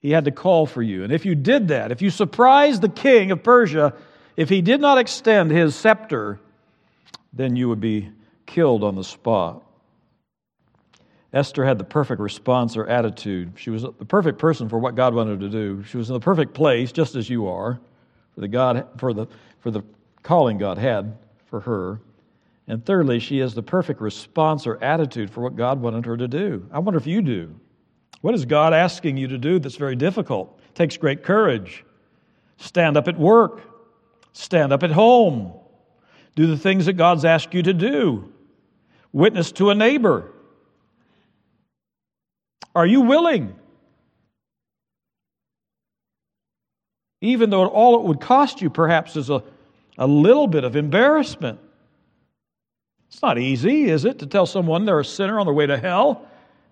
He 0.00 0.10
had 0.10 0.24
to 0.24 0.30
call 0.30 0.66
for 0.66 0.82
you. 0.82 1.04
And 1.04 1.12
if 1.12 1.26
you 1.26 1.34
did 1.34 1.68
that, 1.68 1.92
if 1.92 2.00
you 2.00 2.10
surprised 2.10 2.80
the 2.80 2.88
king 2.88 3.30
of 3.30 3.42
Persia, 3.42 3.94
if 4.36 4.48
he 4.48 4.62
did 4.62 4.80
not 4.80 4.98
extend 4.98 5.50
his 5.50 5.74
scepter, 5.74 6.40
then 7.32 7.56
you 7.56 7.68
would 7.68 7.80
be 7.80 8.10
killed 8.46 8.82
on 8.82 8.94
the 8.94 9.04
spot. 9.04 9.62
Esther 11.32 11.64
had 11.64 11.78
the 11.78 11.84
perfect 11.84 12.20
response 12.20 12.76
or 12.76 12.86
attitude. 12.88 13.52
She 13.56 13.70
was 13.70 13.82
the 13.82 13.92
perfect 13.92 14.38
person 14.38 14.68
for 14.68 14.78
what 14.78 14.96
God 14.96 15.14
wanted 15.14 15.40
her 15.40 15.48
to 15.48 15.48
do. 15.48 15.84
She 15.84 15.96
was 15.96 16.10
in 16.10 16.14
the 16.14 16.20
perfect 16.20 16.54
place, 16.54 16.90
just 16.90 17.14
as 17.14 17.30
you 17.30 17.46
are, 17.46 17.78
for 18.34 18.40
the 18.40 18.48
God 18.48 18.86
for 18.96 19.12
the 19.12 19.26
for 19.60 19.70
the 19.70 19.82
calling 20.22 20.58
God 20.58 20.78
had 20.78 21.16
for 21.46 21.60
her. 21.60 22.00
And 22.66 22.84
thirdly, 22.84 23.18
she 23.20 23.38
has 23.38 23.54
the 23.54 23.62
perfect 23.62 24.00
response 24.00 24.66
or 24.66 24.82
attitude 24.82 25.30
for 25.30 25.40
what 25.40 25.56
God 25.56 25.80
wanted 25.80 26.06
her 26.06 26.16
to 26.16 26.28
do. 26.28 26.66
I 26.72 26.78
wonder 26.78 26.98
if 26.98 27.06
you 27.06 27.22
do. 27.22 27.54
What 28.20 28.34
is 28.34 28.44
God 28.44 28.74
asking 28.74 29.16
you 29.16 29.28
to 29.28 29.38
do 29.38 29.58
that's 29.58 29.76
very 29.76 29.96
difficult? 29.96 30.60
It 30.68 30.74
takes 30.74 30.96
great 30.96 31.22
courage. 31.24 31.84
Stand 32.58 32.96
up 32.96 33.08
at 33.08 33.18
work. 33.18 33.62
Stand 34.32 34.72
up 34.72 34.82
at 34.82 34.90
home. 34.90 35.52
Do 36.36 36.46
the 36.46 36.56
things 36.56 36.86
that 36.86 36.92
God's 36.92 37.24
asked 37.24 37.54
you 37.54 37.62
to 37.62 37.72
do. 37.72 38.32
Witness 39.12 39.52
to 39.52 39.70
a 39.70 39.74
neighbor. 39.74 40.32
Are 42.74 42.86
you 42.86 43.02
willing? 43.02 43.54
Even 47.20 47.50
though 47.50 47.66
all 47.66 47.96
it 47.96 48.02
would 48.04 48.20
cost 48.20 48.62
you 48.62 48.70
perhaps 48.70 49.16
is 49.16 49.30
a, 49.30 49.42
a 49.98 50.06
little 50.06 50.46
bit 50.46 50.64
of 50.64 50.76
embarrassment. 50.76 51.58
It's 53.08 53.22
not 53.22 53.38
easy, 53.38 53.84
is 53.90 54.04
it, 54.04 54.20
to 54.20 54.26
tell 54.26 54.46
someone 54.46 54.84
they're 54.84 55.00
a 55.00 55.04
sinner 55.04 55.40
on 55.40 55.46
their 55.46 55.54
way 55.54 55.66
to 55.66 55.76
hell? 55.76 56.26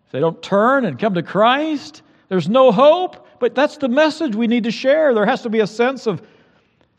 If 0.06 0.12
they 0.12 0.20
don't 0.20 0.40
turn 0.42 0.84
and 0.84 0.98
come 0.98 1.14
to 1.14 1.22
Christ, 1.22 2.02
there's 2.28 2.48
no 2.48 2.72
hope. 2.72 3.26
But 3.40 3.54
that's 3.54 3.76
the 3.76 3.88
message 3.88 4.34
we 4.34 4.46
need 4.46 4.64
to 4.64 4.70
share. 4.70 5.14
There 5.14 5.26
has 5.26 5.42
to 5.42 5.50
be 5.50 5.60
a 5.60 5.66
sense 5.66 6.06
of 6.06 6.22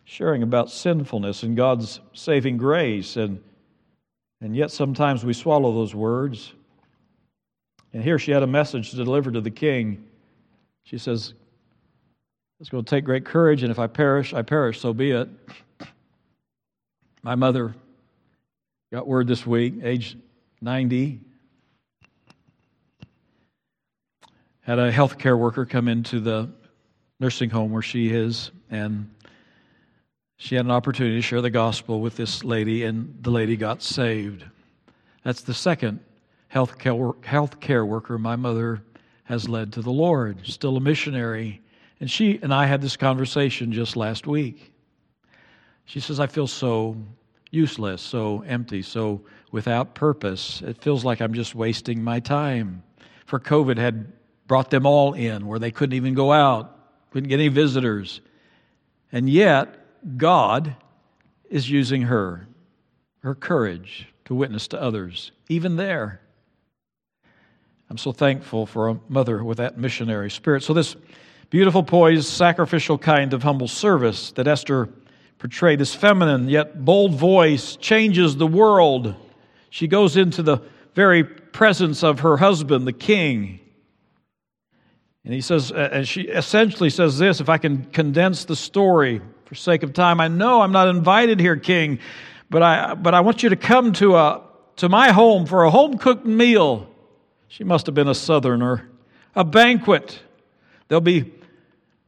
sharing 0.03 0.43
about 0.43 0.69
sinfulness 0.69 1.43
and 1.43 1.55
God's 1.55 1.99
saving 2.13 2.57
grace. 2.57 3.15
And, 3.15 3.41
and 4.41 4.55
yet 4.55 4.71
sometimes 4.71 5.23
we 5.25 5.33
swallow 5.33 5.73
those 5.73 5.95
words. 5.95 6.53
And 7.93 8.03
here 8.03 8.19
she 8.19 8.31
had 8.31 8.43
a 8.43 8.47
message 8.47 8.91
to 8.91 8.97
deliver 8.97 9.31
to 9.31 9.41
the 9.41 9.51
king. 9.51 10.05
She 10.83 10.97
says, 10.97 11.33
It's 12.59 12.69
going 12.69 12.83
to 12.83 12.89
take 12.89 13.03
great 13.03 13.25
courage, 13.25 13.63
and 13.63 13.71
if 13.71 13.79
I 13.79 13.87
perish, 13.87 14.33
I 14.33 14.41
perish, 14.41 14.79
so 14.79 14.93
be 14.93 15.11
it. 15.11 15.29
My 17.23 17.35
mother 17.35 17.73
got 18.91 19.07
word 19.07 19.27
this 19.27 19.45
week, 19.45 19.75
age 19.83 20.17
90, 20.61 21.19
had 24.61 24.79
a 24.79 24.91
healthcare 24.91 25.37
worker 25.37 25.65
come 25.65 25.87
into 25.87 26.19
the 26.19 26.49
nursing 27.19 27.49
home 27.49 27.71
where 27.71 27.81
she 27.81 28.09
is, 28.09 28.51
and 28.69 29.09
she 30.37 30.55
had 30.55 30.65
an 30.65 30.71
opportunity 30.71 31.15
to 31.15 31.21
share 31.21 31.41
the 31.41 31.49
gospel 31.49 32.01
with 32.01 32.15
this 32.15 32.43
lady, 32.43 32.83
and 32.83 33.17
the 33.21 33.31
lady 33.31 33.57
got 33.57 33.81
saved. 33.81 34.45
That's 35.23 35.41
the 35.41 35.53
second 35.53 35.99
health 36.49 36.79
care 36.79 37.85
worker 37.85 38.17
my 38.17 38.35
mother 38.35 38.81
has 39.23 39.47
led 39.47 39.71
to 39.73 39.81
the 39.81 39.91
Lord, 39.91 40.45
still 40.45 40.75
a 40.75 40.81
missionary. 40.81 41.61
And 41.99 42.09
she 42.09 42.39
and 42.41 42.53
I 42.53 42.65
had 42.65 42.81
this 42.81 42.97
conversation 42.97 43.71
just 43.71 43.95
last 43.95 44.27
week. 44.27 44.73
She 45.85 45.99
says, 45.99 46.19
I 46.19 46.27
feel 46.27 46.47
so 46.47 46.97
useless, 47.51 48.01
so 48.01 48.41
empty, 48.41 48.81
so 48.81 49.21
without 49.51 49.95
purpose. 49.95 50.61
It 50.61 50.81
feels 50.81 51.05
like 51.05 51.21
I'm 51.21 51.33
just 51.33 51.55
wasting 51.55 52.03
my 52.03 52.19
time. 52.19 52.83
For 53.25 53.39
COVID 53.39 53.77
had 53.77 54.11
brought 54.47 54.71
them 54.71 54.85
all 54.85 55.13
in 55.13 55.45
where 55.45 55.59
they 55.59 55.71
couldn't 55.71 55.95
even 55.95 56.15
go 56.15 56.31
out, 56.31 56.75
couldn't 57.11 57.29
get 57.29 57.39
any 57.39 57.47
visitors. 57.47 58.21
And 59.11 59.29
yet, 59.29 59.75
God 60.17 60.75
is 61.49 61.69
using 61.69 62.03
her, 62.03 62.47
her 63.19 63.35
courage 63.35 64.07
to 64.25 64.35
witness 64.35 64.67
to 64.69 64.81
others, 64.81 65.31
even 65.49 65.75
there. 65.75 66.21
I'm 67.89 67.97
so 67.97 68.11
thankful 68.11 68.67
for 68.67 68.89
a 68.89 68.99
mother 69.09 69.43
with 69.43 69.57
that 69.57 69.77
missionary 69.77 70.29
spirit. 70.29 70.61
So, 70.61 70.73
this 70.73 70.95
beautiful, 71.49 71.81
poised, 71.81 72.27
sacrificial 72.27 72.99
kind 72.99 73.33
of 73.33 73.41
humble 73.41 73.67
service 73.67 74.31
that 74.33 74.47
Esther 74.47 74.89
portrayed, 75.39 75.79
this 75.79 75.95
feminine 75.95 76.49
yet 76.49 76.85
bold 76.85 77.15
voice, 77.15 77.75
changes 77.77 78.37
the 78.37 78.45
world. 78.45 79.15
She 79.71 79.87
goes 79.87 80.17
into 80.17 80.43
the 80.43 80.61
very 80.93 81.23
presence 81.23 82.03
of 82.03 82.19
her 82.19 82.37
husband, 82.37 82.85
the 82.85 82.93
king. 82.93 83.59
And 85.25 85.33
he 85.33 85.41
says, 85.41 85.71
and 85.71 86.07
she 86.07 86.23
essentially 86.23 86.91
says 86.91 87.17
this 87.17 87.41
if 87.41 87.49
I 87.49 87.57
can 87.57 87.85
condense 87.85 88.45
the 88.45 88.55
story 88.55 89.21
for 89.45 89.55
sake 89.55 89.81
of 89.81 89.93
time, 89.93 90.21
I 90.21 90.27
know 90.27 90.61
I'm 90.61 90.71
not 90.71 90.89
invited 90.89 91.39
here, 91.39 91.55
king, 91.55 91.97
but 92.51 92.61
I, 92.61 92.93
but 92.93 93.15
I 93.15 93.21
want 93.21 93.41
you 93.41 93.49
to 93.49 93.55
come 93.55 93.93
to, 93.93 94.15
a, 94.15 94.43
to 94.75 94.89
my 94.89 95.11
home 95.11 95.47
for 95.47 95.63
a 95.63 95.71
home 95.71 95.97
cooked 95.97 96.25
meal. 96.25 96.87
She 97.51 97.63
must 97.63 97.87
have 97.87 97.95
been 97.95 98.07
a 98.07 98.13
southerner. 98.13 98.87
A 99.35 99.43
banquet. 99.43 100.19
There'll 100.87 101.01
be, 101.01 101.33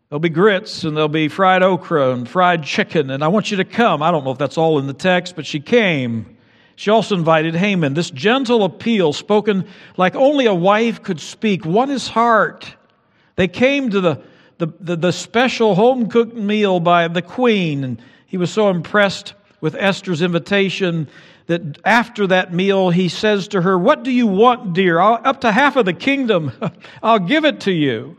there'll 0.08 0.20
be 0.20 0.30
grits 0.30 0.84
and 0.84 0.96
there'll 0.96 1.10
be 1.10 1.30
fried 1.30 1.64
okra 1.64 2.12
and 2.12 2.30
fried 2.30 2.64
chicken, 2.64 3.10
and 3.10 3.24
I 3.24 3.28
want 3.28 3.50
you 3.50 3.58
to 3.58 3.66
come. 3.66 4.04
I 4.04 4.12
don't 4.12 4.24
know 4.24 4.32
if 4.32 4.38
that's 4.38 4.60
all 4.60 4.78
in 4.78 4.86
the 4.86 4.94
text, 4.94 5.36
but 5.36 5.48
she 5.48 5.60
came. 5.60 6.38
She 6.76 6.92
also 6.92 7.16
invited 7.16 7.56
Haman. 7.56 7.96
This 7.96 8.12
gentle 8.12 8.64
appeal, 8.64 9.14
spoken 9.14 9.68
like 9.98 10.16
only 10.16 10.46
a 10.46 10.54
wife 10.54 11.02
could 11.02 11.20
speak, 11.20 11.66
won 11.66 11.90
his 11.90 12.08
heart. 12.08 12.76
They 13.36 13.48
came 13.48 13.90
to 13.90 14.00
the, 14.00 14.22
the, 14.60 14.68
the, 14.80 14.96
the 14.96 15.12
special 15.12 15.74
home 15.74 16.08
cooked 16.08 16.36
meal 16.36 16.80
by 16.80 17.08
the 17.08 17.24
queen, 17.24 17.84
and 17.84 18.02
he 18.28 18.38
was 18.38 18.52
so 18.52 18.70
impressed 18.70 19.34
with 19.60 19.74
Esther's 19.74 20.22
invitation 20.22 21.08
that 21.52 21.80
after 21.84 22.28
that 22.28 22.54
meal, 22.54 22.90
he 22.90 23.10
says 23.10 23.50
to 23.50 23.62
her, 23.62 23.78
What 23.78 24.04
do 24.04 24.12
you 24.12 24.26
want, 24.26 24.74
dear? 24.74 25.02
I'll, 25.02 25.20
up 25.26 25.42
to 25.42 25.52
half 25.52 25.76
of 25.76 25.86
the 25.86 25.94
kingdom, 25.94 26.54
I'll 27.04 27.20
give 27.20 27.44
it 27.44 27.60
to 27.62 27.74
you. 27.74 28.18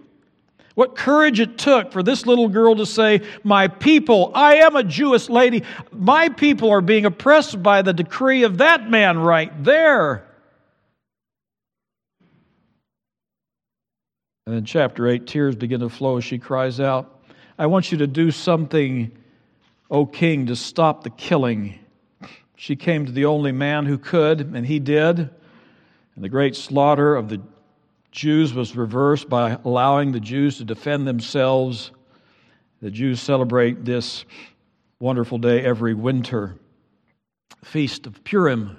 What 0.74 0.97
courage 0.97 1.41
it 1.41 1.57
took 1.57 1.93
for 1.93 2.03
this 2.03 2.26
little 2.26 2.49
girl 2.49 2.76
to 2.76 2.85
say, 2.85 3.22
My 3.43 3.68
people, 3.68 4.33
I 4.35 4.57
am 4.57 4.76
a 4.76 4.85
Jewish 4.85 5.30
lady, 5.30 5.64
my 5.93 6.28
people 6.28 6.70
are 6.70 6.83
being 6.83 7.07
oppressed 7.07 7.62
by 7.62 7.80
the 7.80 7.95
decree 7.95 8.43
of 8.43 8.59
that 8.59 8.91
man 8.91 9.18
right 9.18 9.64
there. 9.64 10.26
And 14.47 14.55
in 14.57 14.66
chapter 14.66 15.09
8, 15.09 15.26
tears 15.26 15.57
begin 15.57 15.80
to 15.80 15.89
flow 15.89 16.18
as 16.18 16.24
she 16.24 16.39
cries 16.39 16.80
out, 16.80 17.22
I 17.59 17.64
want 17.64 17.93
you 17.93 17.99
to 17.99 18.07
do 18.07 18.30
something, 18.30 19.11
O 19.91 20.05
king, 20.05 20.47
to 20.47 20.57
stop 20.57 21.03
the 21.05 21.11
killing 21.11 21.78
she 22.62 22.76
came 22.76 23.06
to 23.06 23.10
the 23.10 23.24
only 23.24 23.50
man 23.50 23.86
who 23.86 23.98
could, 23.98 24.40
and 24.54 24.64
he 24.64 24.78
did. 24.78 25.18
And 25.18 26.22
the 26.22 26.28
great 26.28 26.54
slaughter 26.54 27.16
of 27.16 27.28
the 27.28 27.42
Jews 28.12 28.54
was 28.54 28.76
reversed 28.76 29.28
by 29.28 29.58
allowing 29.64 30.12
the 30.12 30.20
Jews 30.20 30.58
to 30.58 30.64
defend 30.64 31.04
themselves. 31.04 31.90
The 32.80 32.92
Jews 32.92 33.20
celebrate 33.20 33.84
this 33.84 34.24
wonderful 35.00 35.38
day 35.38 35.64
every 35.64 35.92
winter. 35.92 36.56
Feast 37.64 38.06
of 38.06 38.22
Purim, 38.22 38.76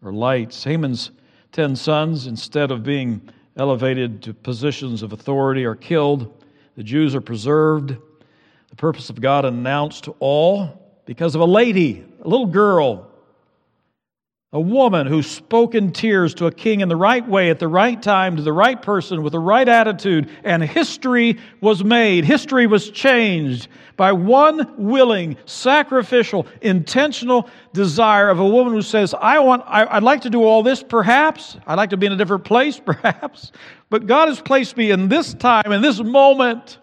or 0.00 0.12
lights. 0.12 0.62
Haman's 0.62 1.10
ten 1.50 1.74
sons, 1.74 2.28
instead 2.28 2.70
of 2.70 2.84
being 2.84 3.28
elevated 3.56 4.22
to 4.22 4.34
positions 4.34 5.02
of 5.02 5.12
authority, 5.12 5.64
are 5.64 5.74
killed. 5.74 6.32
The 6.76 6.84
Jews 6.84 7.16
are 7.16 7.20
preserved. 7.20 7.96
The 8.70 8.76
purpose 8.76 9.10
of 9.10 9.20
God 9.20 9.44
announced 9.44 10.04
to 10.04 10.14
all 10.20 10.78
because 11.04 11.34
of 11.34 11.40
a 11.40 11.44
lady, 11.44 12.04
a 12.22 12.28
little 12.28 12.46
girl, 12.46 13.08
a 14.52 14.60
woman 14.60 15.06
who 15.06 15.22
spoke 15.22 15.74
in 15.74 15.92
tears 15.92 16.34
to 16.34 16.46
a 16.46 16.52
king 16.52 16.80
in 16.80 16.88
the 16.88 16.96
right 16.96 17.26
way, 17.26 17.50
at 17.50 17.58
the 17.58 17.66
right 17.66 18.00
time, 18.00 18.36
to 18.36 18.42
the 18.42 18.52
right 18.52 18.80
person, 18.80 19.22
with 19.22 19.32
the 19.32 19.38
right 19.38 19.68
attitude, 19.68 20.30
and 20.44 20.62
history 20.62 21.38
was 21.60 21.82
made. 21.82 22.24
History 22.24 22.66
was 22.66 22.90
changed 22.90 23.68
by 23.96 24.12
one 24.12 24.72
willing, 24.76 25.36
sacrificial, 25.46 26.46
intentional 26.60 27.48
desire 27.72 28.28
of 28.28 28.38
a 28.38 28.46
woman 28.46 28.74
who 28.74 28.82
says, 28.82 29.14
I 29.14 29.38
want, 29.40 29.64
I, 29.66 29.94
would 29.94 30.04
like 30.04 30.20
to 30.22 30.30
do 30.30 30.44
all 30.44 30.62
this 30.62 30.82
perhaps. 30.82 31.56
I'd 31.66 31.76
like 31.76 31.90
to 31.90 31.96
be 31.96 32.06
in 32.06 32.12
a 32.12 32.16
different 32.16 32.44
place 32.44 32.78
perhaps. 32.84 33.52
But 33.90 34.06
God 34.06 34.28
has 34.28 34.40
placed 34.40 34.76
me 34.76 34.90
in 34.90 35.08
this 35.08 35.34
time, 35.34 35.72
in 35.72 35.82
this 35.82 36.00
moment, 36.00 36.78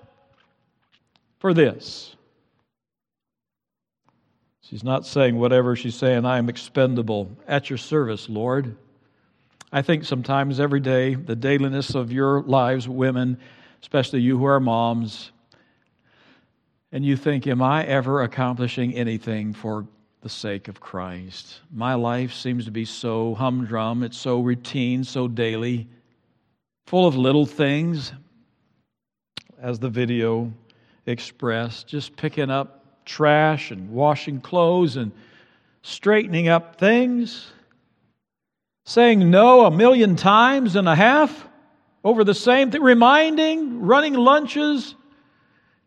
for 1.40 1.54
this. 1.54 2.16
She's 4.70 4.84
not 4.84 5.06
saying 5.06 5.36
whatever, 5.36 5.76
she's 5.76 5.96
saying, 5.96 6.26
I 6.26 6.38
am 6.38 6.48
expendable 6.48 7.36
at 7.48 7.70
your 7.70 7.78
service, 7.78 8.30
Lord. 8.30 8.76
I 9.72 9.82
think 9.82 10.06
sometimes 10.06 10.60
every 10.60 10.80
day, 10.80 11.16
the 11.16 11.36
dailiness 11.36 11.96
of 11.96 12.12
your 12.12 12.44
lives, 12.44 12.88
women, 12.88 13.40
especially 13.82 14.22
you 14.22 14.38
who 14.38 14.46
are 14.46 14.60
moms, 14.60 15.32
and 16.92 17.04
you 17.04 17.16
think, 17.18 17.48
Am 17.48 17.62
I 17.62 17.84
ever 17.86 18.22
accomplishing 18.22 18.94
anything 18.94 19.54
for 19.54 19.88
the 20.22 20.30
sake 20.30 20.68
of 20.68 20.80
Christ. 20.80 21.62
My 21.72 21.94
life 21.94 22.34
seems 22.34 22.66
to 22.66 22.72
be 22.72 22.86
so 22.86 23.36
humdrum, 23.36 24.04
it's 24.04 24.18
so 24.18 24.42
routine, 24.42 25.04
so 25.04 25.28
daily, 25.28 25.88
full 26.88 27.08
of 27.08 27.16
little 27.16 27.46
things, 27.46 28.12
as 29.62 29.80
the 29.80 29.90
video 29.90 30.52
expressed, 31.06 31.88
just 31.88 32.16
picking 32.16 32.50
up 32.50 32.79
trash 33.10 33.72
and 33.72 33.90
washing 33.90 34.40
clothes 34.40 34.96
and 34.96 35.12
straightening 35.82 36.48
up 36.48 36.78
things, 36.78 37.52
saying 38.86 39.32
no 39.32 39.66
a 39.66 39.72
million 39.72 40.16
times 40.16 40.76
and 40.76 40.88
a 40.88 40.96
half 40.96 41.48
over 42.04 42.24
the 42.24 42.36
same 42.36 42.70
thing, 42.70 42.82
reminding, 42.82 43.82
running 43.82 44.14
lunches 44.14 44.96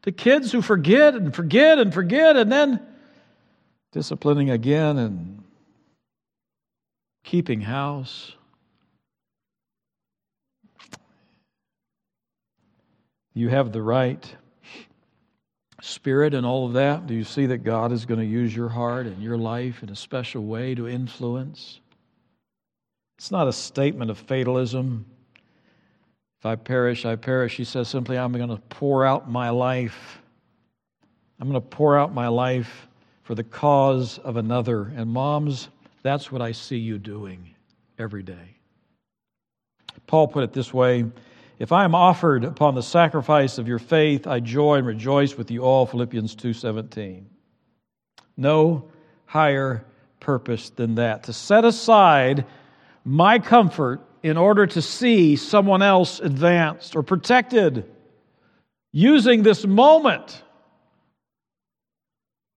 to 0.02 0.10
kids 0.10 0.50
who 0.50 0.60
forget 0.60 1.14
and 1.14 1.34
forget 1.34 1.78
and 1.78 1.94
forget, 1.94 2.36
and 2.36 2.50
then 2.50 2.80
disciplining 3.92 4.50
again 4.50 4.98
and 4.98 5.44
keeping 7.22 7.60
house. 7.60 8.32
You 13.32 13.48
have 13.48 13.72
the 13.72 13.80
right 13.80 14.36
spirit 15.82 16.32
and 16.32 16.46
all 16.46 16.64
of 16.64 16.74
that. 16.74 17.08
Do 17.08 17.14
you 17.14 17.24
see 17.24 17.46
that 17.46 17.58
God 17.58 17.90
is 17.90 18.06
going 18.06 18.20
to 18.20 18.26
use 18.26 18.54
your 18.54 18.68
heart 18.68 19.06
and 19.06 19.20
your 19.20 19.36
life 19.36 19.82
in 19.82 19.90
a 19.90 19.96
special 19.96 20.44
way 20.44 20.76
to 20.76 20.88
influence? 20.88 21.80
It's 23.18 23.32
not 23.32 23.48
a 23.48 23.52
statement 23.52 24.10
of 24.10 24.16
fatalism. 24.16 25.04
If 26.38 26.46
I 26.46 26.54
perish, 26.54 27.04
I 27.04 27.16
perish. 27.16 27.56
He 27.56 27.64
says 27.64 27.88
simply, 27.88 28.16
I'm 28.16 28.32
going 28.32 28.48
to 28.48 28.62
pour 28.68 29.04
out 29.04 29.28
my 29.28 29.50
life. 29.50 30.22
I'm 31.40 31.48
going 31.48 31.60
to 31.60 31.68
pour 31.68 31.98
out 31.98 32.14
my 32.14 32.28
life 32.28 32.86
for 33.24 33.34
the 33.34 33.44
cause 33.44 34.18
of 34.18 34.36
another. 34.36 34.92
And 34.94 35.10
moms, 35.10 35.68
that's 36.02 36.30
what 36.30 36.40
I 36.40 36.52
see 36.52 36.78
you 36.78 36.98
doing 36.98 37.54
every 37.98 38.22
day. 38.22 38.56
Paul 40.06 40.28
put 40.28 40.44
it 40.44 40.52
this 40.52 40.72
way 40.72 41.06
If 41.62 41.70
I 41.70 41.84
am 41.84 41.94
offered 41.94 42.42
upon 42.42 42.74
the 42.74 42.82
sacrifice 42.82 43.56
of 43.56 43.68
your 43.68 43.78
faith, 43.78 44.26
I 44.26 44.40
joy 44.40 44.78
and 44.78 44.86
rejoice 44.86 45.36
with 45.38 45.48
you 45.48 45.62
all. 45.62 45.86
Philippians 45.86 46.34
2:17. 46.34 47.26
No 48.36 48.90
higher 49.26 49.84
purpose 50.18 50.70
than 50.70 50.96
that. 50.96 51.22
To 51.22 51.32
set 51.32 51.64
aside 51.64 52.46
my 53.04 53.38
comfort 53.38 54.00
in 54.24 54.36
order 54.36 54.66
to 54.66 54.82
see 54.82 55.36
someone 55.36 55.82
else 55.82 56.18
advanced 56.18 56.96
or 56.96 57.04
protected, 57.04 57.88
using 58.90 59.44
this 59.44 59.64
moment 59.64 60.42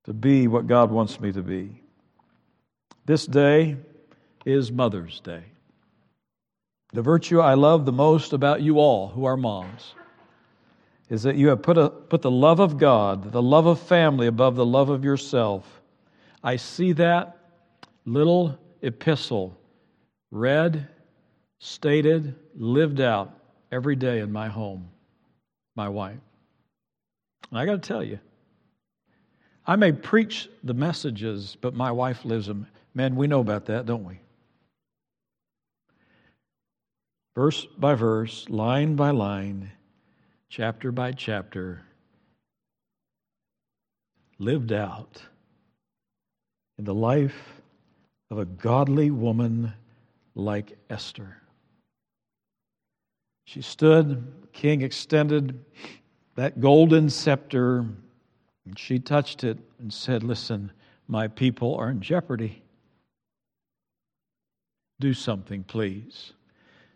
to 0.06 0.14
be 0.14 0.48
what 0.48 0.66
God 0.66 0.90
wants 0.90 1.20
me 1.20 1.32
to 1.32 1.44
be. 1.44 1.80
This 3.06 3.28
day 3.28 3.78
is 4.46 4.72
Mother's 4.72 5.20
Day. 5.20 5.44
The 6.96 7.02
virtue 7.02 7.42
I 7.42 7.56
love 7.56 7.86
the 7.86 7.92
most 7.92 8.32
about 8.32 8.62
you 8.62 8.80
all 8.80 9.10
who 9.10 9.26
are 9.26 9.36
moms 9.36 9.96
is 11.10 11.24
that 11.24 11.36
you 11.36 11.50
have 11.50 11.62
put, 11.62 11.78
a, 11.78 11.90
put 11.90 12.22
the 12.22 12.32
love 12.32 12.62
of 12.62 12.78
God, 12.78 13.34
the 13.34 13.42
love 13.42 13.66
of 13.66 13.82
family 13.82 14.28
above 14.28 14.56
the 14.56 14.66
love 14.66 14.88
of 14.88 15.04
yourself. 15.04 15.82
I 16.42 16.56
see 16.56 16.94
that 16.94 17.38
little 18.06 18.58
epistle 18.82 19.58
read 20.32 20.88
stated, 21.60 22.34
lived 22.56 23.02
out 23.02 23.42
every 23.74 23.98
day 23.98 24.20
in 24.20 24.32
my 24.32 24.48
home, 24.48 24.88
my 25.76 25.90
wife. 25.90 26.22
And 27.50 27.60
I 27.60 27.66
got 27.66 27.84
to 27.84 27.86
tell 27.86 28.06
you, 28.06 28.20
I 29.68 29.76
may 29.76 29.92
preach 29.92 30.48
the 30.64 30.74
messages, 30.74 31.58
but 31.60 31.74
my 31.74 31.92
wife 31.92 32.24
lives 32.24 32.48
them. 32.48 32.68
Man, 32.94 33.18
we 33.18 33.28
know 33.28 33.42
about 33.42 33.66
that, 33.66 33.86
don't 33.86 34.06
we? 34.06 34.22
Verse 37.36 37.66
by 37.78 37.96
verse, 37.96 38.50
line 38.50 38.96
by 38.96 39.12
line, 39.12 39.72
chapter 40.50 40.92
by 40.92 41.12
chapter, 41.12 41.84
lived 44.40 44.72
out 44.72 45.22
in 46.78 46.86
the 46.86 46.94
life 46.94 47.62
of 48.32 48.40
a 48.40 48.46
godly 48.46 49.12
woman 49.12 49.74
like 50.34 50.78
Esther. 50.90 51.42
She 53.46 53.62
stood, 53.62 54.48
king 54.54 54.82
extended 54.82 55.64
that 56.36 56.60
golden 56.62 57.10
scepter, 57.10 57.86
and 58.66 58.78
she 58.78 58.98
touched 58.98 59.44
it 59.44 59.58
and 59.80 59.94
said, 59.94 60.24
Listen, 60.24 60.72
my 61.08 61.28
people 61.28 61.76
are 61.76 61.92
in 61.92 62.02
jeopardy. 62.02 62.64
Do 65.00 65.14
something, 65.14 65.64
please. 65.64 66.34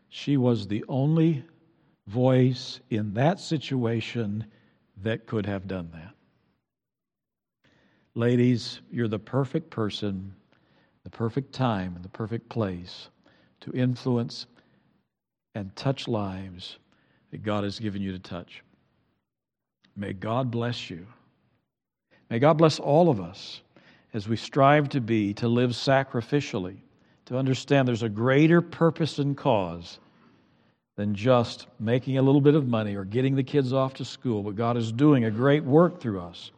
She 0.10 0.38
was 0.38 0.68
the 0.68 0.84
only 0.88 1.44
voice 2.08 2.80
in 2.90 3.14
that 3.14 3.40
situation 3.40 4.46
that 5.04 5.28
could 5.28 5.46
have 5.46 5.68
done 5.68 5.90
that. 5.94 6.14
Ladies, 8.16 8.82
you're 8.92 9.08
the 9.08 9.20
perfect 9.20 9.70
person, 9.70 10.34
the 11.04 11.10
perfect 11.10 11.54
time, 11.54 11.96
and 11.96 12.04
the 12.04 12.10
perfect 12.10 12.50
place 12.50 13.10
to 13.62 13.72
influence 13.72 14.48
and 15.56 15.76
touch 15.76 16.08
lives 16.08 16.78
that 17.32 17.44
God 17.44 17.64
has 17.64 17.80
given 17.80 18.02
you 18.02 18.12
to 18.12 18.20
touch. 18.20 18.64
May 19.96 20.14
God 20.14 20.50
bless 20.50 20.90
you. 20.90 21.06
May 22.30 22.40
God 22.40 22.58
bless 22.58 22.80
all 22.80 23.10
of 23.10 23.22
us 23.22 23.62
as 24.14 24.28
we 24.28 24.36
strive 24.36 24.90
to 24.90 25.02
be, 25.02 25.34
to 25.36 25.48
live 25.48 25.72
sacrificially, 25.72 26.78
to 27.30 27.38
understand 27.38 27.88
there's 27.88 28.02
a 28.02 28.10
greater 28.10 28.60
purpose 28.60 29.20
and 29.20 29.38
cause 29.38 30.00
than 30.98 31.14
just 31.14 31.68
making 31.80 32.18
a 32.18 32.22
little 32.24 32.42
bit 32.42 32.56
of 32.56 32.68
money 32.68 32.96
or 32.96 33.06
getting 33.06 33.36
the 33.36 33.44
kids 33.44 33.72
off 33.72 33.94
to 33.94 34.04
school, 34.04 34.42
but 34.42 34.56
God 34.56 34.78
is 34.78 34.92
doing 34.92 35.26
a 35.26 35.32
great 35.32 35.64
work 35.64 36.02
through 36.02 36.22
us. 36.22 36.52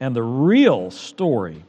And 0.00 0.16
the 0.16 0.22
real 0.22 0.90
story 0.90 1.62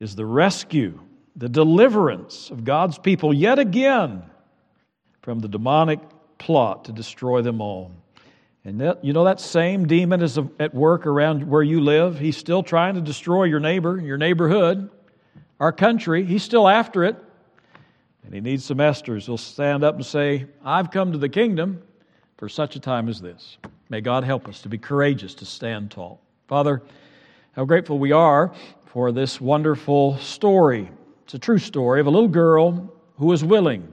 is 0.00 0.16
the 0.16 0.24
rescue, 0.24 0.98
the 1.36 1.50
deliverance 1.50 2.50
of 2.50 2.64
God's 2.64 2.98
people 2.98 3.34
yet 3.34 3.58
again 3.58 4.22
from 5.20 5.40
the 5.40 5.48
demonic 5.48 6.00
plot 6.38 6.86
to 6.86 6.92
destroy 6.92 7.42
them 7.42 7.60
all. 7.60 7.92
And 8.64 8.80
that, 8.80 9.04
you 9.04 9.12
know 9.12 9.24
that 9.24 9.38
same 9.38 9.86
demon 9.86 10.22
is 10.22 10.38
at 10.58 10.74
work 10.74 11.04
around 11.04 11.46
where 11.46 11.62
you 11.62 11.82
live. 11.82 12.18
He's 12.18 12.38
still 12.38 12.62
trying 12.62 12.94
to 12.94 13.02
destroy 13.02 13.44
your 13.44 13.60
neighbor, 13.60 14.00
your 14.00 14.16
neighborhood, 14.16 14.90
our 15.60 15.72
country. 15.72 16.24
He's 16.24 16.42
still 16.42 16.68
after 16.68 17.04
it. 17.04 17.16
And 18.24 18.34
he 18.34 18.40
needs 18.40 18.64
some 18.64 18.78
Esthers 18.78 19.26
who'll 19.26 19.38
stand 19.38 19.84
up 19.84 19.94
and 19.94 20.04
say, 20.04 20.46
I've 20.64 20.90
come 20.90 21.12
to 21.12 21.18
the 21.18 21.28
kingdom 21.28 21.82
for 22.38 22.48
such 22.48 22.74
a 22.76 22.80
time 22.80 23.08
as 23.08 23.20
this. 23.20 23.58
May 23.88 24.00
God 24.00 24.24
help 24.24 24.48
us 24.48 24.62
to 24.62 24.68
be 24.68 24.78
courageous, 24.78 25.34
to 25.34 25.44
stand 25.44 25.92
tall. 25.92 26.20
Father, 26.48 26.82
how 27.52 27.64
grateful 27.64 27.98
we 27.98 28.12
are 28.12 28.52
for 28.86 29.12
this 29.12 29.40
wonderful 29.40 30.18
story. 30.18 30.90
It's 31.24 31.34
a 31.34 31.38
true 31.38 31.58
story 31.58 32.00
of 32.00 32.06
a 32.06 32.10
little 32.10 32.28
girl 32.28 32.92
who 33.16 33.26
was 33.26 33.44
willing 33.44 33.92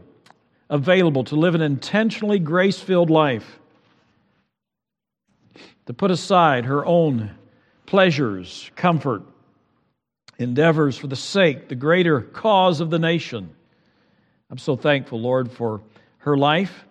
available 0.69 1.23
to 1.25 1.35
live 1.35 1.53
an 1.53 1.61
intentionally 1.61 2.39
grace 2.39 2.79
filled 2.79 3.11
life, 3.11 3.59
to 5.85 5.93
put 5.93 6.09
aside 6.09 6.65
her 6.65 6.83
own 6.85 7.29
pleasures, 7.85 8.71
comfort, 8.75 9.21
endeavors 10.37 10.97
for 10.97 11.07
the 11.07 11.15
sake, 11.15 11.67
the 11.67 11.75
greater 11.75 12.21
cause 12.21 12.79
of 12.79 12.89
the 12.89 12.99
nation. 12.99 13.49
I'm 14.49 14.57
so 14.57 14.75
thankful, 14.75 15.19
Lord, 15.19 15.51
for 15.51 15.81
her 16.19 16.37
life. 16.37 16.85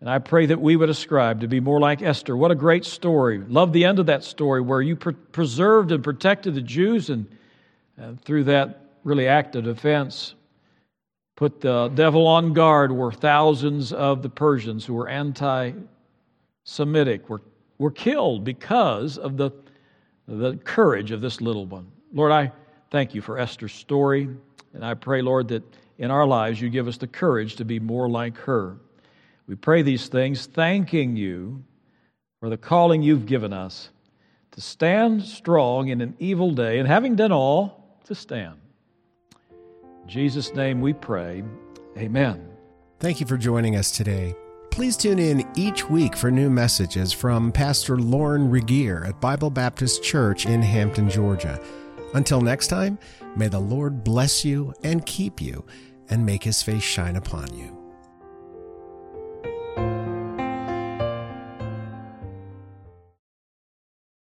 And 0.00 0.10
I 0.10 0.18
pray 0.18 0.46
that 0.46 0.60
we 0.60 0.76
would 0.76 0.90
ascribe 0.90 1.40
to 1.40 1.48
be 1.48 1.58
more 1.60 1.80
like 1.80 2.02
Esther. 2.02 2.36
What 2.36 2.50
a 2.50 2.54
great 2.54 2.84
story. 2.84 3.38
Love 3.38 3.72
the 3.72 3.84
end 3.84 3.98
of 3.98 4.06
that 4.06 4.24
story 4.24 4.60
where 4.60 4.82
you 4.82 4.94
pre- 4.94 5.14
preserved 5.14 5.90
and 5.90 6.04
protected 6.04 6.54
the 6.54 6.60
Jews, 6.60 7.08
and 7.08 7.26
uh, 8.00 8.12
through 8.24 8.44
that 8.44 8.82
really 9.04 9.26
act 9.26 9.56
of 9.56 9.64
defense, 9.64 10.34
put 11.34 11.60
the 11.60 11.88
devil 11.88 12.26
on 12.26 12.52
guard 12.52 12.92
were 12.92 13.10
thousands 13.10 13.92
of 13.92 14.22
the 14.22 14.28
Persians 14.28 14.84
who 14.84 14.94
were 14.94 15.08
anti 15.08 15.72
Semitic 16.64 17.28
were, 17.30 17.42
were 17.78 17.92
killed 17.92 18.42
because 18.42 19.18
of 19.18 19.36
the, 19.36 19.52
the 20.26 20.56
courage 20.64 21.12
of 21.12 21.20
this 21.20 21.40
little 21.40 21.64
one. 21.64 21.86
Lord, 22.12 22.32
I 22.32 22.52
thank 22.90 23.14
you 23.14 23.20
for 23.20 23.38
Esther's 23.38 23.72
story, 23.72 24.28
and 24.72 24.84
I 24.84 24.94
pray, 24.94 25.22
Lord, 25.22 25.48
that 25.48 25.62
in 25.98 26.10
our 26.10 26.26
lives 26.26 26.60
you 26.60 26.68
give 26.68 26.88
us 26.88 26.96
the 26.96 27.06
courage 27.06 27.56
to 27.56 27.64
be 27.64 27.80
more 27.80 28.08
like 28.08 28.36
her. 28.38 28.76
We 29.46 29.54
pray 29.54 29.82
these 29.82 30.08
things 30.08 30.46
thanking 30.46 31.16
you 31.16 31.62
for 32.40 32.48
the 32.48 32.56
calling 32.56 33.02
you've 33.02 33.26
given 33.26 33.52
us 33.52 33.90
to 34.52 34.60
stand 34.60 35.22
strong 35.22 35.88
in 35.88 36.00
an 36.00 36.14
evil 36.18 36.50
day, 36.50 36.78
and 36.78 36.88
having 36.88 37.14
done 37.14 37.32
all, 37.32 37.98
to 38.04 38.14
stand. 38.14 38.56
In 40.02 40.08
Jesus' 40.08 40.54
name 40.54 40.80
we 40.80 40.94
pray. 40.94 41.42
Amen. 41.98 42.48
Thank 42.98 43.20
you 43.20 43.26
for 43.26 43.36
joining 43.36 43.76
us 43.76 43.90
today. 43.90 44.34
Please 44.70 44.96
tune 44.96 45.18
in 45.18 45.46
each 45.56 45.88
week 45.90 46.16
for 46.16 46.30
new 46.30 46.48
messages 46.48 47.12
from 47.12 47.52
Pastor 47.52 47.98
Lauren 47.98 48.50
Regier 48.50 49.04
at 49.04 49.20
Bible 49.20 49.50
Baptist 49.50 50.02
Church 50.02 50.46
in 50.46 50.62
Hampton, 50.62 51.10
Georgia. 51.10 51.60
Until 52.16 52.40
next 52.40 52.68
time, 52.68 52.98
may 53.36 53.48
the 53.48 53.58
Lord 53.60 54.02
bless 54.02 54.42
you 54.42 54.72
and 54.82 55.04
keep 55.04 55.38
you 55.38 55.66
and 56.08 56.24
make 56.24 56.44
his 56.44 56.62
face 56.62 56.82
shine 56.82 57.14
upon 57.14 57.54
you. 57.54 57.75